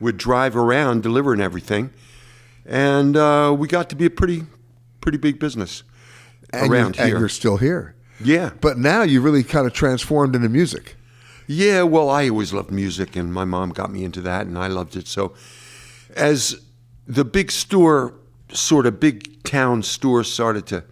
would 0.00 0.16
drive 0.16 0.56
around 0.56 1.02
delivering 1.02 1.40
everything. 1.40 1.90
And 2.64 3.16
uh, 3.16 3.54
we 3.58 3.68
got 3.68 3.90
to 3.90 3.96
be 3.96 4.06
a 4.06 4.10
pretty, 4.10 4.44
pretty 5.02 5.18
big 5.18 5.38
business 5.38 5.82
And, 6.54 6.70
around 6.72 6.96
you, 6.96 7.02
and 7.02 7.10
here. 7.10 7.18
you're 7.18 7.28
still 7.28 7.58
here. 7.58 7.94
Yeah. 8.18 8.52
But 8.62 8.78
now 8.78 9.02
you 9.02 9.20
really 9.20 9.44
kind 9.44 9.66
of 9.66 9.74
transformed 9.74 10.34
into 10.34 10.48
music. 10.48 10.96
Yeah, 11.46 11.82
well, 11.82 12.08
I 12.08 12.30
always 12.30 12.54
loved 12.54 12.70
music, 12.70 13.14
and 13.16 13.30
my 13.30 13.44
mom 13.44 13.70
got 13.70 13.92
me 13.92 14.02
into 14.04 14.22
that, 14.22 14.46
and 14.46 14.56
I 14.56 14.68
loved 14.68 14.96
it. 14.96 15.06
So, 15.06 15.34
as 16.16 16.58
the 17.06 17.24
big 17.26 17.50
store, 17.50 18.14
sort 18.50 18.86
of 18.86 18.98
big 18.98 19.33
town 19.44 19.82
stores, 19.82 20.32
started 20.32 20.66
to 20.66 20.84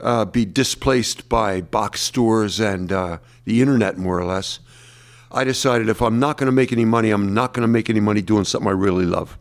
uh, 0.00 0.24
be 0.24 0.44
displaced 0.44 1.28
by 1.28 1.60
box 1.60 2.00
stores 2.00 2.60
and 2.60 2.92
uh, 2.92 3.18
the 3.44 3.60
internet, 3.60 3.98
more 3.98 4.18
or 4.18 4.24
less, 4.24 4.60
I 5.30 5.42
decided 5.44 5.88
if 5.88 6.00
I'm 6.00 6.20
not 6.20 6.36
going 6.38 6.46
to 6.46 6.52
make 6.52 6.72
any 6.72 6.84
money, 6.84 7.10
I'm 7.10 7.34
not 7.34 7.52
going 7.52 7.62
to 7.62 7.68
make 7.68 7.90
any 7.90 8.00
money 8.00 8.22
doing 8.22 8.44
something 8.44 8.68
I 8.68 8.72
really 8.72 9.04
love, 9.04 9.36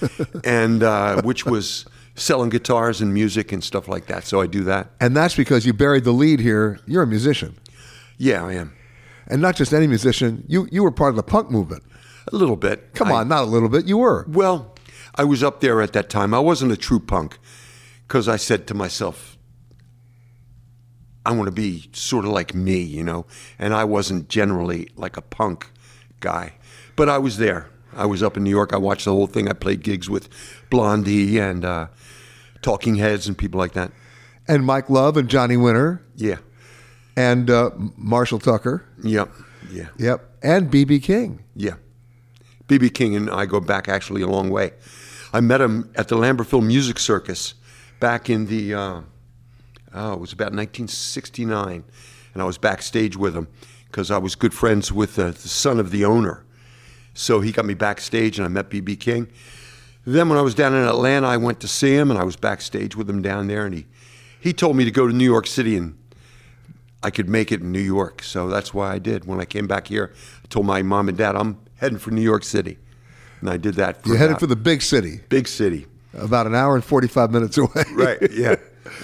and 0.44 0.82
uh, 0.82 1.20
which 1.22 1.44
was 1.44 1.84
selling 2.14 2.48
guitars 2.48 3.00
and 3.00 3.12
music 3.12 3.52
and 3.52 3.62
stuff 3.62 3.86
like 3.86 4.06
that. 4.06 4.24
So 4.24 4.40
I 4.40 4.46
do 4.46 4.64
that. 4.64 4.90
And 5.00 5.14
that's 5.16 5.36
because 5.36 5.66
you 5.66 5.72
buried 5.74 6.04
the 6.04 6.12
lead 6.12 6.40
here. 6.40 6.78
You're 6.86 7.02
a 7.02 7.06
musician. 7.06 7.58
Yeah, 8.16 8.44
I 8.44 8.54
am. 8.54 8.72
And 9.26 9.42
not 9.42 9.56
just 9.56 9.72
any 9.74 9.86
musician. 9.86 10.44
You 10.48 10.68
you 10.70 10.82
were 10.82 10.90
part 10.90 11.10
of 11.10 11.16
the 11.16 11.22
punk 11.22 11.50
movement. 11.50 11.82
A 12.32 12.36
little 12.36 12.56
bit. 12.56 12.94
Come 12.94 13.08
I- 13.08 13.16
on, 13.16 13.28
not 13.28 13.42
a 13.42 13.46
little 13.46 13.68
bit. 13.68 13.86
You 13.86 13.98
were. 13.98 14.24
Well, 14.28 14.74
I 15.14 15.24
was 15.24 15.42
up 15.42 15.60
there 15.60 15.82
at 15.82 15.92
that 15.92 16.08
time. 16.08 16.32
I 16.32 16.38
wasn't 16.38 16.72
a 16.72 16.76
true 16.76 17.00
punk 17.00 17.38
because 18.06 18.28
I 18.28 18.36
said 18.36 18.66
to 18.68 18.74
myself, 18.74 19.36
I 21.26 21.32
want 21.32 21.46
to 21.46 21.52
be 21.52 21.88
sort 21.92 22.24
of 22.24 22.32
like 22.32 22.54
me, 22.54 22.80
you 22.80 23.02
know. 23.02 23.26
And 23.58 23.72
I 23.74 23.84
wasn't 23.84 24.28
generally 24.28 24.88
like 24.96 25.16
a 25.16 25.22
punk 25.22 25.70
guy, 26.20 26.54
but 26.96 27.08
I 27.08 27.18
was 27.18 27.38
there. 27.38 27.70
I 27.96 28.06
was 28.06 28.22
up 28.22 28.36
in 28.36 28.44
New 28.44 28.50
York. 28.50 28.72
I 28.72 28.76
watched 28.76 29.04
the 29.04 29.12
whole 29.12 29.26
thing. 29.26 29.48
I 29.48 29.52
played 29.52 29.82
gigs 29.82 30.10
with 30.10 30.28
Blondie 30.68 31.38
and 31.38 31.64
uh, 31.64 31.86
Talking 32.60 32.96
Heads 32.96 33.26
and 33.26 33.38
people 33.38 33.58
like 33.58 33.72
that. 33.72 33.92
And 34.48 34.66
Mike 34.66 34.90
Love 34.90 35.16
and 35.16 35.28
Johnny 35.28 35.56
Winter. 35.56 36.04
Yeah. 36.16 36.38
And 37.16 37.48
uh, 37.48 37.70
Marshall 37.96 38.40
Tucker. 38.40 38.84
Yep. 39.02 39.30
Yeah. 39.70 39.88
Yep. 39.98 40.38
And 40.42 40.70
BB 40.70 41.02
King. 41.02 41.44
Yeah. 41.54 41.74
BB 42.68 42.94
King 42.94 43.14
and 43.14 43.30
I 43.30 43.46
go 43.46 43.60
back 43.60 43.88
actually 43.88 44.22
a 44.22 44.26
long 44.26 44.50
way. 44.50 44.72
I 45.32 45.40
met 45.40 45.60
him 45.60 45.90
at 45.94 46.08
the 46.08 46.16
Lambertville 46.16 46.64
Music 46.66 46.98
Circus 46.98 47.54
back 48.04 48.28
in 48.28 48.44
the, 48.44 48.74
uh, 48.74 49.00
oh, 49.94 50.12
it 50.12 50.20
was 50.20 50.34
about 50.34 50.52
1969. 50.52 51.82
And 52.34 52.42
I 52.42 52.44
was 52.44 52.58
backstage 52.58 53.16
with 53.16 53.34
him 53.34 53.48
because 53.86 54.10
I 54.10 54.18
was 54.18 54.34
good 54.34 54.52
friends 54.52 54.92
with 54.92 55.18
uh, 55.18 55.28
the 55.28 55.48
son 55.48 55.80
of 55.80 55.90
the 55.90 56.04
owner. 56.04 56.44
So 57.14 57.40
he 57.40 57.50
got 57.50 57.64
me 57.64 57.72
backstage 57.72 58.38
and 58.38 58.44
I 58.44 58.48
met 58.48 58.68
BB 58.68 59.00
King. 59.00 59.28
Then 60.04 60.28
when 60.28 60.36
I 60.36 60.42
was 60.42 60.54
down 60.54 60.74
in 60.74 60.86
Atlanta, 60.86 61.26
I 61.26 61.38
went 61.38 61.60
to 61.60 61.68
see 61.68 61.94
him 61.94 62.10
and 62.10 62.20
I 62.20 62.24
was 62.24 62.36
backstage 62.36 62.94
with 62.94 63.08
him 63.08 63.22
down 63.22 63.46
there. 63.46 63.64
And 63.64 63.74
he, 63.74 63.86
he 64.38 64.52
told 64.52 64.76
me 64.76 64.84
to 64.84 64.90
go 64.90 65.06
to 65.06 65.14
New 65.14 65.24
York 65.24 65.46
City 65.46 65.74
and 65.74 65.98
I 67.02 67.08
could 67.08 67.30
make 67.30 67.50
it 67.52 67.62
in 67.62 67.72
New 67.72 67.80
York. 67.80 68.22
So 68.22 68.50
that's 68.50 68.74
why 68.74 68.92
I 68.92 68.98
did. 68.98 69.24
When 69.24 69.40
I 69.40 69.46
came 69.46 69.66
back 69.66 69.86
here, 69.86 70.12
I 70.44 70.48
told 70.48 70.66
my 70.66 70.82
mom 70.82 71.08
and 71.08 71.16
dad, 71.16 71.36
I'm 71.36 71.58
heading 71.76 71.96
for 71.96 72.10
New 72.10 72.20
York 72.20 72.44
City. 72.44 72.76
And 73.40 73.48
I 73.48 73.56
did 73.56 73.76
that. 73.76 74.02
For 74.02 74.10
You 74.10 74.16
headed 74.16 74.38
for 74.40 74.46
the 74.46 74.56
big 74.56 74.82
city. 74.82 75.20
Big 75.30 75.48
city. 75.48 75.86
About 76.16 76.46
an 76.46 76.54
hour 76.54 76.74
and 76.74 76.84
45 76.84 77.30
minutes 77.30 77.58
away. 77.58 77.84
Right, 77.92 78.18
yeah. 78.30 78.56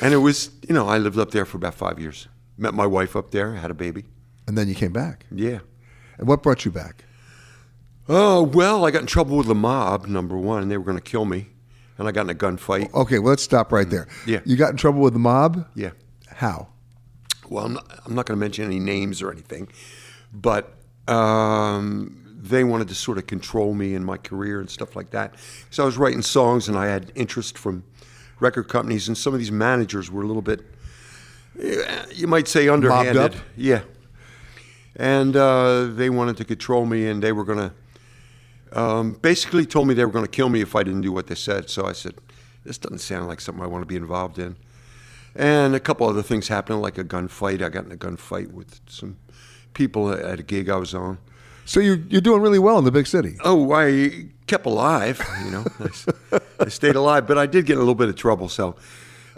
and 0.02 0.14
it 0.14 0.18
was, 0.18 0.50
you 0.68 0.74
know, 0.74 0.88
I 0.88 0.98
lived 0.98 1.18
up 1.18 1.30
there 1.30 1.44
for 1.44 1.56
about 1.56 1.74
five 1.74 1.98
years. 1.98 2.28
Met 2.56 2.74
my 2.74 2.86
wife 2.86 3.16
up 3.16 3.30
there, 3.30 3.54
had 3.54 3.70
a 3.70 3.74
baby. 3.74 4.04
And 4.46 4.56
then 4.56 4.68
you 4.68 4.74
came 4.74 4.92
back. 4.92 5.26
Yeah. 5.30 5.60
And 6.18 6.28
what 6.28 6.42
brought 6.42 6.64
you 6.64 6.70
back? 6.70 7.04
Oh, 8.08 8.42
well, 8.42 8.84
I 8.84 8.90
got 8.90 9.02
in 9.02 9.06
trouble 9.06 9.36
with 9.36 9.46
the 9.46 9.54
mob, 9.54 10.06
number 10.06 10.36
one, 10.36 10.62
and 10.62 10.70
they 10.70 10.76
were 10.76 10.84
going 10.84 10.98
to 10.98 11.02
kill 11.02 11.24
me. 11.24 11.46
And 11.96 12.08
I 12.08 12.12
got 12.12 12.22
in 12.22 12.30
a 12.30 12.34
gunfight. 12.34 12.92
Okay, 12.94 13.18
well, 13.18 13.30
let's 13.30 13.42
stop 13.42 13.72
right 13.72 13.88
there. 13.88 14.08
Yeah. 14.26 14.40
You 14.44 14.56
got 14.56 14.70
in 14.70 14.76
trouble 14.76 15.00
with 15.00 15.12
the 15.12 15.18
mob? 15.18 15.66
Yeah. 15.74 15.90
How? 16.28 16.68
Well, 17.48 17.66
I'm 17.66 17.74
not, 17.74 18.00
I'm 18.06 18.14
not 18.14 18.26
going 18.26 18.38
to 18.38 18.40
mention 18.40 18.64
any 18.64 18.78
names 18.80 19.22
or 19.22 19.30
anything, 19.30 19.68
but 20.32 20.74
um, 21.08 22.19
they 22.42 22.64
wanted 22.64 22.88
to 22.88 22.94
sort 22.94 23.18
of 23.18 23.26
control 23.26 23.74
me 23.74 23.94
and 23.94 24.04
my 24.04 24.16
career 24.16 24.60
and 24.60 24.70
stuff 24.70 24.96
like 24.96 25.10
that. 25.10 25.34
So 25.70 25.82
I 25.82 25.86
was 25.86 25.98
writing 25.98 26.22
songs, 26.22 26.68
and 26.68 26.76
I 26.76 26.86
had 26.86 27.12
interest 27.14 27.58
from 27.58 27.84
record 28.40 28.64
companies, 28.64 29.08
and 29.08 29.16
some 29.16 29.34
of 29.34 29.38
these 29.38 29.52
managers 29.52 30.10
were 30.10 30.22
a 30.22 30.26
little 30.26 30.42
bit, 30.42 30.60
eh, 31.60 32.04
you 32.14 32.26
might 32.26 32.48
say, 32.48 32.68
underhanded. 32.68 33.34
Yeah. 33.56 33.82
And 34.96 35.36
uh, 35.36 35.84
they 35.84 36.10
wanted 36.10 36.36
to 36.38 36.44
control 36.44 36.86
me, 36.86 37.06
and 37.08 37.22
they 37.22 37.32
were 37.32 37.44
going 37.44 37.58
to 37.58 37.72
um, 38.72 39.12
basically 39.20 39.66
told 39.66 39.88
me 39.88 39.94
they 39.94 40.04
were 40.04 40.12
going 40.12 40.24
to 40.24 40.30
kill 40.30 40.48
me 40.48 40.60
if 40.60 40.74
I 40.74 40.82
didn't 40.82 41.02
do 41.02 41.12
what 41.12 41.26
they 41.26 41.34
said. 41.34 41.68
So 41.68 41.86
I 41.86 41.92
said, 41.92 42.14
this 42.64 42.78
doesn't 42.78 42.98
sound 42.98 43.28
like 43.28 43.40
something 43.40 43.62
I 43.62 43.66
want 43.66 43.82
to 43.82 43.86
be 43.86 43.96
involved 43.96 44.38
in. 44.38 44.56
And 45.34 45.74
a 45.74 45.80
couple 45.80 46.08
other 46.08 46.22
things 46.22 46.48
happened, 46.48 46.80
like 46.82 46.98
a 46.98 47.04
gunfight. 47.04 47.62
I 47.62 47.68
got 47.68 47.84
in 47.84 47.92
a 47.92 47.96
gunfight 47.96 48.52
with 48.52 48.80
some 48.86 49.16
people 49.74 50.10
at 50.12 50.40
a 50.40 50.42
gig 50.42 50.68
I 50.68 50.76
was 50.76 50.94
on. 50.94 51.18
So 51.64 51.80
you're, 51.80 51.98
you're 52.08 52.20
doing 52.20 52.42
really 52.42 52.58
well 52.58 52.78
in 52.78 52.84
the 52.84 52.90
big 52.90 53.06
city. 53.06 53.36
Oh, 53.44 53.72
I 53.72 54.26
kept 54.46 54.66
alive, 54.66 55.22
you 55.44 55.50
know. 55.50 55.64
I 56.58 56.68
stayed 56.68 56.96
alive, 56.96 57.26
but 57.26 57.38
I 57.38 57.46
did 57.46 57.66
get 57.66 57.74
in 57.74 57.78
a 57.78 57.80
little 57.82 57.94
bit 57.94 58.08
of 58.08 58.16
trouble. 58.16 58.48
So 58.48 58.74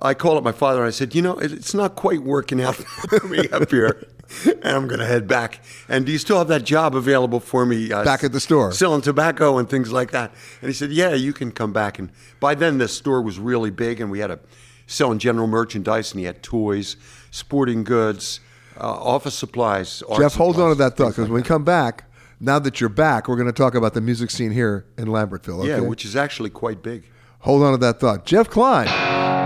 I 0.01 0.15
called 0.15 0.39
up 0.39 0.45
my 0.45 0.53
father 0.53 0.81
and 0.81 0.89
I 0.89 0.91
said, 0.93 1.15
you 1.15 1.21
know, 1.23 1.37
it- 1.39 1.53
it's 1.53 1.75
not 1.75 1.95
quite 1.95 2.23
working 2.23 2.63
out 2.63 2.75
for 3.11 3.27
me 3.29 3.49
up 3.51 3.71
here. 3.71 4.07
And 4.47 4.65
I'm 4.65 4.89
going 4.89 5.01
to 5.01 5.07
head 5.07 5.29
back. 5.29 5.63
And 5.91 6.07
do 6.07 6.13
you 6.13 6.17
still 6.17 6.39
have 6.39 6.49
that 6.49 6.65
job 6.65 6.97
available 6.97 7.39
for 7.39 7.67
me? 7.67 7.93
Uh, 7.93 8.03
Back 8.03 8.25
at 8.25 8.33
the 8.33 8.41
store. 8.41 8.73
Selling 8.73 9.03
tobacco 9.03 9.59
and 9.59 9.69
things 9.69 9.93
like 9.93 10.13
that. 10.13 10.33
And 10.63 10.69
he 10.71 10.73
said, 10.75 10.91
yeah, 10.91 11.13
you 11.13 11.35
can 11.35 11.53
come 11.53 11.75
back. 11.75 11.99
And 11.99 12.09
by 12.41 12.55
then, 12.55 12.79
the 12.79 12.89
store 12.89 13.21
was 13.21 13.39
really 13.39 13.71
big 13.71 14.01
and 14.01 14.11
we 14.11 14.21
had 14.21 14.31
a 14.31 14.39
selling 14.87 15.19
general 15.19 15.49
merchandise 15.49 16.13
and 16.13 16.21
he 16.21 16.25
had 16.25 16.43
toys, 16.43 16.97
sporting 17.31 17.85
goods, 17.85 18.41
uh, 18.81 18.85
office 18.85 19.35
supplies. 19.35 20.03
Jeff, 20.19 20.35
hold 20.35 20.59
on 20.59 20.71
to 20.71 20.75
that 20.77 20.97
thought 20.97 21.09
because 21.09 21.19
like 21.19 21.29
when 21.31 21.43
we 21.43 21.47
come 21.47 21.65
back, 21.65 22.05
now 22.43 22.59
that 22.59 22.81
you're 22.81 22.91
back, 22.91 23.29
we're 23.29 23.37
going 23.37 23.47
to 23.47 23.53
talk 23.53 23.75
about 23.75 23.95
the 23.95 24.01
music 24.01 24.31
scene 24.31 24.51
here 24.51 24.85
in 24.99 25.07
Lambertville. 25.07 25.61
Okay? 25.61 25.69
Yeah, 25.69 25.81
which 25.81 26.05
is 26.05 26.17
actually 26.17 26.51
quite 26.51 26.83
big. 26.83 27.05
Hold 27.39 27.63
on 27.63 27.73
to 27.73 27.79
that 27.79 28.01
thought. 28.01 28.27
Jeff 28.27 28.51
Klein, 28.51 28.87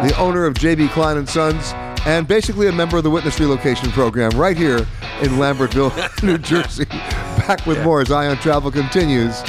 the 0.06 0.16
owner 0.18 0.46
of 0.46 0.54
JB 0.54 0.90
Klein 0.90 1.18
and 1.18 1.28
Sons, 1.28 1.72
and 2.06 2.26
basically 2.26 2.68
a 2.68 2.72
member 2.72 2.96
of 2.96 3.04
the 3.04 3.10
Witness 3.10 3.38
Relocation 3.38 3.90
Program 3.90 4.30
right 4.32 4.56
here 4.56 4.78
in 5.20 5.36
Lambertville, 5.38 6.22
New 6.22 6.38
Jersey. 6.38 6.86
Back 6.86 7.64
with 7.66 7.82
more 7.84 8.00
as 8.00 8.10
Eye 8.10 8.28
on 8.28 8.38
Travel 8.38 8.70
continues 8.70 9.42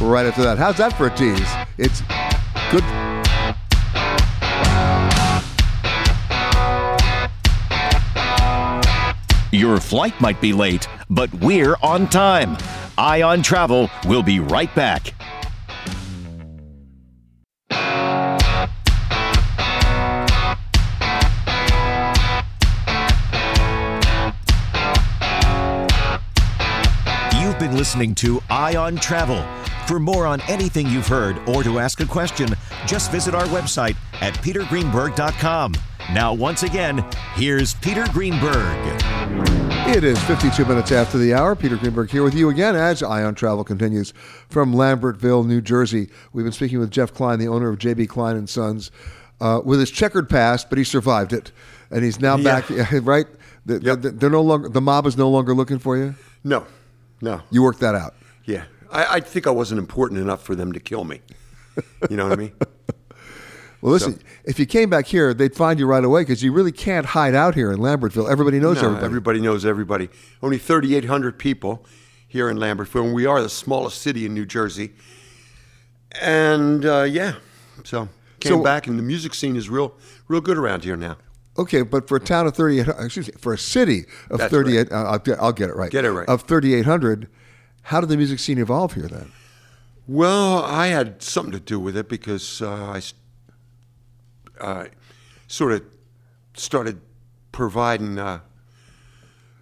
right 0.00 0.26
after 0.26 0.42
that. 0.42 0.58
How's 0.58 0.76
that 0.78 0.96
for 0.96 1.06
a 1.06 1.10
tease? 1.10 1.48
It's 1.78 2.02
good. 2.70 2.84
Your 9.50 9.78
flight 9.80 10.20
might 10.20 10.40
be 10.40 10.52
late, 10.52 10.86
but 11.08 11.32
we're 11.34 11.76
on 11.82 12.08
time. 12.08 12.56
Eye 12.98 13.22
on 13.22 13.42
Travel 13.42 13.88
We'll 14.06 14.24
be 14.24 14.40
right 14.40 14.74
back. 14.74 15.14
You've 27.40 27.58
been 27.58 27.76
listening 27.76 28.14
to 28.16 28.42
Eye 28.50 28.76
on 28.76 28.96
Travel. 28.96 29.44
For 29.86 29.98
more 30.00 30.26
on 30.26 30.40
anything 30.42 30.88
you've 30.88 31.06
heard 31.06 31.38
or 31.48 31.62
to 31.62 31.78
ask 31.78 32.00
a 32.00 32.06
question, 32.06 32.48
just 32.86 33.10
visit 33.10 33.34
our 33.34 33.46
website 33.46 33.96
at 34.20 34.34
petergreenberg.com. 34.34 35.72
Now, 36.12 36.32
once 36.32 36.62
again, 36.62 37.04
here's 37.34 37.74
Peter 37.74 38.04
Greenberg. 38.12 38.76
It 39.94 40.04
is 40.04 40.18
52 40.24 40.64
minutes 40.64 40.90
after 40.90 41.18
the 41.18 41.34
hour. 41.34 41.54
Peter 41.54 41.76
Greenberg 41.76 42.10
here 42.10 42.22
with 42.22 42.34
you 42.34 42.48
again 42.48 42.74
as 42.76 43.02
Eye 43.02 43.22
on 43.22 43.34
Travel 43.34 43.62
continues 43.62 44.12
from 44.48 44.72
Lambertville, 44.74 45.46
New 45.46 45.60
Jersey. 45.60 46.08
We've 46.32 46.44
been 46.46 46.52
speaking 46.52 46.78
with 46.78 46.90
Jeff 46.90 47.12
Klein, 47.12 47.38
the 47.38 47.48
owner 47.48 47.68
of 47.68 47.78
JB 47.78 48.08
Klein 48.08 48.36
and 48.36 48.48
Sons, 48.48 48.90
uh, 49.40 49.60
with 49.64 49.80
his 49.80 49.90
checkered 49.90 50.30
past, 50.30 50.70
but 50.70 50.78
he 50.78 50.84
survived 50.84 51.32
it, 51.34 51.52
and 51.90 52.02
he's 52.02 52.20
now 52.20 52.36
Yeah. 52.36 52.60
back. 52.62 52.92
Right? 53.04 53.26
The, 53.66 53.78
the- 53.78 54.10
they're 54.10 54.30
no 54.30 54.40
longer 54.42 54.70
the 54.70 54.80
mob 54.80 55.06
is 55.06 55.16
no 55.18 55.28
longer 55.28 55.54
looking 55.54 55.78
for 55.78 55.96
you. 55.98 56.14
No, 56.42 56.66
no. 57.20 57.42
You 57.50 57.62
worked 57.62 57.80
that 57.80 57.94
out. 57.94 58.14
Yeah, 58.46 58.64
I, 58.90 59.16
I 59.16 59.20
think 59.20 59.46
I 59.46 59.50
wasn't 59.50 59.78
important 59.78 60.20
enough 60.22 60.42
for 60.42 60.54
them 60.54 60.72
to 60.72 60.80
kill 60.80 61.04
me. 61.04 61.20
You 62.08 62.16
know 62.16 62.24
what 62.24 62.32
I 62.32 62.36
mean? 62.36 62.52
Well, 63.80 63.92
listen, 63.92 64.20
if 64.44 64.58
you 64.58 64.66
came 64.66 64.90
back 64.90 65.06
here, 65.06 65.32
they'd 65.32 65.54
find 65.54 65.78
you 65.78 65.86
right 65.86 66.02
away 66.04 66.22
because 66.22 66.42
you 66.42 66.52
really 66.52 66.72
can't 66.72 67.06
hide 67.06 67.34
out 67.34 67.54
here 67.54 67.70
in 67.70 67.78
Lambertville. 67.78 68.28
Everybody 68.30 68.58
knows 68.58 68.82
No, 68.82 68.96
everybody. 68.96 69.40
knows 69.40 69.64
everybody. 69.64 70.08
Only 70.42 70.58
3,800 70.58 71.38
people 71.38 71.86
here 72.26 72.50
in 72.50 72.56
Lambertville, 72.56 73.04
and 73.04 73.14
we 73.14 73.24
are 73.24 73.40
the 73.40 73.48
smallest 73.48 74.02
city 74.02 74.26
in 74.26 74.34
New 74.34 74.46
Jersey. 74.46 74.94
And 76.20 76.84
uh, 76.84 77.02
yeah, 77.02 77.34
so 77.84 78.08
came 78.40 78.52
So- 78.54 78.62
back, 78.62 78.86
and 78.86 78.98
the 78.98 79.02
music 79.02 79.34
scene 79.34 79.56
is 79.56 79.68
real, 79.70 79.94
real 80.26 80.40
good 80.40 80.58
around 80.58 80.84
here 80.84 80.96
now. 80.96 81.16
Okay, 81.58 81.82
but 81.82 82.06
for 82.08 82.16
a 82.16 82.20
town 82.20 82.46
of 82.46 82.54
38, 82.54 82.86
excuse 83.00 83.26
me, 83.28 83.34
for 83.38 83.52
a 83.52 83.58
city 83.58 84.04
of 84.30 84.38
That's 84.38 84.50
38, 84.50 84.92
uh, 84.92 84.94
I'll, 84.94 85.18
get- 85.18 85.38
I'll 85.40 85.52
get 85.52 85.70
it 85.70 85.76
right. 85.76 85.90
Get 85.90 86.04
it 86.04 86.12
right. 86.12 86.28
Of 86.28 86.42
3,800, 86.42 87.28
how 87.82 88.00
did 88.00 88.08
the 88.10 88.16
music 88.16 88.38
scene 88.38 88.58
evolve 88.58 88.94
here 88.94 89.08
then? 89.08 89.32
Well, 90.06 90.62
I 90.64 90.86
had 90.88 91.20
something 91.22 91.52
to 91.52 91.60
do 91.60 91.78
with 91.80 91.96
it 91.96 92.08
because 92.08 92.62
uh, 92.62 92.70
I 92.72 93.00
uh, 94.60 94.86
sort 95.46 95.72
of 95.72 95.82
started 96.54 97.00
providing 97.52 98.18
uh, 98.18 98.40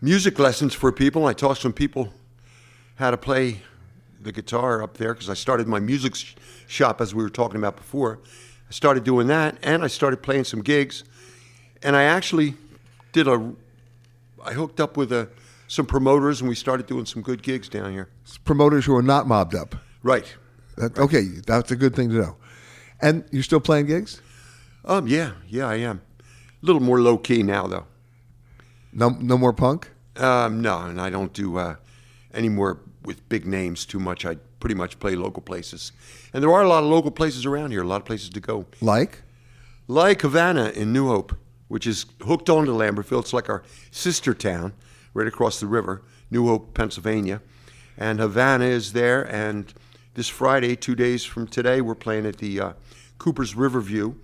music 0.01 0.39
lessons 0.39 0.75
for 0.75 0.93
people. 0.93 1.27
I 1.27 1.33
taught 1.33 1.59
some 1.59 1.73
people 1.73 2.13
how 2.97 3.11
to 3.11 3.17
play 3.17 3.63
the 4.21 4.33
guitar 4.33 4.83
up 4.83 4.97
there 4.97 5.15
because 5.15 5.31
I 5.31 5.35
started 5.35 5.69
my 5.69 5.79
music 5.79 6.15
sh- 6.15 6.35
shop 6.67 7.01
as 7.01 7.15
we 7.15 7.23
were 7.23 7.31
talking 7.31 7.59
about 7.59 7.77
before. 7.77 8.19
I 8.69 8.73
started 8.73 9.05
doing 9.05 9.29
that, 9.29 9.57
and 9.63 9.85
I 9.85 9.87
started 9.87 10.23
playing 10.23 10.45
some 10.45 10.61
gigs, 10.63 11.05
and 11.83 11.95
I 11.95 12.03
actually 12.05 12.55
did 13.13 13.29
a. 13.29 13.53
I 14.45 14.53
hooked 14.53 14.81
up 14.81 14.97
with 14.97 15.13
a, 15.13 15.29
some 15.69 15.87
promoters, 15.87 16.41
and 16.41 16.49
we 16.49 16.55
started 16.55 16.87
doing 16.87 17.07
some 17.07 17.23
good 17.23 17.43
gigs 17.43 17.69
down 17.69 17.93
here. 17.93 18.09
Promoters 18.45 18.85
who 18.85 18.95
are 18.95 19.03
not 19.03 19.27
mobbed 19.27 19.55
up. 19.55 19.77
Right. 20.03 20.35
That, 20.77 20.99
okay, 20.99 21.23
that's 21.47 21.71
a 21.71 21.77
good 21.77 21.95
thing 21.95 22.11
to 22.11 22.17
know. 22.17 22.37
And 23.01 23.25
you're 23.31 23.43
still 23.43 23.61
playing 23.61 23.87
gigs? 23.87 24.21
Um, 24.87 25.07
yeah, 25.07 25.33
yeah, 25.49 25.67
I 25.69 25.77
am. 25.77 26.01
A 26.21 26.67
little 26.67 26.83
more 26.83 27.01
low 27.01 27.19
key 27.19 27.43
now, 27.43 27.67
though. 27.67 27.87
No, 28.93 29.11
no 29.11 29.37
more 29.37 29.53
punk. 29.53 29.91
Um, 30.17 30.63
no, 30.63 30.79
and 30.83 31.01
I 31.01 31.11
don't 31.11 31.33
do 31.33 31.57
uh, 31.59 31.77
any 32.33 32.49
more 32.49 32.79
with 33.05 33.29
big 33.29 33.47
names 33.47 33.85
too 33.85 33.99
much. 34.01 34.25
I 34.25 34.37
pretty 34.61 34.75
much 34.75 34.99
play 34.99 35.15
local 35.17 35.43
places, 35.43 35.93
and 36.33 36.43
there 36.43 36.51
are 36.53 36.63
a 36.63 36.69
lot 36.69 36.83
of 36.83 36.89
local 36.91 37.11
places 37.11 37.45
around 37.45 37.73
here. 37.73 37.83
A 37.83 37.87
lot 37.87 38.01
of 38.01 38.05
places 38.07 38.31
to 38.31 38.41
go, 38.41 38.67
Like? 38.81 39.23
like 39.87 40.23
Havana 40.23 40.71
in 40.71 40.93
New 40.93 41.09
Hope. 41.09 41.37
which 41.69 41.85
is 41.87 42.07
hooked 42.23 42.49
onto 42.49 42.73
Lambertville. 42.73 43.21
It's 43.21 43.33
like 43.33 43.49
our 43.49 43.65
sister 43.91 44.33
town 44.35 44.73
right 45.15 45.27
across 45.27 45.59
the 45.59 45.67
river, 45.67 46.03
New 46.31 46.47
Hope, 46.47 46.75
Pennsylvania. 46.75 47.43
And 47.99 48.21
Havana 48.21 48.67
is 48.67 48.93
there. 48.93 49.23
And 49.25 49.75
this 50.15 50.29
Friday, 50.29 50.77
two 50.77 50.95
days 50.95 51.25
from 51.25 51.49
today, 51.49 51.81
we're 51.81 51.97
playing 51.97 52.25
at 52.25 52.37
the 52.39 52.61
uh, 52.61 52.73
Cooper's 53.19 53.57
Riverview 53.57 54.15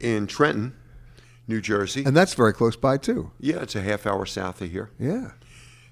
in 0.00 0.26
Trenton, 0.26 0.74
New 1.48 1.60
Jersey. 1.60 2.04
And 2.04 2.16
that's 2.16 2.34
very 2.34 2.52
close 2.52 2.76
by, 2.76 2.96
too. 2.98 3.30
Yeah, 3.40 3.56
it's 3.62 3.74
a 3.76 3.82
half 3.82 4.06
hour 4.06 4.26
south 4.26 4.60
of 4.62 4.70
here. 4.70 4.90
Yeah. 4.98 5.32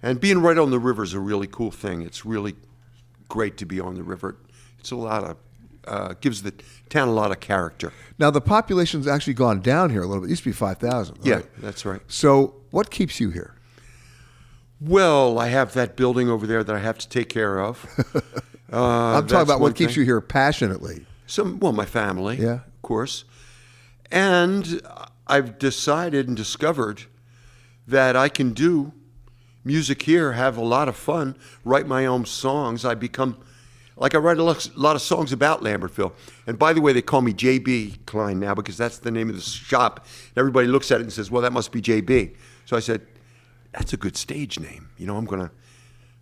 And 0.02 0.20
being 0.20 0.40
right 0.42 0.58
on 0.58 0.70
the 0.70 0.78
river 0.78 1.02
is 1.02 1.14
a 1.14 1.20
really 1.20 1.46
cool 1.46 1.70
thing. 1.70 2.02
It's 2.02 2.24
really 2.26 2.54
great 3.28 3.56
to 3.58 3.64
be 3.66 3.80
on 3.80 3.94
the 3.94 4.02
river. 4.02 4.36
It's 4.78 4.90
a 4.90 4.96
lot 4.96 5.24
of 5.24 5.36
uh, 5.86 6.14
gives 6.20 6.42
the 6.42 6.52
town 6.88 7.08
a 7.08 7.12
lot 7.12 7.30
of 7.30 7.40
character. 7.40 7.92
Now 8.18 8.30
the 8.30 8.40
population's 8.40 9.06
actually 9.06 9.34
gone 9.34 9.60
down 9.60 9.90
here 9.90 10.02
a 10.02 10.06
little 10.06 10.22
bit. 10.22 10.26
It 10.28 10.30
used 10.30 10.42
to 10.44 10.48
be 10.50 10.54
five 10.54 10.78
thousand. 10.78 11.18
Yeah, 11.22 11.42
that's 11.58 11.84
right. 11.84 12.00
So 12.08 12.54
what 12.70 12.90
keeps 12.90 13.20
you 13.20 13.30
here? 13.30 13.54
Well, 14.80 15.38
I 15.38 15.48
have 15.48 15.72
that 15.74 15.96
building 15.96 16.28
over 16.28 16.46
there 16.46 16.64
that 16.64 16.74
I 16.74 16.78
have 16.78 16.98
to 16.98 17.08
take 17.08 17.28
care 17.28 17.60
of. 17.60 17.86
Uh, 18.72 19.18
I'm 19.18 19.26
talking 19.28 19.42
about 19.42 19.60
what 19.60 19.76
keeps 19.76 19.94
you 19.94 20.04
here 20.04 20.20
passionately. 20.20 21.06
Some, 21.28 21.60
well, 21.60 21.72
my 21.72 21.84
family, 21.84 22.38
Yeah. 22.38 22.54
of 22.54 22.82
course, 22.82 23.24
and 24.14 24.80
I've 25.26 25.58
decided 25.58 26.28
and 26.28 26.36
discovered 26.36 27.02
that 27.88 28.14
I 28.14 28.28
can 28.28 28.52
do 28.52 28.92
music 29.64 30.02
here, 30.02 30.32
have 30.32 30.56
a 30.56 30.64
lot 30.64 30.88
of 30.88 30.94
fun, 30.94 31.36
write 31.64 31.88
my 31.88 32.06
own 32.06 32.24
songs. 32.24 32.84
I 32.84 32.94
become 32.94 33.36
like 33.96 34.14
I 34.14 34.18
write 34.18 34.38
a 34.38 34.42
lot 34.42 34.96
of 34.96 35.02
songs 35.02 35.32
about 35.32 35.62
Lambertville. 35.62 36.12
And 36.46 36.58
by 36.58 36.72
the 36.72 36.80
way, 36.80 36.92
they 36.92 37.02
call 37.02 37.22
me 37.22 37.32
JB 37.32 38.06
Klein 38.06 38.38
now 38.38 38.54
because 38.54 38.76
that's 38.76 38.98
the 38.98 39.10
name 39.10 39.28
of 39.30 39.34
the 39.34 39.42
shop. 39.42 40.06
Everybody 40.36 40.68
looks 40.68 40.92
at 40.92 41.00
it 41.00 41.04
and 41.04 41.12
says, 41.12 41.30
"Well, 41.30 41.42
that 41.42 41.52
must 41.52 41.72
be 41.72 41.82
JB." 41.82 42.36
So 42.66 42.76
I 42.76 42.80
said, 42.80 43.02
"That's 43.72 43.92
a 43.92 43.96
good 43.96 44.16
stage 44.16 44.60
name. 44.60 44.90
You 44.96 45.08
know, 45.08 45.16
I'm 45.16 45.24
gonna, 45.24 45.50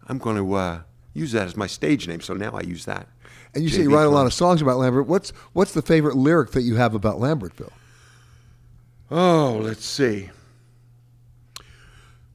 I'm 0.09 0.19
gonna 0.19 0.51
uh, 0.51 0.81
use 1.13 1.33
that 1.33 1.47
as 1.47 1.57
my 1.57 1.67
stage 1.67 2.09
name." 2.09 2.23
So 2.23 2.33
now 2.33 2.53
I 2.53 2.63
use 2.63 2.87
that. 2.87 3.09
And 3.55 3.63
you 3.63 3.69
say 3.69 3.81
JB 3.81 3.83
you 3.83 3.95
write 3.95 4.07
a 4.07 4.11
lot 4.11 4.25
of 4.25 4.33
songs 4.33 4.63
about 4.63 4.79
Lambert. 4.79 5.07
What's 5.07 5.31
what's 5.53 5.73
the 5.73 5.83
favorite 5.83 6.17
lyric 6.17 6.53
that 6.53 6.63
you 6.63 6.77
have 6.77 6.95
about 6.95 7.19
Lambertville? 7.19 7.73
Oh, 9.15 9.61
let's 9.63 9.85
see. 9.85 10.31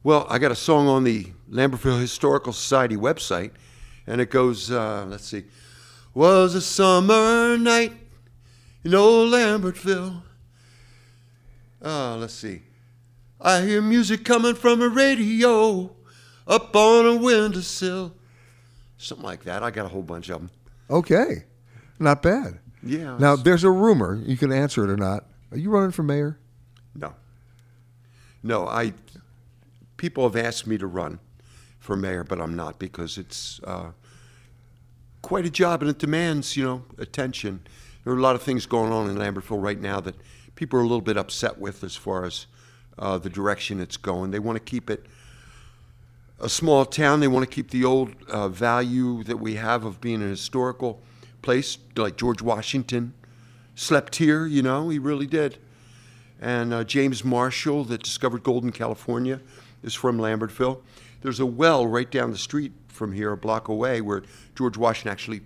Well, 0.03 0.27
I 0.29 0.37
got 0.37 0.51
a 0.51 0.55
song 0.55 0.87
on 0.87 1.03
the 1.03 1.25
Lambertville 1.49 1.99
Historical 1.99 2.53
Society 2.53 2.95
website, 2.95 3.49
and 4.05 4.21
it 4.21 4.29
goes, 4.29 4.69
uh, 4.69 5.03
let's 5.09 5.25
see. 5.25 5.45
Was 6.13 6.53
a 6.53 6.61
summer 6.61 7.57
night 7.57 7.93
in 8.83 8.93
old 8.93 9.33
Lambertville. 9.33 10.21
Uh, 11.83 12.17
let's 12.17 12.35
see. 12.35 12.61
I 13.41 13.61
hear 13.61 13.81
music 13.81 14.23
coming 14.23 14.53
from 14.53 14.79
a 14.79 14.87
radio 14.87 15.89
up 16.45 16.75
on 16.75 17.07
a 17.07 17.15
windowsill. 17.15 18.13
Something 18.99 19.25
like 19.25 19.45
that. 19.45 19.63
I 19.63 19.71
got 19.71 19.87
a 19.87 19.89
whole 19.89 20.03
bunch 20.03 20.29
of 20.29 20.41
them. 20.41 20.51
Okay, 20.91 21.45
not 21.97 22.21
bad. 22.21 22.59
Yeah. 22.83 23.17
Now 23.17 23.35
there's 23.35 23.63
a 23.63 23.71
rumor. 23.71 24.21
You 24.23 24.37
can 24.37 24.51
answer 24.51 24.83
it 24.83 24.91
or 24.91 24.97
not. 24.97 25.25
Are 25.51 25.57
you 25.57 25.71
running 25.71 25.89
for 25.89 26.03
mayor? 26.03 26.37
No. 26.97 27.13
No, 28.43 28.67
I. 28.67 28.93
People 29.95 30.23
have 30.23 30.35
asked 30.35 30.67
me 30.67 30.77
to 30.77 30.85
run 30.85 31.19
for 31.79 31.95
mayor, 31.95 32.23
but 32.23 32.39
I'm 32.41 32.55
not 32.55 32.77
because 32.77 33.17
it's 33.17 33.59
uh, 33.63 33.91
quite 35.21 35.45
a 35.45 35.49
job 35.49 35.81
and 35.81 35.89
it 35.89 35.97
demands, 35.97 36.55
you 36.55 36.63
know, 36.63 36.83
attention. 36.97 37.61
There 38.03 38.13
are 38.13 38.17
a 38.17 38.21
lot 38.21 38.35
of 38.35 38.43
things 38.43 38.65
going 38.65 38.91
on 38.91 39.09
in 39.09 39.15
Lambertville 39.15 39.61
right 39.61 39.79
now 39.79 39.99
that 40.01 40.15
people 40.55 40.79
are 40.79 40.83
a 40.83 40.85
little 40.85 41.01
bit 41.01 41.17
upset 41.17 41.57
with 41.57 41.83
as 41.83 41.95
far 41.95 42.25
as 42.25 42.45
uh, 42.99 43.17
the 43.17 43.29
direction 43.29 43.79
it's 43.79 43.97
going. 43.97 44.31
They 44.31 44.39
want 44.39 44.57
to 44.57 44.63
keep 44.63 44.89
it 44.89 45.05
a 46.39 46.49
small 46.49 46.85
town. 46.85 47.19
They 47.19 47.27
want 47.27 47.49
to 47.49 47.53
keep 47.53 47.71
the 47.71 47.83
old 47.83 48.13
uh, 48.29 48.49
value 48.49 49.23
that 49.23 49.37
we 49.37 49.55
have 49.55 49.83
of 49.83 49.99
being 49.99 50.21
a 50.21 50.27
historical 50.27 51.01
place, 51.41 51.77
like 51.95 52.17
George 52.17 52.41
Washington 52.41 53.13
slept 53.75 54.17
here. 54.17 54.45
You 54.45 54.61
know, 54.61 54.89
he 54.89 54.99
really 54.99 55.27
did. 55.27 55.57
And 56.41 56.73
uh, 56.73 56.83
James 56.83 57.23
Marshall, 57.23 57.83
that 57.85 58.03
discovered 58.03 58.43
gold 58.43 58.63
in 58.63 58.71
California, 58.71 59.41
is 59.83 59.93
from 59.93 60.17
Lambertville. 60.17 60.81
There's 61.21 61.39
a 61.39 61.45
well 61.45 61.87
right 61.87 62.09
down 62.09 62.31
the 62.31 62.37
street 62.37 62.73
from 62.87 63.11
here, 63.11 63.31
a 63.31 63.37
block 63.37 63.67
away, 63.67 64.01
where 64.01 64.23
George 64.55 64.77
Washington 64.77 65.11
actually 65.11 65.41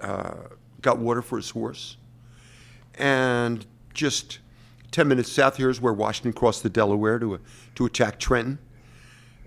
uh, 0.00 0.34
got 0.82 0.98
water 0.98 1.22
for 1.22 1.36
his 1.36 1.50
horse. 1.50 1.96
And 2.94 3.66
just 3.94 4.38
10 4.90 5.08
minutes 5.08 5.30
south 5.30 5.56
here 5.56 5.70
is 5.70 5.80
where 5.80 5.92
Washington 5.92 6.32
crossed 6.32 6.62
the 6.62 6.70
Delaware 6.70 7.18
to, 7.18 7.40
to 7.74 7.86
attack 7.86 8.18
Trenton. 8.18 8.58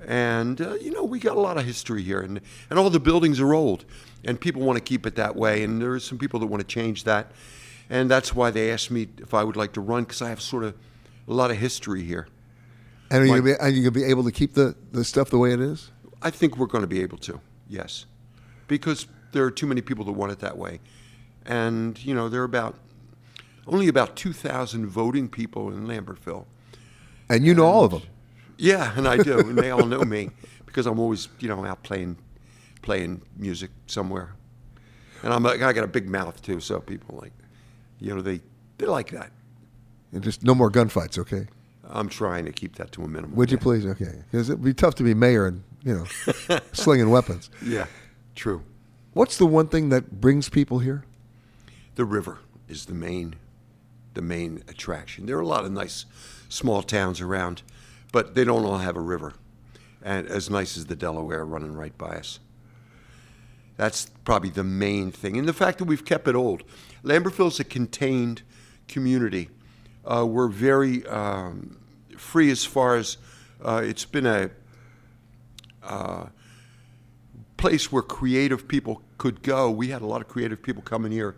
And, 0.06 0.60
uh, 0.62 0.74
you 0.76 0.91
know, 0.91 1.04
we 1.04 1.20
got 1.20 1.38
a 1.38 1.39
lot 1.39 1.58
of 1.58 1.66
history 1.66 2.02
here, 2.02 2.22
and, 2.22 2.41
and 2.70 2.80
all 2.80 2.89
the 2.89 2.99
buildings 2.99 3.39
are 3.39 3.54
old, 3.54 3.86
and 4.26 4.39
people 4.39 4.64
want 4.64 4.78
to 4.78 4.84
keep 4.84 5.06
it 5.06 5.16
that 5.16 5.36
way. 5.36 5.64
And 5.64 5.82
there 5.82 5.91
are 5.91 5.99
some 5.99 6.18
people 6.18 6.39
that 6.39 6.47
want 6.47 6.62
to 6.62 6.68
change 6.68 7.04
that. 7.04 7.32
And 7.92 8.10
that's 8.10 8.34
why 8.34 8.52
they 8.52 8.72
asked 8.72 8.89
me 8.89 9.10
if 9.18 9.34
I 9.34 9.44
would 9.44 9.58
like 9.58 9.74
to 9.74 9.82
run, 9.82 10.04
because 10.04 10.22
I 10.22 10.30
have 10.30 10.42
sort 10.42 10.64
of 10.64 10.76
a 11.28 11.34
lot 11.34 11.52
of 11.52 11.58
history 11.58 12.04
here. 12.04 12.28
And 13.12 13.22
are 13.22 13.26
you 13.26 13.32
My- 13.34 13.38
gonna 13.39 13.52
be, 13.52 13.60
are 13.60 13.70
you 13.70 13.82
gonna 13.82 13.92
be 13.92 14.06
able 14.06 14.24
to 14.24 14.32
keep 14.32 14.54
the, 14.54 14.76
the 14.94 15.04
stuff 15.04 15.30
the 15.30 15.38
way 15.38 15.52
it 15.52 15.60
is? 15.60 15.92
I 16.22 16.30
think 16.30 16.58
we're 16.58 16.68
going 16.68 16.84
to 16.84 16.88
be 16.88 17.02
able 17.02 17.18
to, 17.20 17.42
yes, 17.68 18.06
because 18.68 19.08
there 19.34 19.44
are 19.44 19.52
too 19.52 19.68
many 19.68 19.82
people 19.82 20.06
that 20.06 20.14
want 20.14 20.32
it 20.32 20.39
that 20.39 20.58
way, 20.58 20.80
and 21.46 22.02
you 22.06 22.14
know 22.14 22.30
there 22.30 22.42
are 22.42 22.46
about 22.46 22.76
only 23.68 23.88
about 23.88 24.16
two 24.16 24.32
thousand 24.32 24.86
voting 24.88 25.28
people 25.28 25.70
in 25.70 25.88
Lambertville. 25.88 26.46
And 27.28 27.46
you 27.46 27.54
know 27.56 27.66
all 27.66 27.86
of 27.86 27.92
them. 27.92 28.04
Yeah, 28.58 28.94
and 28.96 29.08
I 29.08 29.18
do, 29.18 29.39
and 29.39 29.58
they 29.58 29.72
all 29.72 29.86
know 29.86 30.04
me 30.04 30.30
because 30.66 30.86
I'm 30.86 31.00
always 31.00 31.28
you 31.39 31.48
know 31.50 31.66
out 31.66 31.82
playing 31.84 32.18
playing 32.84 33.24
music 33.36 33.72
somewhere, 33.88 34.36
and 35.24 35.34
I'm 35.34 35.46
I 35.46 35.58
got 35.58 35.78
a 35.84 35.88
big 35.88 36.08
mouth 36.08 36.42
too, 36.42 36.60
so 36.60 36.80
people 36.80 37.18
like 37.20 37.34
you 38.02 38.14
know 38.14 38.22
they 38.22 38.41
they're 38.78 38.89
like 38.89 39.12
that. 39.12 39.32
And 40.12 40.22
just 40.22 40.43
no 40.43 40.54
more 40.54 40.70
gunfights, 40.70 41.18
okay? 41.18 41.47
I'm 41.89 42.10
trying 42.10 42.43
to 42.45 42.52
keep 42.52 42.76
that 42.76 42.91
to 42.93 43.04
a 43.04 43.08
minimum. 43.08 43.36
Would 43.38 43.52
you 43.52 43.58
please? 43.58 43.86
Okay, 43.86 44.24
because 44.30 44.49
it'd 44.49 44.64
be 44.64 44.74
tough 44.74 44.95
to 44.95 45.04
be 45.04 45.14
mayor 45.14 45.45
and 45.45 45.64
you 45.84 45.93
know 45.93 46.60
slinging 46.74 47.10
weapons. 47.10 47.49
Yeah, 47.66 47.86
true. 48.36 48.64
What's 49.14 49.38
the 49.38 49.45
one 49.45 49.68
thing 49.68 49.89
that 49.89 50.20
brings 50.20 50.49
people 50.49 50.80
here? 50.80 51.06
the 51.95 52.06
river 52.06 52.39
is 52.68 52.86
the 52.86 52.93
main 52.93 53.36
the 54.14 54.22
main 54.22 54.62
attraction. 54.68 55.26
There 55.26 55.38
are 55.38 55.41
a 55.41 55.47
lot 55.47 55.64
of 55.64 55.72
nice 55.72 56.06
small 56.49 56.82
towns 56.82 57.22
around, 57.22 57.62
but 58.12 58.36
they 58.36 58.43
don't 58.43 58.66
all 58.66 58.80
have 58.80 58.97
a 58.97 59.02
river. 59.02 59.34
And 60.02 60.28
as 60.28 60.49
nice 60.49 60.76
as 60.76 60.88
the 60.88 60.97
Delaware 60.97 61.45
running 61.45 61.74
right 61.74 61.97
by 61.97 62.18
us. 62.18 62.39
That's 63.78 64.08
probably 64.26 64.49
the 64.49 64.66
main 64.66 65.12
thing. 65.12 65.38
And 65.38 65.47
the 65.47 65.54
fact 65.54 65.78
that 65.78 65.86
we've 65.86 66.04
kept 66.04 66.28
it 66.28 66.36
old. 66.36 66.64
Lambertville's 67.04 67.60
a 67.60 67.64
contained 67.64 68.41
community. 68.88 69.49
Uh, 70.06 70.26
we're 70.26 70.47
very 70.47 71.06
um, 71.08 71.78
free 72.18 72.52
as 72.52 72.66
far 72.66 72.95
as 72.95 73.18
uh, 73.64 73.82
it's 73.84 74.06
been 74.06 74.26
a 74.26 74.49
uh, 75.84 76.26
place 77.58 77.91
where 77.91 78.02
creative 78.02 78.68
people 78.68 79.02
could 79.18 79.43
go. 79.43 79.70
We 79.70 79.89
had 79.89 80.02
a 80.02 80.06
lot 80.06 80.22
of 80.22 80.28
creative 80.28 80.62
people 80.62 80.82
coming 80.82 81.12
here. 81.12 81.36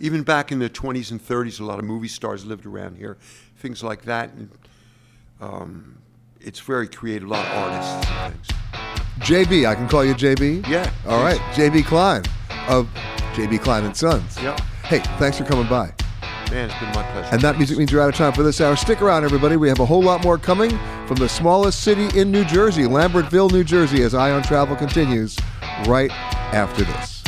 Even 0.00 0.22
back 0.22 0.52
in 0.52 0.58
the 0.58 0.68
20s 0.68 1.10
and 1.10 1.24
30s, 1.24 1.60
a 1.60 1.64
lot 1.64 1.78
of 1.78 1.84
movie 1.84 2.08
stars 2.08 2.44
lived 2.44 2.66
around 2.66 2.96
here, 2.96 3.16
things 3.56 3.82
like 3.82 4.02
that. 4.02 4.32
And, 4.32 4.50
um, 5.40 5.98
it's 6.40 6.60
very 6.60 6.88
creative, 6.88 7.28
a 7.28 7.32
lot 7.32 7.46
of 7.46 7.52
artists 7.52 8.10
and 8.10 8.34
things. 8.34 8.48
JB, 9.20 9.66
I 9.66 9.74
can 9.74 9.88
call 9.88 10.04
you 10.04 10.14
JB. 10.14 10.68
Yeah. 10.68 10.90
All 11.06 11.22
right, 11.22 11.38
JB 11.54 11.84
Klein 11.86 12.22
of 12.68 12.88
JB 13.34 13.60
Klein 13.62 13.84
and 13.84 13.96
Sons. 13.96 14.40
Yep. 14.42 14.60
Hey, 14.84 14.98
thanks 15.18 15.38
for 15.38 15.44
coming 15.44 15.66
by. 15.66 15.94
Man, 16.50 16.68
it's 16.68 16.78
been 16.78 16.90
my 16.90 17.02
pleasure. 17.10 17.28
And 17.32 17.40
that 17.40 17.56
music 17.56 17.78
means 17.78 17.90
you're 17.90 18.02
out 18.02 18.10
of 18.10 18.16
time 18.16 18.34
for 18.34 18.42
this 18.42 18.60
hour. 18.60 18.76
Stick 18.76 19.00
around, 19.00 19.24
everybody. 19.24 19.56
We 19.56 19.68
have 19.68 19.80
a 19.80 19.86
whole 19.86 20.02
lot 20.02 20.22
more 20.22 20.36
coming 20.36 20.70
from 21.06 21.16
the 21.16 21.28
smallest 21.28 21.80
city 21.80 22.16
in 22.18 22.30
New 22.30 22.44
Jersey, 22.44 22.82
Lambertville, 22.82 23.50
New 23.50 23.64
Jersey, 23.64 24.02
as 24.02 24.14
Eye 24.14 24.30
on 24.30 24.42
Travel 24.42 24.76
continues 24.76 25.38
right 25.86 26.10
after 26.52 26.84
this. 26.84 27.22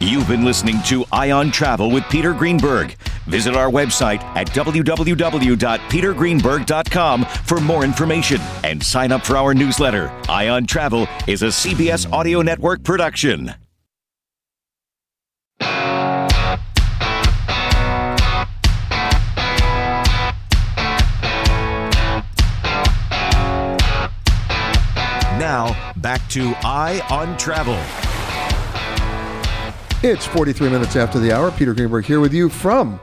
You've 0.00 0.26
been 0.26 0.44
listening 0.44 0.82
to 0.86 1.04
Eye 1.12 1.30
on 1.30 1.50
Travel 1.50 1.90
with 1.90 2.04
Peter 2.04 2.32
Greenberg. 2.32 2.96
Visit 3.26 3.54
our 3.54 3.70
website 3.70 4.22
at 4.36 4.48
www.petergreenberg.com 4.48 7.24
for 7.24 7.60
more 7.60 7.84
information 7.84 8.40
and 8.64 8.82
sign 8.82 9.12
up 9.12 9.24
for 9.24 9.36
our 9.36 9.54
newsletter. 9.54 10.10
Eye 10.28 10.48
on 10.48 10.66
Travel 10.66 11.06
is 11.26 11.42
a 11.42 11.48
CBS 11.48 12.10
Audio 12.12 12.42
Network 12.42 12.82
production. 12.82 13.54
Now, 25.38 25.92
Back 26.02 26.28
to 26.30 26.52
Eye 26.64 27.00
on 27.10 27.38
Travel. 27.38 27.78
It's 30.02 30.26
43 30.26 30.68
minutes 30.68 30.96
after 30.96 31.20
the 31.20 31.30
hour. 31.30 31.52
Peter 31.52 31.72
Greenberg 31.72 32.04
here 32.04 32.18
with 32.18 32.34
you 32.34 32.48
from 32.48 32.98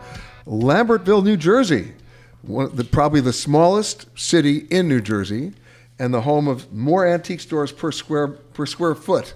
Lambertville, 0.50 1.24
New 1.24 1.38
Jersey. 1.38 1.94
One 2.42 2.66
of 2.66 2.76
the, 2.78 2.84
probably 2.84 3.22
the 3.22 3.34
smallest 3.34 4.08
city 4.18 4.60
in 4.70 4.88
New 4.88 5.02
Jersey 5.02 5.54
and 6.00 6.14
the 6.14 6.22
home 6.22 6.48
of 6.48 6.72
more 6.74 7.06
antique 7.06 7.42
stores 7.42 7.72
per 7.72 7.92
square 7.92 8.28
per 8.30 8.66
square 8.66 8.96
foot 8.96 9.34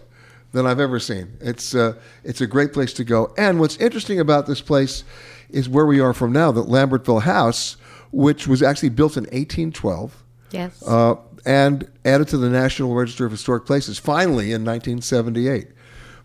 than 0.54 0.66
I've 0.66 0.80
ever 0.80 1.00
seen. 1.00 1.38
It's 1.42 1.76
uh, 1.76 1.96
it's 2.24 2.40
a 2.42 2.48
great 2.48 2.72
place 2.74 2.94
to 2.94 3.04
go. 3.04 3.34
And 3.38 3.60
what's 3.60 3.76
interesting 3.78 4.20
about 4.20 4.48
this 4.48 4.62
place 4.62 5.04
is 5.50 5.68
where 5.68 5.86
we 5.86 6.00
are 6.00 6.14
from 6.14 6.32
now, 6.32 6.52
the 6.52 6.64
Lambertville 6.64 7.24
House, 7.24 7.76
which 8.12 8.48
was 8.48 8.64
actually 8.64 8.90
built 8.90 9.18
in 9.18 9.24
1812 9.26 10.24
Yes. 10.52 10.82
uh, 10.88 11.16
and 11.46 11.92
added 12.06 12.30
to 12.30 12.38
the 12.38 12.50
National 12.50 12.94
Register 12.96 13.26
of 13.26 13.32
Historic 13.32 13.66
Places 13.66 14.00
finally 14.00 14.54
in 14.54 14.64
1978. 14.64 15.68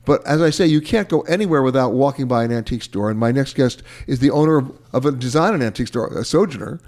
But 0.08 0.26
as 0.26 0.42
I 0.42 0.50
say, 0.50 0.66
you 0.66 0.80
can't 0.80 1.08
go 1.08 1.20
anywhere 1.22 1.62
without 1.62 1.92
walking 1.92 2.26
by 2.26 2.42
an 2.42 2.50
antique 2.50 2.82
store. 2.82 3.10
And 3.10 3.20
my 3.20 3.30
next 3.30 3.54
guest 3.54 3.82
is 4.08 4.18
the 4.18 4.30
owner 4.30 4.56
of, 4.58 4.76
of 4.92 5.06
a 5.06 5.12
design 5.12 5.54
and 5.54 5.62
antique 5.62 5.88
store, 5.88 6.08
a 6.18 6.24
Sojourner, 6.24 6.80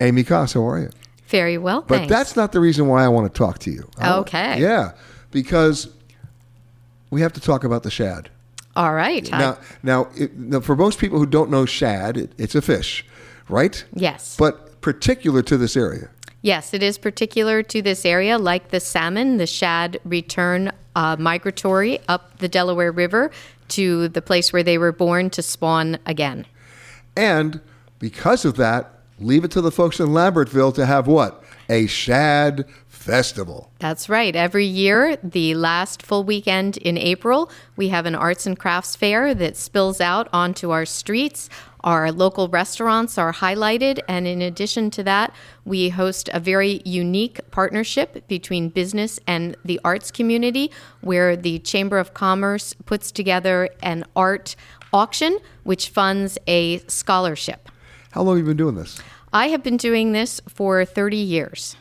Amy 0.00 0.22
Koss. 0.22 0.54
How 0.54 0.68
are 0.68 0.78
you? 0.78 0.90
Very 1.28 1.58
well, 1.58 1.82
But 1.82 1.96
thanks. 1.98 2.10
that's 2.12 2.36
not 2.36 2.52
the 2.52 2.60
reason 2.60 2.86
why 2.86 3.04
I 3.04 3.08
want 3.08 3.32
to 3.32 3.36
talk 3.36 3.58
to 3.60 3.70
you. 3.70 3.88
I- 3.98 4.18
Okay. 4.18 4.60
Yeah, 4.60 4.92
because 5.30 5.88
we 7.10 7.20
have 7.22 7.32
to 7.34 7.40
talk 7.40 7.64
about 7.64 7.82
the 7.82 7.90
shad. 7.90 8.30
All 8.76 8.94
right. 8.94 9.30
I- 9.32 9.38
Now, 9.38 9.58
now, 9.82 10.08
it, 10.16 10.36
now, 10.38 10.60
for 10.60 10.76
most 10.76 10.98
people 10.98 11.18
who 11.18 11.26
don't 11.26 11.50
know 11.50 11.66
shad, 11.66 12.16
it, 12.16 12.32
it's 12.38 12.54
a 12.54 12.62
fish, 12.62 13.04
right? 13.48 13.84
Yes. 13.92 14.36
But 14.38 14.80
particular 14.80 15.42
to 15.42 15.56
this 15.56 15.76
area. 15.76 16.08
Yes, 16.40 16.72
it 16.72 16.82
is 16.82 16.98
particular 16.98 17.62
to 17.64 17.82
this 17.82 18.04
area. 18.04 18.38
Like 18.38 18.68
the 18.68 18.80
salmon, 18.80 19.38
the 19.38 19.46
shad 19.46 20.00
return 20.04 20.72
uh, 20.94 21.16
migratory 21.18 21.98
up 22.08 22.38
the 22.38 22.48
Delaware 22.48 22.92
River 22.92 23.30
to 23.68 24.08
the 24.08 24.22
place 24.22 24.52
where 24.52 24.62
they 24.62 24.78
were 24.78 24.92
born 24.92 25.30
to 25.30 25.42
spawn 25.42 25.98
again. 26.06 26.46
And 27.16 27.60
because 27.98 28.44
of 28.44 28.56
that, 28.56 29.00
leave 29.18 29.44
it 29.44 29.50
to 29.52 29.60
the 29.60 29.72
folks 29.72 29.98
in 30.00 30.08
Lambertville 30.08 30.74
to 30.74 30.86
have 30.86 31.06
what? 31.06 31.42
A 31.68 31.86
shad 31.86 32.64
festival. 32.86 33.70
That's 33.78 34.08
right. 34.08 34.34
Every 34.34 34.64
year, 34.64 35.16
the 35.22 35.54
last 35.54 36.02
full 36.02 36.24
weekend 36.24 36.76
in 36.78 36.96
April, 36.96 37.50
we 37.76 37.88
have 37.88 38.06
an 38.06 38.14
arts 38.14 38.46
and 38.46 38.58
crafts 38.58 38.96
fair 38.96 39.34
that 39.34 39.56
spills 39.56 40.00
out 40.00 40.28
onto 40.32 40.70
our 40.70 40.86
streets. 40.86 41.48
Our 41.84 42.10
local 42.10 42.48
restaurants 42.48 43.18
are 43.18 43.32
highlighted, 43.32 44.00
and 44.08 44.26
in 44.26 44.42
addition 44.42 44.90
to 44.92 45.02
that, 45.04 45.32
we 45.64 45.90
host 45.90 46.28
a 46.32 46.40
very 46.40 46.82
unique 46.84 47.40
partnership 47.50 48.26
between 48.26 48.68
business 48.68 49.20
and 49.26 49.56
the 49.64 49.80
arts 49.84 50.10
community 50.10 50.72
where 51.00 51.36
the 51.36 51.60
Chamber 51.60 51.98
of 51.98 52.14
Commerce 52.14 52.74
puts 52.84 53.12
together 53.12 53.68
an 53.82 54.04
art 54.16 54.56
auction 54.92 55.38
which 55.62 55.90
funds 55.90 56.38
a 56.46 56.78
scholarship. 56.88 57.68
How 58.10 58.22
long 58.22 58.36
have 58.36 58.46
you 58.46 58.50
been 58.50 58.56
doing 58.56 58.74
this? 58.74 59.00
I 59.32 59.48
have 59.48 59.62
been 59.62 59.76
doing 59.76 60.12
this 60.12 60.40
for 60.48 60.84
30 60.84 61.16
years. 61.16 61.76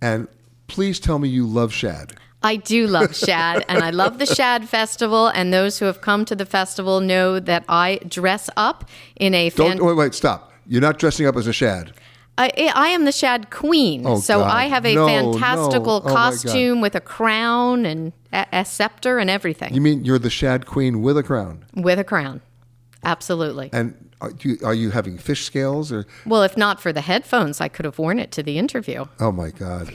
And 0.00 0.28
please 0.66 1.00
tell 1.00 1.18
me 1.18 1.28
you 1.28 1.46
love 1.46 1.72
shad. 1.72 2.14
I 2.44 2.56
do 2.56 2.86
love 2.86 3.16
shad, 3.16 3.64
and 3.68 3.82
I 3.82 3.90
love 3.90 4.18
the 4.18 4.26
Shad 4.26 4.68
Festival. 4.68 5.28
And 5.28 5.52
those 5.52 5.78
who 5.78 5.86
have 5.86 6.00
come 6.00 6.24
to 6.26 6.36
the 6.36 6.46
festival 6.46 7.00
know 7.00 7.40
that 7.40 7.64
I 7.68 7.98
dress 8.06 8.50
up 8.56 8.88
in 9.16 9.34
a 9.34 9.50
fan- 9.50 9.78
Don't 9.78 9.86
wait, 9.86 9.96
wait, 9.96 10.14
stop. 10.14 10.52
You're 10.66 10.82
not 10.82 10.98
dressing 10.98 11.26
up 11.26 11.36
as 11.36 11.46
a 11.46 11.52
shad. 11.52 11.92
I, 12.36 12.50
eh, 12.56 12.72
I 12.74 12.88
am 12.88 13.04
the 13.04 13.12
Shad 13.12 13.50
Queen. 13.50 14.04
Oh, 14.04 14.18
so 14.18 14.40
God. 14.40 14.50
I 14.50 14.64
have 14.64 14.84
a 14.84 14.94
No, 14.94 15.06
fantastical 15.06 16.00
no. 16.00 16.10
Oh, 16.10 16.14
costume 16.14 16.80
with 16.80 16.94
a 16.94 17.00
crown 17.00 17.86
and 17.86 18.12
a, 18.32 18.46
a 18.52 18.64
scepter 18.64 19.18
and 19.18 19.30
everything. 19.30 19.72
You 19.72 19.80
mean 19.80 20.04
you're 20.04 20.18
the 20.18 20.30
shad 20.30 20.66
queen 20.66 21.00
with 21.00 21.16
a 21.16 21.22
crown? 21.22 21.64
with 21.74 21.98
a 21.98 22.04
crown. 22.04 22.40
Absolutely. 23.04 23.70
And 23.72 24.03
are 24.20 24.32
you, 24.40 24.58
are 24.64 24.74
you 24.74 24.90
having 24.90 25.18
fish 25.18 25.44
scales 25.44 25.92
or? 25.92 26.06
Well, 26.26 26.42
if 26.42 26.56
not 26.56 26.80
for 26.80 26.92
the 26.92 27.00
headphones, 27.00 27.60
I 27.60 27.68
could 27.68 27.84
have 27.84 27.98
worn 27.98 28.18
it 28.18 28.30
to 28.32 28.42
the 28.42 28.58
interview. 28.58 29.06
Oh 29.20 29.32
my 29.32 29.50
God! 29.50 29.88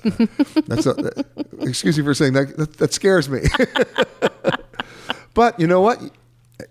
That's 0.67 0.85
a, 0.85 0.93
that- 0.93 1.25
excuse 1.61 1.97
me 1.97 2.03
for 2.03 2.13
saying 2.13 2.33
that. 2.33 2.57
That, 2.57 2.73
that 2.77 2.93
scares 2.93 3.29
me. 3.29 3.41
but 5.33 5.59
you 5.59 5.67
know 5.67 5.81
what? 5.81 6.01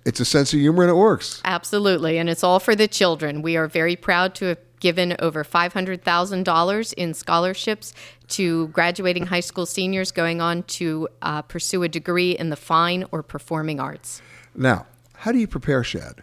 It's 0.04 0.20
a 0.20 0.24
sense 0.24 0.52
of 0.52 0.60
humor 0.60 0.82
and 0.82 0.90
it 0.90 0.94
works. 0.94 1.40
Absolutely. 1.44 2.18
And 2.18 2.28
it's 2.28 2.44
all 2.44 2.60
for 2.60 2.76
the 2.76 2.86
children. 2.86 3.40
We 3.40 3.56
are 3.56 3.66
very 3.66 3.96
proud 3.96 4.34
to 4.36 4.44
have 4.46 4.58
given 4.80 5.16
over 5.18 5.42
$500,000 5.42 6.92
in 6.94 7.14
scholarships 7.14 7.94
to 8.28 8.68
graduating 8.68 9.26
high 9.26 9.40
school 9.40 9.66
seniors 9.66 10.12
going 10.12 10.40
on 10.40 10.62
to 10.64 11.08
uh, 11.22 11.42
pursue 11.42 11.82
a 11.82 11.88
degree 11.88 12.32
in 12.32 12.50
the 12.50 12.56
fine 12.56 13.04
or 13.10 13.22
performing 13.22 13.80
arts. 13.80 14.22
Now, 14.54 14.86
how 15.14 15.32
do 15.32 15.38
you 15.38 15.48
prepare 15.48 15.82
shad? 15.82 16.22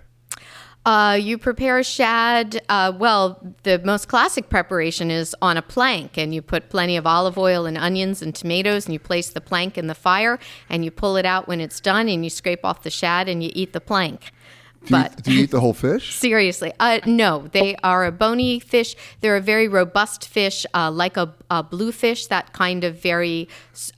Uh, 0.85 1.17
you 1.19 1.35
prepare 1.39 1.83
shad. 1.83 2.61
Uh, 2.69 2.93
well, 2.95 3.39
the 3.63 3.79
most 3.79 4.07
classic 4.07 4.49
preparation 4.49 5.09
is 5.09 5.35
on 5.41 5.57
a 5.57 5.61
plank, 5.61 6.15
and 6.15 6.33
you 6.33 6.43
put 6.43 6.69
plenty 6.69 6.95
of 6.95 7.07
olive 7.07 7.39
oil 7.39 7.65
and 7.65 7.75
onions 7.75 8.21
and 8.21 8.35
tomatoes, 8.35 8.85
and 8.85 8.93
you 8.93 8.99
place 8.99 9.31
the 9.31 9.41
plank 9.41 9.79
in 9.79 9.87
the 9.87 9.95
fire, 9.95 10.37
and 10.69 10.85
you 10.85 10.91
pull 10.91 11.17
it 11.17 11.25
out 11.25 11.47
when 11.47 11.59
it's 11.59 11.79
done, 11.79 12.07
and 12.07 12.23
you 12.23 12.29
scrape 12.29 12.63
off 12.63 12.83
the 12.83 12.91
shad, 12.91 13.27
and 13.27 13.43
you 13.43 13.49
eat 13.55 13.73
the 13.73 13.81
plank. 13.81 14.31
Do 14.87 14.97
you, 14.97 15.05
do 15.23 15.33
you 15.33 15.43
eat 15.43 15.51
the 15.51 15.59
whole 15.59 15.73
fish? 15.73 16.15
seriously, 16.19 16.73
uh, 16.79 16.99
no, 17.05 17.47
they 17.51 17.75
are 17.83 18.05
a 18.05 18.11
bony 18.11 18.59
fish. 18.59 18.95
They're 19.21 19.37
a 19.37 19.41
very 19.41 19.67
robust 19.67 20.27
fish, 20.27 20.65
uh, 20.73 20.91
like 20.91 21.17
a, 21.17 21.33
a 21.49 21.63
bluefish. 21.63 22.27
That 22.27 22.53
kind 22.53 22.83
of 22.83 22.97
very 22.97 23.49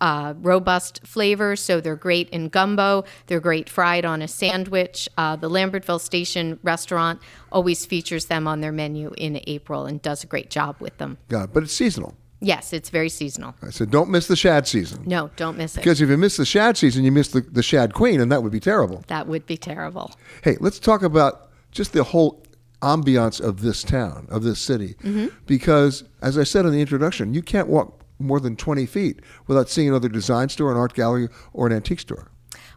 uh, 0.01 0.33
robust 0.37 1.05
flavor. 1.05 1.55
So 1.55 1.81
they're 1.81 1.95
great 1.95 2.29
in 2.29 2.49
gumbo. 2.49 3.05
They're 3.27 3.39
great 3.39 3.69
fried 3.69 4.05
on 4.05 4.21
a 4.21 4.27
sandwich. 4.27 5.09
Uh, 5.17 5.35
the 5.35 5.49
Lambertville 5.49 6.01
Station 6.01 6.59
restaurant 6.63 7.21
always 7.51 7.85
features 7.85 8.25
them 8.25 8.47
on 8.47 8.61
their 8.61 8.71
menu 8.71 9.13
in 9.17 9.41
April 9.47 9.85
and 9.85 10.01
does 10.01 10.23
a 10.23 10.27
great 10.27 10.49
job 10.49 10.77
with 10.79 10.97
them. 10.97 11.17
Got 11.29 11.45
it. 11.45 11.53
But 11.53 11.63
it's 11.63 11.73
seasonal. 11.73 12.15
Yes, 12.39 12.71
it's 12.73 12.89
very 12.89 13.09
seasonal. 13.09 13.55
I 13.63 13.69
said, 13.71 13.89
don't 13.89 14.09
miss 14.09 14.27
the 14.27 14.35
shad 14.35 14.67
season. 14.67 15.03
No, 15.05 15.31
don't 15.37 15.57
miss 15.57 15.75
it. 15.75 15.79
Because 15.79 16.01
if 16.01 16.09
you 16.09 16.17
miss 16.17 16.37
the 16.37 16.45
shad 16.45 16.77
season, 16.77 17.03
you 17.03 17.11
miss 17.11 17.29
the, 17.29 17.41
the 17.41 17.63
shad 17.63 17.93
queen, 17.93 18.21
and 18.21 18.31
that 18.31 18.43
would 18.43 18.51
be 18.51 18.59
terrible. 18.59 19.03
that 19.07 19.27
would 19.27 19.45
be 19.47 19.57
terrible. 19.57 20.11
Hey, 20.43 20.57
let's 20.59 20.77
talk 20.79 21.01
about 21.01 21.49
just 21.71 21.93
the 21.93 22.03
whole 22.03 22.43
ambiance 22.83 23.41
of 23.41 23.61
this 23.61 23.81
town, 23.83 24.27
of 24.29 24.43
this 24.43 24.59
city. 24.59 24.95
Mhm. 25.01 25.31
Because, 25.47 26.03
as 26.21 26.37
I 26.37 26.43
said 26.43 26.65
in 26.65 26.71
the 26.71 26.79
introduction, 26.81 27.33
you 27.33 27.41
can't 27.41 27.67
walk 27.67 28.03
more 28.19 28.39
than 28.39 28.55
20 28.55 28.85
feet 28.85 29.19
without 29.47 29.67
seeing 29.69 29.89
another 29.89 30.09
design 30.09 30.49
store, 30.49 30.71
an 30.71 30.77
art 30.77 30.93
gallery, 30.93 31.29
or 31.53 31.65
an 31.67 31.73
antique 31.73 31.99
store. 31.99 32.29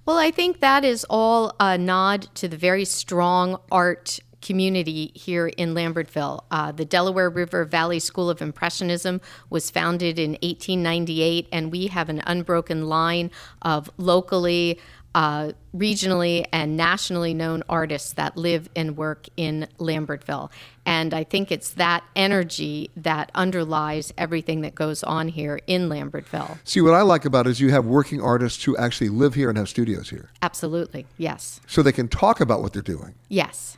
Well, 0.07 0.17
I 0.17 0.31
think 0.31 0.61
that 0.61 0.85
is 0.85 1.05
all 1.11 1.55
a 1.61 1.77
nod 1.77 2.29
to 2.37 2.49
the 2.49 2.57
very 2.57 2.87
strong 2.87 3.59
art 3.71 4.19
community 4.43 5.13
here 5.15 5.49
in 5.49 5.75
Lambertville. 5.75 6.45
Uh, 6.51 6.73
the 6.73 6.85
Delaware 6.85 7.31
River 7.31 7.65
Valley 7.65 7.99
School 7.99 8.31
of 8.31 8.43
Impressionism 8.43 9.21
was 9.49 9.71
founded 9.71 10.19
in 10.19 10.33
1898, 10.43 11.49
and 11.53 11.71
we 11.71 11.89
have 11.89 12.09
an 12.09 12.23
unbroken 12.27 12.87
line 12.87 13.31
of 13.63 13.91
locally, 13.99 14.79
uh, 15.15 15.53
regionally, 15.75 16.45
and 16.53 16.77
nationally 16.77 17.35
known 17.35 17.63
artists 17.69 18.13
that 18.15 18.37
live 18.37 18.69
and 18.75 18.97
work 18.97 19.27
in 19.37 19.67
Lambertville. 19.79 20.51
And 20.87 21.13
I 21.15 21.25
think 21.25 21.53
it's 21.53 21.75
that 21.75 22.03
energy 22.17 22.91
that 22.97 23.31
underlies 23.35 24.13
everything 24.17 24.63
that 24.63 24.75
goes 24.75 25.03
on 25.03 25.29
here 25.29 25.61
in 25.67 25.89
Lambertville. 25.89 26.59
See, 26.65 26.81
what 26.81 26.95
I 26.95 27.03
like 27.03 27.25
about 27.25 27.47
it 27.47 27.51
is 27.51 27.61
you 27.61 27.71
have 27.71 27.87
working 27.87 28.21
artists 28.21 28.65
who 28.65 28.77
actually 28.77 29.11
live 29.11 29.35
here 29.35 29.49
and 29.49 29.59
have 29.59 29.69
studios 29.69 30.11
here. 30.11 30.31
Absolutely. 30.43 31.07
Yes. 31.19 31.61
So 31.67 31.83
they 31.83 31.93
can 31.93 32.09
talk 32.09 32.41
about 32.41 32.63
what 32.63 32.73
they're 32.73 32.83
doing. 32.83 33.15
Yes. 33.29 33.77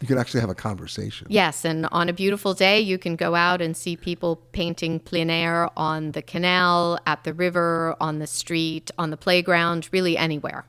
You 0.00 0.06
can 0.06 0.16
actually 0.16 0.40
have 0.40 0.50
a 0.50 0.54
conversation. 0.54 1.26
Yes, 1.28 1.64
and 1.64 1.86
on 1.92 2.08
a 2.08 2.12
beautiful 2.12 2.54
day, 2.54 2.80
you 2.80 2.96
can 2.96 3.16
go 3.16 3.34
out 3.34 3.60
and 3.60 3.76
see 3.76 3.96
people 3.96 4.36
painting 4.52 4.98
plein 4.98 5.28
air 5.28 5.68
on 5.78 6.12
the 6.12 6.22
canal, 6.22 6.98
at 7.06 7.24
the 7.24 7.34
river, 7.34 7.94
on 8.00 8.18
the 8.18 8.26
street, 8.26 8.90
on 8.96 9.10
the 9.10 9.18
playground, 9.18 9.90
really 9.92 10.16
anywhere. 10.16 10.64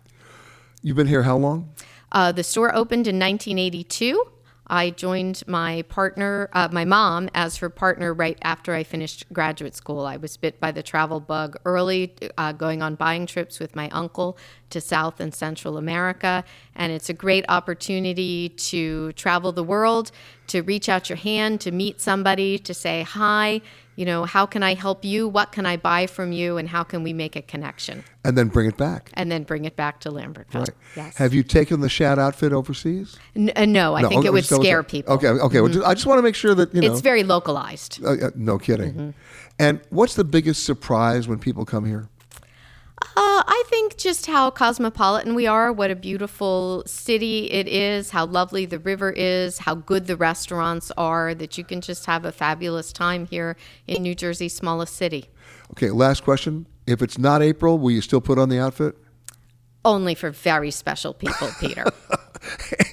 You've 0.81 0.97
been 0.97 1.07
here 1.07 1.23
how 1.23 1.37
long? 1.37 1.69
Uh, 2.11 2.33
the 2.33 2.43
store 2.43 2.75
opened 2.75 3.07
in 3.07 3.17
1982. 3.17 4.21
I 4.67 4.89
joined 4.89 5.43
my 5.47 5.81
partner, 5.83 6.49
uh, 6.53 6.69
my 6.71 6.85
mom, 6.85 7.29
as 7.35 7.57
her 7.57 7.69
partner 7.69 8.13
right 8.13 8.37
after 8.41 8.73
I 8.73 8.83
finished 8.83 9.25
graduate 9.33 9.75
school. 9.75 10.05
I 10.05 10.15
was 10.17 10.37
bit 10.37 10.61
by 10.61 10.71
the 10.71 10.81
travel 10.81 11.19
bug 11.19 11.57
early, 11.65 12.15
uh, 12.37 12.53
going 12.53 12.81
on 12.81 12.95
buying 12.95 13.25
trips 13.25 13.59
with 13.59 13.75
my 13.75 13.89
uncle 13.89 14.37
to 14.71 14.81
South 14.81 15.19
and 15.19 15.33
Central 15.33 15.77
America. 15.77 16.43
And 16.75 16.91
it's 16.91 17.09
a 17.09 17.13
great 17.13 17.45
opportunity 17.49 18.49
to 18.49 19.11
travel 19.13 19.51
the 19.51 19.63
world, 19.63 20.11
to 20.47 20.61
reach 20.61 20.89
out 20.89 21.09
your 21.09 21.17
hand, 21.17 21.61
to 21.61 21.71
meet 21.71 22.01
somebody, 22.01 22.57
to 22.59 22.73
say, 22.73 23.03
Hi, 23.03 23.61
you 23.95 24.05
know, 24.05 24.25
how 24.25 24.45
can 24.45 24.63
I 24.63 24.73
help 24.73 25.03
you? 25.05 25.27
What 25.27 25.51
can 25.51 25.65
I 25.65 25.77
buy 25.77 26.07
from 26.07 26.31
you? 26.31 26.57
And 26.57 26.69
how 26.69 26.83
can 26.83 27.03
we 27.03 27.13
make 27.13 27.35
a 27.35 27.41
connection? 27.41 28.03
And 28.23 28.37
then 28.37 28.47
bring 28.47 28.67
it 28.67 28.77
back. 28.77 29.11
And 29.13 29.31
then 29.31 29.43
bring 29.43 29.65
it 29.65 29.75
back 29.75 29.99
to 30.01 30.09
Lambertville. 30.09 30.55
Right. 30.67 30.69
Yes. 30.95 31.17
Have 31.17 31.33
you 31.33 31.43
taken 31.43 31.81
the 31.81 31.89
shad 31.89 32.17
outfit 32.17 32.53
overseas? 32.53 33.17
N- 33.35 33.51
uh, 33.55 33.65
no, 33.65 33.93
I 33.95 34.01
think 34.01 34.19
okay, 34.19 34.27
it 34.27 34.33
would 34.33 34.45
so- 34.45 34.59
scare 34.61 34.81
people. 34.83 35.13
Okay, 35.15 35.27
okay. 35.27 35.61
well, 35.61 35.69
Mhm. 35.69 35.73
just- 35.73 35.85
I 35.85 35.93
just 35.93 36.05
want 36.05 36.17
to 36.19 36.23
make 36.23 36.35
sure 36.35 36.55
that, 36.55 36.73
you 36.73 36.81
know. 36.81 36.91
It's 36.91 37.01
very 37.01 37.23
localized. 37.23 37.99
Uh, 38.03 38.11
uh, 38.27 38.29
no 38.35 38.57
kidding. 38.57 38.93
Mhm. 38.93 39.13
And 39.59 39.81
what's 39.89 40.15
the 40.15 40.23
biggest 40.23 40.63
surprise 40.63 41.27
when 41.27 41.37
people 41.37 41.65
come 41.65 41.85
here? 41.85 42.07
Uh, 43.01 43.43
I 43.45 43.63
think 43.67 43.97
just 43.97 44.27
how 44.27 44.51
cosmopolitan 44.51 45.33
we 45.33 45.47
are, 45.47 45.73
what 45.73 45.91
a 45.91 45.95
beautiful 45.95 46.83
city 46.85 47.51
it 47.51 47.67
is, 47.67 48.11
how 48.11 48.25
lovely 48.25 48.65
the 48.65 48.79
river 48.79 49.11
is, 49.11 49.59
how 49.59 49.75
good 49.75 50.07
the 50.07 50.15
restaurants 50.15 50.91
are, 50.97 51.33
that 51.33 51.57
you 51.57 51.63
can 51.63 51.81
just 51.81 52.05
have 52.05 52.23
a 52.23 52.31
fabulous 52.31 52.93
time 52.93 53.25
here 53.25 53.57
in 53.87 54.03
New 54.03 54.15
Jersey's 54.15 54.53
smallest 54.53 54.95
city. 54.95 55.29
Okay, 55.71 55.89
last 55.89 56.23
question. 56.23 56.67
If 56.85 57.01
it's 57.01 57.17
not 57.17 57.41
April, 57.41 57.77
will 57.77 57.91
you 57.91 58.01
still 58.01 58.21
put 58.21 58.37
on 58.37 58.49
the 58.49 58.59
outfit? 58.59 58.95
Only 59.83 60.15
for 60.15 60.29
very 60.29 60.71
special 60.71 61.13
people, 61.13 61.49
Peter. 61.59 61.85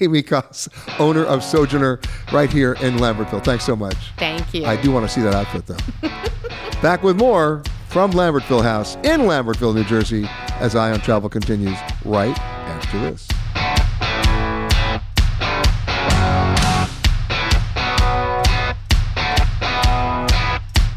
Amy 0.01 0.23
Koss, 0.23 0.67
owner 0.99 1.23
of 1.23 1.43
Sojourner, 1.43 1.99
right 2.31 2.51
here 2.51 2.73
in 2.73 2.97
Lambertville. 2.97 3.43
Thanks 3.43 3.63
so 3.63 3.75
much. 3.75 3.97
Thank 4.17 4.53
you. 4.53 4.65
I 4.65 4.75
do 4.81 4.91
want 4.91 5.07
to 5.07 5.13
see 5.13 5.21
that 5.21 5.35
outfit, 5.35 5.67
though. 5.67 6.09
Back 6.81 7.03
with 7.03 7.17
more 7.17 7.63
from 7.89 8.11
Lambertville 8.11 8.61
House 8.61 8.95
in 8.97 9.21
Lambertville, 9.21 9.73
New 9.73 9.83
Jersey, 9.83 10.25
as 10.59 10.75
Eye 10.75 10.91
on 10.91 11.01
Travel 11.01 11.27
continues 11.27 11.77
right 12.05 12.37
after 12.39 12.99
this. 12.99 13.27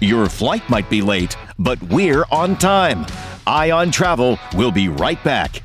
Your 0.01 0.28
flight 0.28 0.68
might 0.68 0.90
be 0.90 1.01
late, 1.01 1.36
but 1.59 1.82
we're 1.84 2.24
on 2.30 2.59
time. 2.59 3.07
Eye 3.47 3.70
on 3.70 3.90
Travel 3.90 4.38
will 4.55 4.72
be 4.72 4.88
right 4.88 5.22
back. 5.24 5.62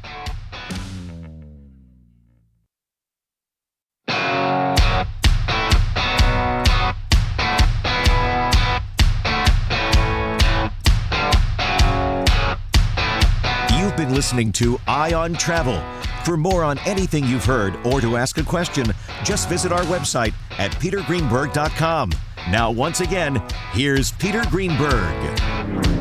Been 14.08 14.16
listening 14.16 14.52
to 14.54 14.80
Eye 14.88 15.14
on 15.14 15.34
Travel. 15.34 15.82
For 16.24 16.38
more 16.38 16.64
on 16.64 16.78
anything 16.80 17.26
you've 17.26 17.46
heard 17.46 17.76
or 17.86 18.02
to 18.02 18.18
ask 18.18 18.38
a 18.38 18.44
question, 18.44 18.88
just 19.24 19.50
visit 19.50 19.72
our 19.72 19.84
website 19.84 20.34
at 20.58 20.72
petergreenberg.com. 20.74 22.12
Now, 22.50 22.72
once 22.72 23.02
again, 23.02 23.44
here's 23.72 24.12
Peter 24.14 24.44
Greenberg. 24.50 25.14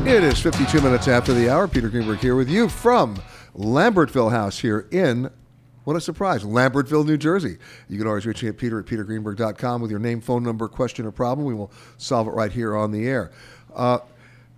It 0.07 0.23
is 0.23 0.39
52 0.39 0.81
minutes 0.81 1.07
after 1.07 1.33
the 1.33 1.49
hour. 1.49 1.67
Peter 1.67 1.89
Greenberg 1.89 2.19
here 2.19 2.35
with 2.35 2.49
you 2.49 2.69
from 2.69 3.21
Lambertville 3.55 4.31
House 4.31 4.59
here 4.59 4.87
in, 4.91 5.29
what 5.83 5.95
a 5.95 6.01
surprise, 6.01 6.43
Lambertville, 6.43 7.05
New 7.05 7.17
Jersey. 7.17 7.57
You 7.89 7.97
can 7.97 8.07
always 8.07 8.25
reach 8.25 8.43
me 8.43 8.49
at 8.49 8.57
peter 8.57 8.79
at 8.79 8.85
petergreenberg.com 8.85 9.81
with 9.81 9.91
your 9.91 9.99
name, 9.99 10.21
phone 10.21 10.43
number, 10.43 10.67
question, 10.67 11.05
or 11.05 11.11
problem. 11.11 11.45
We 11.45 11.53
will 11.53 11.71
solve 11.97 12.27
it 12.27 12.31
right 12.31 12.51
here 12.51 12.75
on 12.75 12.91
the 12.91 13.07
air. 13.07 13.31
Uh, 13.75 13.99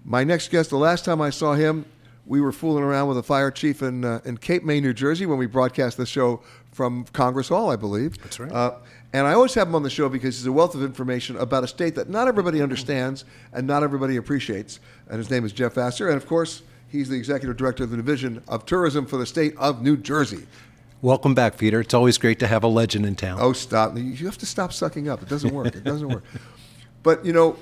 my 0.03 0.23
next 0.23 0.51
guest, 0.51 0.69
the 0.69 0.77
last 0.77 1.05
time 1.05 1.21
I 1.21 1.29
saw 1.29 1.53
him, 1.53 1.85
we 2.29 2.39
were 2.39 2.51
fooling 2.51 2.83
around 2.83 3.07
with 3.07 3.17
a 3.17 3.23
fire 3.23 3.49
chief 3.49 3.81
in, 3.81 4.05
uh, 4.05 4.21
in 4.23 4.37
Cape 4.37 4.63
May, 4.63 4.79
New 4.79 4.93
Jersey, 4.93 5.25
when 5.25 5.39
we 5.39 5.47
broadcast 5.47 5.97
the 5.97 6.05
show 6.05 6.41
from 6.71 7.03
Congress 7.05 7.49
Hall, 7.49 7.71
I 7.71 7.75
believe. 7.75 8.21
That's 8.21 8.39
right. 8.39 8.51
Uh, 8.51 8.75
and 9.13 9.25
I 9.25 9.33
always 9.33 9.55
have 9.55 9.67
him 9.67 9.73
on 9.73 9.81
the 9.81 9.89
show 9.89 10.07
because 10.07 10.37
he's 10.37 10.45
a 10.45 10.51
wealth 10.51 10.75
of 10.75 10.83
information 10.83 11.37
about 11.37 11.63
a 11.63 11.67
state 11.67 11.95
that 11.95 12.07
not 12.07 12.27
everybody 12.27 12.61
understands 12.61 13.25
and 13.51 13.65
not 13.65 13.81
everybody 13.81 14.17
appreciates. 14.17 14.79
And 15.09 15.17
his 15.17 15.31
name 15.31 15.43
is 15.43 15.51
Jeff 15.51 15.73
Vasser. 15.73 16.07
And 16.07 16.17
of 16.17 16.27
course, 16.27 16.61
he's 16.89 17.09
the 17.09 17.17
executive 17.17 17.57
director 17.57 17.83
of 17.83 17.89
the 17.89 17.97
Division 17.97 18.43
of 18.47 18.63
Tourism 18.67 19.07
for 19.07 19.17
the 19.17 19.25
state 19.25 19.57
of 19.57 19.81
New 19.81 19.97
Jersey. 19.97 20.45
Welcome 21.01 21.33
back, 21.33 21.57
Peter. 21.57 21.79
It's 21.79 21.95
always 21.95 22.19
great 22.19 22.37
to 22.39 22.47
have 22.47 22.63
a 22.63 22.67
legend 22.67 23.07
in 23.07 23.15
town. 23.15 23.39
Oh, 23.41 23.53
stop. 23.53 23.97
You 23.97 24.13
have 24.27 24.37
to 24.37 24.45
stop 24.45 24.71
sucking 24.71 25.09
up. 25.09 25.23
It 25.23 25.29
doesn't 25.29 25.51
work. 25.51 25.75
It 25.75 25.83
doesn't 25.83 26.07
work. 26.07 26.23
But, 27.01 27.25
you 27.25 27.31
know, 27.31 27.55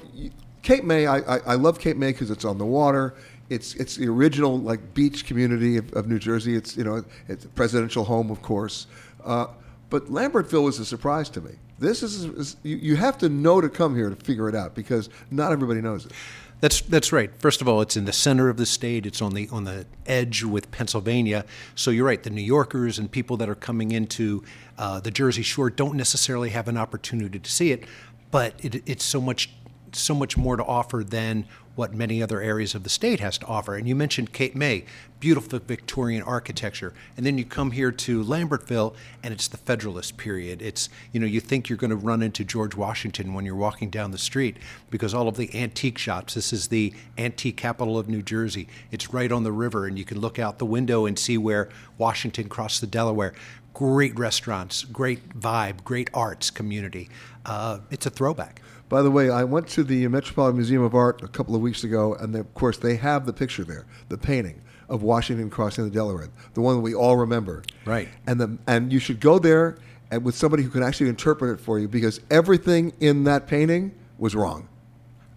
Cape 0.63 0.83
May, 0.83 1.05
I, 1.05 1.19
I, 1.19 1.37
I 1.45 1.55
love 1.55 1.79
Cape 1.79 1.95
May 1.95 2.11
because 2.11 2.31
it's 2.31 2.43
on 2.43 2.57
the 2.57 2.65
water. 2.65 3.13
It's 3.49 3.75
it's 3.75 3.95
the 3.95 4.07
original 4.07 4.59
like 4.59 4.93
beach 4.93 5.25
community 5.25 5.77
of, 5.77 5.93
of 5.93 6.07
New 6.07 6.19
Jersey. 6.19 6.55
It's 6.55 6.75
you 6.75 6.83
know 6.83 7.03
it's 7.27 7.45
a 7.45 7.49
presidential 7.49 8.03
home, 8.03 8.29
of 8.29 8.41
course. 8.41 8.87
Uh, 9.23 9.47
but 9.89 10.07
Lambertville 10.07 10.63
was 10.63 10.79
a 10.79 10.85
surprise 10.85 11.29
to 11.29 11.41
me. 11.41 11.51
This 11.79 12.03
is, 12.03 12.25
is 12.25 12.55
you, 12.63 12.75
you 12.77 12.95
have 12.95 13.17
to 13.19 13.29
know 13.29 13.61
to 13.61 13.69
come 13.69 13.95
here 13.95 14.09
to 14.09 14.15
figure 14.15 14.49
it 14.49 14.55
out 14.55 14.75
because 14.75 15.09
not 15.31 15.51
everybody 15.51 15.81
knows 15.81 16.05
it. 16.05 16.11
That's 16.59 16.81
that's 16.81 17.11
right. 17.11 17.29
First 17.39 17.61
of 17.61 17.67
all, 17.67 17.81
it's 17.81 17.95
in 17.95 18.05
the 18.05 18.13
center 18.13 18.49
of 18.49 18.57
the 18.57 18.65
state. 18.65 19.05
It's 19.05 19.21
on 19.21 19.33
the 19.33 19.47
on 19.49 19.63
the 19.63 19.85
edge 20.07 20.43
with 20.43 20.71
Pennsylvania. 20.71 21.45
So 21.75 21.91
you're 21.91 22.05
right. 22.05 22.21
The 22.21 22.31
New 22.31 22.41
Yorkers 22.41 22.97
and 22.97 23.11
people 23.11 23.37
that 23.37 23.49
are 23.49 23.55
coming 23.55 23.91
into 23.91 24.43
uh, 24.77 24.99
the 24.99 25.11
Jersey 25.11 25.43
Shore 25.43 25.69
don't 25.69 25.95
necessarily 25.95 26.49
have 26.49 26.67
an 26.67 26.75
opportunity 26.75 27.37
to 27.37 27.51
see 27.51 27.71
it, 27.71 27.83
but 28.31 28.53
it, 28.59 28.81
it's 28.87 29.05
so 29.05 29.21
much 29.21 29.51
so 29.93 30.15
much 30.15 30.35
more 30.35 30.57
to 30.57 30.63
offer 30.63 31.03
than 31.03 31.45
what 31.77 31.93
many 31.93 32.23
other 32.23 32.41
areas 32.41 32.73
of 32.73 32.81
the 32.81 32.89
state 32.89 33.19
has 33.19 33.37
to 33.37 33.45
offer. 33.45 33.75
And 33.75 33.87
you 33.87 33.95
mentioned 33.95 34.33
Cape 34.33 34.55
May, 34.55 34.83
beautiful 35.19 35.59
Victorian 35.59 36.23
architecture. 36.23 36.91
And 37.15 37.23
then 37.23 37.37
you 37.37 37.45
come 37.45 37.69
here 37.69 37.91
to 37.91 38.23
Lambertville 38.23 38.95
and 39.21 39.31
it's 39.31 39.47
the 39.47 39.57
Federalist 39.57 40.17
period. 40.17 40.59
It's, 40.59 40.89
you 41.11 41.19
know, 41.19 41.27
you 41.27 41.39
think 41.39 41.69
you're 41.69 41.77
going 41.77 41.91
to 41.91 41.95
run 41.95 42.23
into 42.23 42.43
George 42.43 42.75
Washington 42.75 43.35
when 43.35 43.45
you're 43.45 43.55
walking 43.55 43.91
down 43.91 44.09
the 44.09 44.17
street 44.17 44.57
because 44.89 45.13
all 45.13 45.27
of 45.27 45.37
the 45.37 45.53
antique 45.55 45.99
shops, 45.99 46.33
this 46.33 46.51
is 46.51 46.69
the 46.69 46.95
antique 47.15 47.57
capital 47.57 47.99
of 47.99 48.09
New 48.09 48.23
Jersey. 48.23 48.67
It's 48.89 49.13
right 49.13 49.31
on 49.31 49.43
the 49.43 49.51
river 49.51 49.85
and 49.85 49.99
you 49.99 50.03
can 50.03 50.19
look 50.19 50.39
out 50.39 50.57
the 50.57 50.65
window 50.65 51.05
and 51.05 51.17
see 51.17 51.37
where 51.37 51.69
Washington 51.99 52.49
crossed 52.49 52.81
the 52.81 52.87
Delaware. 52.87 53.35
Great 53.75 54.17
restaurants, 54.17 54.83
great 54.83 55.39
vibe, 55.39 55.83
great 55.83 56.09
arts 56.11 56.49
community. 56.49 57.07
Uh, 57.45 57.81
it's 57.91 58.07
a 58.07 58.09
throwback. 58.09 58.63
By 58.89 59.01
the 59.01 59.11
way, 59.11 59.29
I 59.29 59.43
went 59.43 59.67
to 59.69 59.83
the 59.83 60.07
Metropolitan 60.07 60.55
Museum 60.57 60.81
of 60.81 60.95
Art 60.95 61.21
a 61.21 61.27
couple 61.27 61.55
of 61.55 61.61
weeks 61.61 61.83
ago, 61.83 62.15
and 62.15 62.33
they, 62.33 62.39
of 62.39 62.53
course 62.53 62.77
they 62.77 62.95
have 62.95 63.25
the 63.25 63.33
picture 63.33 63.63
there, 63.63 63.85
the 64.09 64.17
painting 64.17 64.61
of 64.89 65.03
Washington 65.03 65.49
crossing 65.49 65.83
the 65.83 65.89
Delaware, 65.89 66.29
the 66.53 66.61
one 66.61 66.75
that 66.75 66.81
we 66.81 66.95
all 66.95 67.17
remember. 67.17 67.63
Right. 67.85 68.07
And 68.25 68.39
the 68.39 68.57
and 68.67 68.91
you 68.93 68.99
should 68.99 69.19
go 69.19 69.39
there 69.39 69.77
and 70.09 70.23
with 70.23 70.35
somebody 70.35 70.63
who 70.63 70.69
can 70.69 70.83
actually 70.83 71.09
interpret 71.09 71.59
it 71.59 71.61
for 71.61 71.79
you 71.79 71.87
because 71.87 72.21
everything 72.31 72.93
in 73.01 73.25
that 73.25 73.47
painting 73.47 73.93
was 74.17 74.35
wrong. 74.35 74.69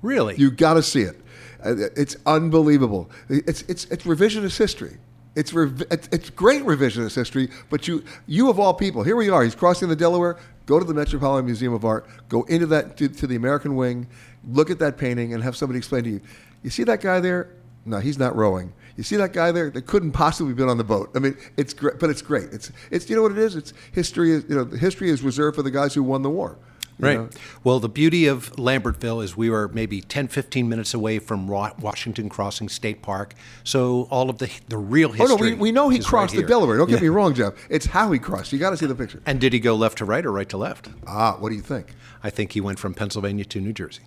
Really? 0.02 0.36
You 0.36 0.50
got 0.50 0.74
to 0.74 0.82
see 0.82 1.02
it. 1.02 1.20
Uh, 1.64 1.74
It's 1.96 2.16
unbelievable. 2.26 3.10
It's 3.28 3.62
it's 3.62 3.84
it's 3.86 4.04
revisionist 4.04 4.56
history. 4.56 4.98
It's, 5.36 5.52
it's 5.54 6.08
it's 6.10 6.30
great 6.30 6.62
revisionist 6.62 7.14
history, 7.14 7.50
but 7.68 7.86
you 7.86 8.04
you 8.26 8.50
of 8.50 8.58
all 8.58 8.74
people, 8.74 9.04
here 9.04 9.14
we 9.14 9.30
are. 9.30 9.44
He's 9.44 9.54
crossing 9.54 9.88
the 9.88 9.96
Delaware. 9.96 10.36
Go 10.66 10.78
to 10.78 10.84
the 10.84 10.94
Metropolitan 10.94 11.46
Museum 11.46 11.72
of 11.72 11.84
Art. 11.84 12.06
Go 12.28 12.42
into 12.44 12.66
that 12.66 12.96
to, 12.96 13.08
to 13.08 13.26
the 13.26 13.36
American 13.36 13.76
Wing. 13.76 14.08
Look 14.48 14.70
at 14.70 14.78
that 14.80 14.98
painting 14.98 15.32
and 15.34 15.42
have 15.42 15.56
somebody 15.56 15.78
explain 15.78 16.04
to 16.04 16.10
you. 16.10 16.20
You 16.62 16.70
see 16.70 16.84
that 16.84 17.00
guy 17.00 17.20
there? 17.20 17.50
No, 17.84 17.98
he's 17.98 18.18
not 18.18 18.36
rowing. 18.36 18.72
You 18.96 19.04
see 19.04 19.16
that 19.16 19.32
guy 19.32 19.52
there? 19.52 19.70
That 19.70 19.86
couldn't 19.86 20.12
possibly 20.12 20.50
have 20.50 20.56
been 20.58 20.68
on 20.68 20.78
the 20.78 20.84
boat. 20.84 21.10
I 21.14 21.20
mean, 21.20 21.36
it's 21.56 21.74
great, 21.74 21.98
but 21.98 22.10
it's 22.10 22.22
great. 22.22 22.52
It's 22.52 22.72
it's 22.90 23.08
you 23.08 23.16
know 23.16 23.22
what 23.22 23.32
it 23.32 23.38
is. 23.38 23.56
It's 23.56 23.72
history. 23.92 24.32
Is 24.32 24.44
you 24.48 24.56
know 24.56 24.64
history 24.64 25.10
is 25.10 25.22
reserved 25.22 25.56
for 25.56 25.62
the 25.62 25.70
guys 25.70 25.94
who 25.94 26.02
won 26.02 26.22
the 26.22 26.30
war. 26.30 26.58
Right. 27.00 27.18
know? 27.18 27.28
Well, 27.64 27.80
the 27.80 27.88
beauty 27.88 28.26
of 28.26 28.52
Lambertville 28.56 29.22
is 29.24 29.36
we 29.36 29.50
were 29.50 29.68
maybe 29.68 30.00
10, 30.00 30.28
15 30.28 30.68
minutes 30.68 30.94
away 30.94 31.18
from 31.18 31.46
Washington 31.46 32.28
Crossing 32.28 32.68
State 32.68 33.02
Park. 33.02 33.34
So 33.64 34.06
all 34.10 34.30
of 34.30 34.38
the 34.38 34.50
the 34.68 34.78
real 34.78 35.10
history. 35.10 35.26
Oh 35.32 35.36
no, 35.36 35.42
we, 35.42 35.54
we 35.54 35.72
know 35.72 35.88
he 35.88 35.98
is 35.98 36.04
right 36.06 36.10
crossed 36.10 36.34
the. 36.34 36.42
Delaware. 36.42 36.76
Don't 36.76 36.88
get 36.88 36.96
Yeah. 36.96 37.02
me 37.02 37.08
wrong, 37.08 37.34
Jeff. 37.34 37.54
It's 37.68 37.86
how 37.86 38.10
he 38.12 38.18
crossed. 38.18 38.52
You 38.52 38.58
got 38.58 38.70
to 38.70 38.76
see 38.76 38.86
the 38.86 38.94
picture. 38.94 39.22
And 39.26 39.40
did 39.40 39.52
he 39.52 39.60
go 39.60 39.74
left 39.74 39.98
to 39.98 40.04
right 40.04 40.24
or 40.24 40.32
right 40.32 40.48
to 40.48 40.56
left? 40.56 40.88
Ah, 41.06 41.36
what 41.38 41.50
do 41.50 41.54
you 41.54 41.62
think? 41.62 41.88
I 42.22 42.30
think 42.30 42.52
he 42.52 42.60
went 42.60 42.78
from 42.78 42.94
Pennsylvania 42.94 43.44
to 43.46 43.60
New 43.60 43.72
Jersey. 43.72 44.02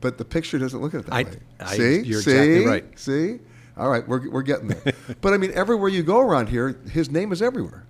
But 0.00 0.18
the 0.18 0.24
picture 0.24 0.58
doesn't 0.58 0.80
look 0.80 0.94
at 0.94 1.00
it 1.00 1.06
that 1.06 1.14
I- 1.14 1.22
way. 1.24 1.36
I- 1.60 1.76
see, 1.76 2.00
you're 2.02 2.20
see, 2.22 2.30
exactly 2.32 2.66
right. 2.66 2.98
See, 2.98 3.38
all 3.76 3.88
right, 3.90 4.06
we're 4.06 4.30
we're 4.30 4.42
getting 4.42 4.68
there. 4.68 4.92
but 5.20 5.32
I 5.32 5.36
mean, 5.38 5.52
everywhere 5.54 5.88
you 5.88 6.02
go 6.02 6.20
around 6.20 6.48
here, 6.48 6.78
his 6.90 7.10
name 7.10 7.32
is 7.32 7.40
everywhere. 7.42 7.84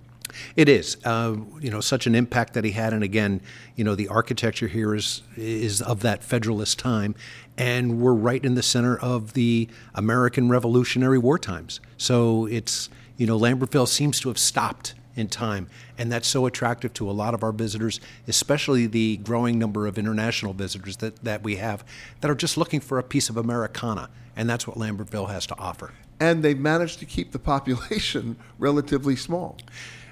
It 0.55 0.69
is, 0.69 0.97
uh, 1.05 1.35
you 1.59 1.69
know, 1.69 1.81
such 1.81 2.07
an 2.07 2.15
impact 2.15 2.53
that 2.53 2.63
he 2.63 2.71
had, 2.71 2.93
and 2.93 3.03
again, 3.03 3.41
you 3.75 3.83
know, 3.83 3.95
the 3.95 4.07
architecture 4.07 4.67
here 4.67 4.95
is 4.95 5.21
is 5.35 5.81
of 5.81 6.01
that 6.01 6.23
Federalist 6.23 6.79
time, 6.79 7.15
and 7.57 7.99
we're 7.99 8.13
right 8.13 8.43
in 8.43 8.55
the 8.55 8.63
center 8.63 8.97
of 8.97 9.33
the 9.33 9.67
American 9.95 10.49
Revolutionary 10.49 11.17
War 11.17 11.39
times. 11.39 11.79
So 11.97 12.45
it's, 12.47 12.89
you 13.17 13.27
know, 13.27 13.37
Lambertville 13.37 13.87
seems 13.87 14.19
to 14.21 14.29
have 14.29 14.37
stopped 14.37 14.93
in 15.15 15.27
time, 15.27 15.67
and 15.97 16.11
that's 16.11 16.27
so 16.27 16.45
attractive 16.45 16.93
to 16.93 17.09
a 17.09 17.11
lot 17.11 17.33
of 17.33 17.43
our 17.43 17.51
visitors, 17.51 17.99
especially 18.27 18.85
the 18.85 19.17
growing 19.17 19.57
number 19.57 19.87
of 19.87 19.97
international 19.97 20.53
visitors 20.53 20.97
that 20.97 21.23
that 21.23 21.43
we 21.43 21.55
have 21.55 21.83
that 22.21 22.29
are 22.29 22.35
just 22.35 22.57
looking 22.57 22.79
for 22.79 22.99
a 22.99 23.03
piece 23.03 23.29
of 23.29 23.37
Americana, 23.37 24.09
and 24.35 24.49
that's 24.49 24.67
what 24.67 24.77
Lambertville 24.77 25.29
has 25.29 25.45
to 25.47 25.57
offer. 25.57 25.91
And 26.19 26.41
they've 26.41 26.57
managed 26.57 26.99
to 26.99 27.05
keep 27.05 27.31
the 27.31 27.39
population 27.39 28.37
relatively 28.59 29.15
small. 29.15 29.57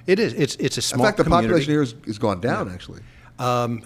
It 0.08 0.20
is. 0.20 0.34
It's 0.34 0.56
it's 0.56 0.78
a 0.78 0.82
small. 0.82 1.06
In 1.06 1.08
fact, 1.08 1.18
the 1.18 1.24
community. 1.24 1.47
population 1.47 1.72
here 1.72 1.82
has, 1.82 1.95
has 2.06 2.18
gone 2.18 2.39
down 2.39 2.72
actually. 2.72 3.01
Um, 3.39 3.84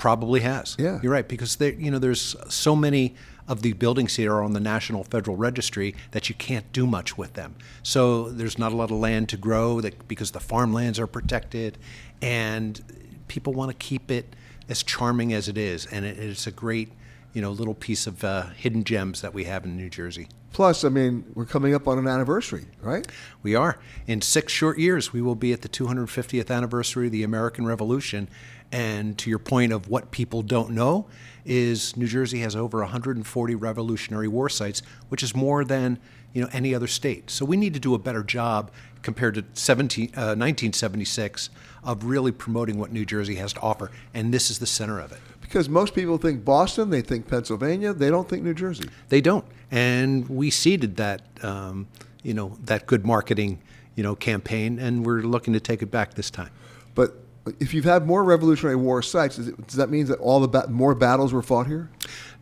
probably 0.00 0.40
has. 0.40 0.76
Yeah. 0.78 0.98
you're 1.02 1.12
right 1.12 1.28
because 1.28 1.56
there, 1.56 1.72
you 1.72 1.90
know, 1.90 1.98
there's 1.98 2.34
so 2.48 2.74
many 2.74 3.14
of 3.46 3.62
the 3.62 3.74
buildings 3.74 4.16
here 4.16 4.32
are 4.32 4.42
on 4.42 4.54
the 4.54 4.60
National 4.60 5.04
Federal 5.04 5.36
Registry 5.36 5.94
that 6.12 6.28
you 6.28 6.34
can't 6.36 6.72
do 6.72 6.86
much 6.86 7.18
with 7.18 7.34
them. 7.34 7.56
So 7.82 8.30
there's 8.30 8.58
not 8.58 8.72
a 8.72 8.76
lot 8.76 8.90
of 8.90 8.98
land 8.98 9.28
to 9.30 9.36
grow 9.36 9.80
that 9.82 10.08
because 10.08 10.30
the 10.30 10.40
farmlands 10.40 10.98
are 10.98 11.06
protected, 11.06 11.76
and 12.22 12.80
people 13.28 13.52
want 13.52 13.70
to 13.70 13.76
keep 13.76 14.10
it 14.10 14.34
as 14.68 14.82
charming 14.82 15.32
as 15.32 15.48
it 15.48 15.58
is, 15.58 15.84
and 15.86 16.04
it, 16.04 16.18
it's 16.18 16.46
a 16.46 16.52
great 16.52 16.92
you 17.32 17.42
know 17.42 17.50
little 17.50 17.74
piece 17.74 18.06
of 18.06 18.22
uh, 18.24 18.46
hidden 18.56 18.84
gems 18.84 19.20
that 19.20 19.34
we 19.34 19.44
have 19.44 19.64
in 19.64 19.76
New 19.76 19.90
Jersey. 19.90 20.28
Plus, 20.52 20.82
I 20.84 20.88
mean, 20.88 21.24
we're 21.34 21.46
coming 21.46 21.74
up 21.74 21.86
on 21.86 21.96
an 21.98 22.08
anniversary, 22.08 22.66
right? 22.82 23.06
We 23.42 23.54
are. 23.54 23.78
In 24.08 24.20
six 24.20 24.52
short 24.52 24.78
years, 24.78 25.12
we 25.12 25.22
will 25.22 25.36
be 25.36 25.52
at 25.52 25.62
the 25.62 25.68
250th 25.68 26.50
anniversary 26.50 27.06
of 27.06 27.12
the 27.12 27.22
American 27.22 27.66
Revolution. 27.66 28.28
And 28.72 29.16
to 29.18 29.30
your 29.30 29.38
point 29.38 29.72
of 29.72 29.88
what 29.88 30.10
people 30.10 30.42
don't 30.42 30.70
know, 30.70 31.06
is 31.44 31.96
New 31.96 32.06
Jersey 32.06 32.40
has 32.40 32.54
over 32.54 32.78
140 32.80 33.54
Revolutionary 33.54 34.28
War 34.28 34.48
sites, 34.48 34.82
which 35.08 35.22
is 35.22 35.34
more 35.34 35.64
than 35.64 35.98
you 36.32 36.42
know 36.42 36.48
any 36.52 36.74
other 36.74 36.86
state. 36.86 37.30
So 37.30 37.44
we 37.44 37.56
need 37.56 37.74
to 37.74 37.80
do 37.80 37.94
a 37.94 37.98
better 37.98 38.22
job 38.22 38.70
compared 39.02 39.34
to 39.34 39.44
17, 39.54 40.06
uh, 40.08 40.36
1976 40.36 41.50
of 41.82 42.04
really 42.04 42.32
promoting 42.32 42.78
what 42.78 42.92
New 42.92 43.04
Jersey 43.04 43.36
has 43.36 43.52
to 43.54 43.60
offer, 43.60 43.90
and 44.12 44.32
this 44.32 44.50
is 44.50 44.58
the 44.58 44.66
center 44.66 45.00
of 45.00 45.12
it. 45.12 45.20
Because 45.50 45.68
most 45.68 45.96
people 45.96 46.16
think 46.16 46.44
Boston, 46.44 46.90
they 46.90 47.00
think 47.00 47.26
Pennsylvania, 47.26 47.92
they 47.92 48.08
don't 48.08 48.28
think 48.28 48.44
New 48.44 48.54
Jersey. 48.54 48.88
They 49.08 49.20
don't, 49.20 49.44
and 49.72 50.28
we 50.28 50.48
seeded 50.48 50.96
that, 50.98 51.22
um, 51.42 51.88
you 52.22 52.34
know, 52.34 52.56
that 52.66 52.86
good 52.86 53.04
marketing, 53.04 53.60
you 53.96 54.04
know, 54.04 54.14
campaign, 54.14 54.78
and 54.78 55.04
we're 55.04 55.22
looking 55.22 55.52
to 55.54 55.58
take 55.58 55.82
it 55.82 55.90
back 55.90 56.14
this 56.14 56.30
time. 56.30 56.50
But 56.94 57.16
if 57.58 57.74
you've 57.74 57.84
had 57.84 58.06
more 58.06 58.22
Revolutionary 58.22 58.76
War 58.76 59.02
sites, 59.02 59.38
does, 59.38 59.48
it, 59.48 59.66
does 59.66 59.74
that 59.74 59.90
mean 59.90 60.06
that 60.06 60.20
all 60.20 60.38
the 60.38 60.46
ba- 60.46 60.68
more 60.68 60.94
battles 60.94 61.32
were 61.32 61.42
fought 61.42 61.66
here? 61.66 61.90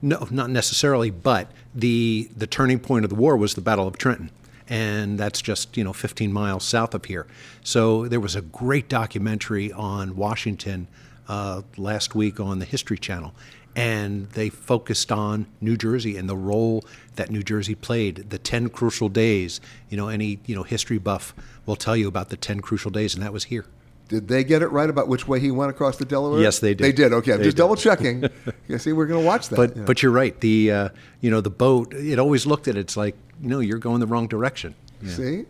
No, 0.02 0.28
not 0.30 0.50
necessarily. 0.50 1.08
But 1.08 1.50
the 1.74 2.28
the 2.36 2.46
turning 2.46 2.78
point 2.78 3.06
of 3.06 3.08
the 3.08 3.16
war 3.16 3.38
was 3.38 3.54
the 3.54 3.62
Battle 3.62 3.88
of 3.88 3.96
Trenton, 3.96 4.30
and 4.68 5.18
that's 5.18 5.40
just 5.40 5.78
you 5.78 5.82
know 5.82 5.94
15 5.94 6.30
miles 6.30 6.62
south 6.62 6.94
of 6.94 7.06
here. 7.06 7.26
So 7.64 8.06
there 8.06 8.20
was 8.20 8.36
a 8.36 8.42
great 8.42 8.90
documentary 8.90 9.72
on 9.72 10.14
Washington 10.14 10.88
uh, 11.28 11.62
last 11.76 12.14
week 12.14 12.40
on 12.40 12.58
the 12.58 12.64
History 12.64 12.98
Channel, 12.98 13.34
and 13.76 14.28
they 14.30 14.48
focused 14.48 15.12
on 15.12 15.46
New 15.60 15.76
Jersey 15.76 16.16
and 16.16 16.28
the 16.28 16.36
role 16.36 16.84
that 17.16 17.30
New 17.30 17.42
Jersey 17.42 17.74
played. 17.74 18.30
The 18.30 18.38
10 18.38 18.70
crucial 18.70 19.08
days. 19.08 19.60
You 19.88 19.96
know, 19.96 20.08
any 20.08 20.40
you 20.46 20.56
know 20.56 20.62
history 20.62 20.98
buff 20.98 21.34
will 21.66 21.76
tell 21.76 21.96
you 21.96 22.08
about 22.08 22.30
the 22.30 22.36
10 22.36 22.60
crucial 22.60 22.90
days, 22.90 23.14
and 23.14 23.22
that 23.22 23.32
was 23.32 23.44
here. 23.44 23.66
Did 24.08 24.28
they 24.28 24.42
get 24.42 24.62
it 24.62 24.68
right 24.68 24.88
about 24.88 25.06
which 25.06 25.28
way 25.28 25.38
he 25.38 25.50
went 25.50 25.70
across 25.70 25.98
the 25.98 26.06
Delaware? 26.06 26.40
Yes, 26.40 26.60
they 26.60 26.72
did. 26.72 26.82
They 26.82 26.92
did. 26.92 27.12
Okay, 27.12 27.32
I'm 27.32 27.38
They 27.38 27.44
just 27.44 27.56
did. 27.58 27.62
double 27.62 27.76
checking. 27.76 28.24
you 28.68 28.78
see, 28.78 28.94
we're 28.94 29.06
going 29.06 29.20
to 29.20 29.26
watch 29.26 29.50
that. 29.50 29.56
But 29.56 29.76
yeah. 29.76 29.82
but 29.84 30.02
you're 30.02 30.12
right. 30.12 30.38
The 30.40 30.72
uh, 30.72 30.88
you 31.20 31.30
know 31.30 31.42
the 31.42 31.50
boat. 31.50 31.92
It 31.92 32.18
always 32.18 32.46
looked 32.46 32.68
at 32.68 32.76
it, 32.76 32.80
it's 32.80 32.96
like 32.96 33.16
you 33.42 33.48
know 33.50 33.60
you're 33.60 33.78
going 33.78 34.00
the 34.00 34.06
wrong 34.06 34.26
direction. 34.26 34.74
Yeah. 35.02 35.12
see, 35.12 35.44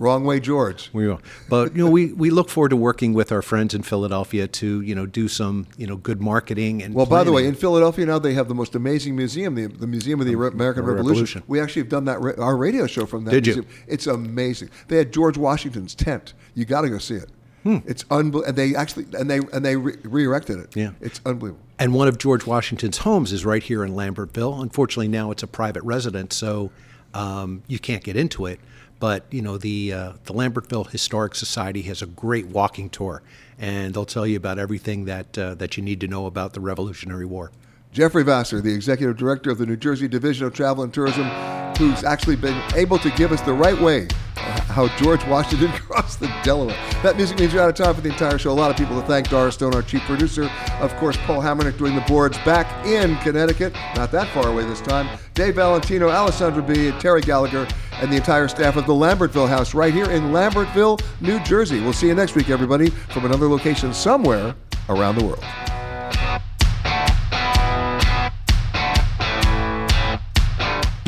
wrong 0.00 0.24
way, 0.24 0.40
George. 0.40 0.90
We 0.92 1.06
will. 1.06 1.20
But 1.48 1.76
you 1.76 1.84
know 1.84 1.90
we, 1.90 2.12
we 2.12 2.30
look 2.30 2.48
forward 2.48 2.70
to 2.70 2.76
working 2.76 3.12
with 3.12 3.30
our 3.30 3.42
friends 3.42 3.74
in 3.74 3.82
Philadelphia 3.82 4.48
to 4.48 4.80
you 4.80 4.94
know 4.94 5.06
do 5.06 5.28
some 5.28 5.66
you 5.76 5.86
know 5.86 5.96
good 5.96 6.20
marketing 6.20 6.82
and. 6.82 6.94
Well, 6.94 7.06
by 7.06 7.22
the 7.22 7.32
way, 7.32 7.46
in 7.46 7.54
Philadelphia 7.54 8.06
now 8.06 8.18
they 8.18 8.34
have 8.34 8.48
the 8.48 8.54
most 8.54 8.74
amazing 8.74 9.14
museum, 9.14 9.54
the, 9.54 9.66
the 9.66 9.86
Museum 9.86 10.20
of 10.20 10.26
the 10.26 10.32
American 10.32 10.84
Revolution. 10.84 11.06
Revolution. 11.06 11.42
We 11.46 11.60
actually 11.60 11.82
have 11.82 11.90
done 11.90 12.06
that 12.06 12.20
ra- 12.20 12.32
our 12.38 12.56
radio 12.56 12.86
show 12.86 13.06
from 13.06 13.24
that 13.24 13.30
Did 13.30 13.46
you? 13.46 13.54
museum. 13.54 13.74
It's 13.86 14.06
amazing. 14.06 14.70
They 14.88 14.96
had 14.96 15.12
George 15.12 15.36
Washington's 15.36 15.94
tent. 15.94 16.34
You 16.54 16.64
got 16.64 16.80
to 16.82 16.90
go 16.90 16.98
see 16.98 17.16
it. 17.16 17.30
Hmm. 17.62 17.78
It's 17.86 18.04
unbelievable. 18.10 18.44
And 18.44 18.56
they 18.56 18.74
actually 18.74 19.06
and 19.18 19.30
they 19.30 19.38
and 19.52 19.64
they 19.64 19.76
re- 19.76 19.96
re-erected 20.04 20.58
it. 20.58 20.74
Yeah. 20.74 20.92
it's 21.00 21.20
unbelievable. 21.26 21.62
And 21.78 21.94
one 21.94 22.08
of 22.08 22.18
George 22.18 22.46
Washington's 22.46 22.98
homes 22.98 23.32
is 23.32 23.44
right 23.44 23.62
here 23.62 23.84
in 23.84 23.92
Lambertville. 23.92 24.62
Unfortunately, 24.62 25.08
now 25.08 25.30
it's 25.30 25.42
a 25.42 25.46
private 25.46 25.82
residence, 25.82 26.36
so 26.36 26.70
um, 27.14 27.62
you 27.68 27.78
can't 27.78 28.04
get 28.04 28.16
into 28.16 28.46
it. 28.46 28.60
But 29.00 29.24
you 29.30 29.42
know 29.42 29.56
the 29.58 29.92
uh, 29.92 30.12
the 30.26 30.34
Lambertville 30.34 30.88
Historic 30.90 31.34
Society 31.34 31.82
has 31.82 32.02
a 32.02 32.06
great 32.06 32.46
walking 32.46 32.90
tour, 32.90 33.22
and 33.58 33.94
they'll 33.94 34.04
tell 34.04 34.26
you 34.26 34.36
about 34.36 34.58
everything 34.58 35.06
that 35.06 35.36
uh, 35.36 35.54
that 35.54 35.76
you 35.76 35.82
need 35.82 36.00
to 36.02 36.06
know 36.06 36.26
about 36.26 36.52
the 36.52 36.60
Revolutionary 36.60 37.24
War. 37.24 37.50
Jeffrey 37.92 38.22
Vasser, 38.22 38.62
the 38.62 38.72
executive 38.72 39.16
director 39.16 39.50
of 39.50 39.58
the 39.58 39.66
New 39.66 39.76
Jersey 39.76 40.06
Division 40.06 40.46
of 40.46 40.54
Travel 40.54 40.84
and 40.84 40.94
Tourism, 40.94 41.24
who's 41.76 42.04
actually 42.04 42.36
been 42.36 42.62
able 42.76 42.98
to 43.00 43.10
give 43.12 43.32
us 43.32 43.40
the 43.40 43.52
right 43.52 43.78
way 43.80 44.06
uh, 44.36 44.60
how 44.62 44.86
George 44.96 45.24
Washington 45.26 45.72
crossed 45.72 46.20
the 46.20 46.32
Delaware. 46.44 46.76
That 47.02 47.16
music 47.16 47.40
means 47.40 47.52
you're 47.52 47.62
out 47.62 47.68
of 47.68 47.74
time 47.74 47.94
for 47.94 48.00
the 48.00 48.10
entire 48.10 48.38
show. 48.38 48.52
A 48.52 48.54
lot 48.54 48.70
of 48.70 48.76
people 48.76 49.00
to 49.00 49.06
thank. 49.08 49.28
Doris 49.28 49.56
Stone, 49.56 49.74
our 49.74 49.82
chief 49.82 50.02
producer. 50.02 50.48
Of 50.80 50.94
course, 50.96 51.16
Paul 51.18 51.40
Hammernick 51.40 51.78
doing 51.78 51.96
the 51.96 52.00
boards 52.02 52.38
back 52.38 52.86
in 52.86 53.16
Connecticut, 53.18 53.74
not 53.96 54.12
that 54.12 54.28
far 54.28 54.48
away 54.48 54.64
this 54.64 54.80
time. 54.80 55.18
Dave 55.34 55.56
Valentino, 55.56 56.10
Alessandra 56.10 56.62
B., 56.62 56.92
Terry 57.00 57.22
Gallagher, 57.22 57.66
and 57.94 58.12
the 58.12 58.16
entire 58.16 58.46
staff 58.46 58.76
of 58.76 58.86
the 58.86 58.92
Lambertville 58.92 59.48
House 59.48 59.74
right 59.74 59.92
here 59.92 60.10
in 60.10 60.30
Lambertville, 60.30 61.02
New 61.20 61.40
Jersey. 61.40 61.80
We'll 61.80 61.92
see 61.92 62.06
you 62.06 62.14
next 62.14 62.36
week, 62.36 62.50
everybody, 62.50 62.90
from 62.90 63.24
another 63.24 63.48
location 63.48 63.92
somewhere 63.92 64.54
around 64.88 65.16
the 65.16 65.24
world. 65.24 65.44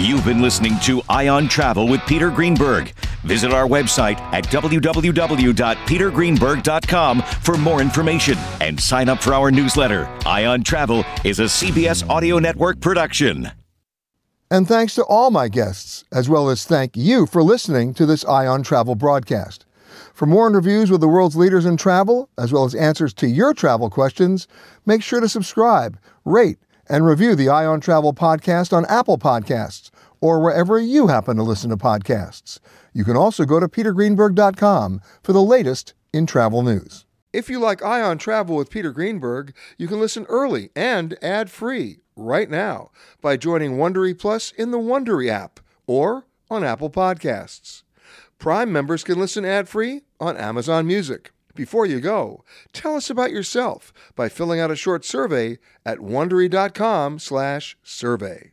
You've 0.02 0.24
been 0.24 0.42
listening 0.42 0.80
to 0.80 1.00
Eye 1.08 1.28
on 1.28 1.46
Travel 1.46 1.86
with 1.86 2.00
Peter 2.08 2.28
Greenberg. 2.28 2.92
Visit 3.22 3.52
our 3.52 3.68
website 3.68 4.18
at 4.32 4.42
www.petergreenberg.com 4.48 7.22
for 7.22 7.56
more 7.56 7.80
information 7.80 8.36
and 8.60 8.80
sign 8.80 9.08
up 9.08 9.22
for 9.22 9.32
our 9.32 9.52
newsletter. 9.52 10.08
Eye 10.26 10.46
on 10.46 10.64
Travel 10.64 11.04
is 11.22 11.38
a 11.38 11.44
CBS 11.44 12.10
Audio 12.10 12.40
Network 12.40 12.80
production. 12.80 13.52
And 14.50 14.66
thanks 14.66 14.96
to 14.96 15.04
all 15.04 15.30
my 15.30 15.46
guests, 15.46 16.02
as 16.10 16.28
well 16.28 16.50
as 16.50 16.64
thank 16.64 16.96
you 16.96 17.24
for 17.24 17.44
listening 17.44 17.94
to 17.94 18.04
this 18.04 18.24
Eye 18.24 18.48
on 18.48 18.64
Travel 18.64 18.96
broadcast. 18.96 19.66
For 20.12 20.26
more 20.26 20.48
interviews 20.48 20.90
with 20.90 21.00
the 21.00 21.06
world's 21.06 21.36
leaders 21.36 21.64
in 21.64 21.76
travel, 21.76 22.28
as 22.36 22.52
well 22.52 22.64
as 22.64 22.74
answers 22.74 23.14
to 23.14 23.28
your 23.28 23.54
travel 23.54 23.88
questions, 23.88 24.48
make 24.84 25.04
sure 25.04 25.20
to 25.20 25.28
subscribe, 25.28 25.96
rate, 26.24 26.58
and 26.88 27.06
review 27.06 27.36
the 27.36 27.48
Eye 27.48 27.66
on 27.66 27.80
Travel 27.80 28.12
podcast 28.12 28.72
on 28.72 28.84
Apple 28.86 29.16
Podcasts 29.16 29.91
or 30.22 30.40
wherever 30.40 30.78
you 30.78 31.08
happen 31.08 31.36
to 31.36 31.42
listen 31.42 31.68
to 31.68 31.76
podcasts. 31.76 32.58
You 32.94 33.04
can 33.04 33.16
also 33.16 33.44
go 33.44 33.60
to 33.60 33.68
petergreenberg.com 33.68 35.02
for 35.22 35.34
the 35.34 35.42
latest 35.42 35.92
in 36.14 36.24
travel 36.26 36.62
news. 36.62 37.04
If 37.32 37.50
you 37.50 37.58
like 37.58 37.82
Eye 37.82 38.02
on 38.02 38.18
Travel 38.18 38.54
with 38.56 38.70
Peter 38.70 38.92
Greenberg, 38.92 39.52
you 39.76 39.88
can 39.88 39.98
listen 39.98 40.24
early 40.28 40.70
and 40.76 41.18
ad-free 41.22 41.98
right 42.14 42.48
now 42.48 42.92
by 43.20 43.36
joining 43.36 43.78
Wondery 43.78 44.16
Plus 44.18 44.52
in 44.52 44.70
the 44.70 44.78
Wondery 44.78 45.28
app 45.28 45.58
or 45.86 46.26
on 46.50 46.62
Apple 46.62 46.90
Podcasts. 46.90 47.82
Prime 48.38 48.70
members 48.70 49.02
can 49.02 49.18
listen 49.18 49.44
ad-free 49.44 50.02
on 50.20 50.36
Amazon 50.36 50.86
Music. 50.86 51.32
Before 51.54 51.84
you 51.84 52.00
go, 52.00 52.44
tell 52.72 52.96
us 52.96 53.10
about 53.10 53.30
yourself 53.30 53.92
by 54.14 54.28
filling 54.28 54.60
out 54.60 54.70
a 54.70 54.76
short 54.76 55.04
survey 55.04 55.58
at 55.84 55.98
wondery.com/survey. 55.98 58.52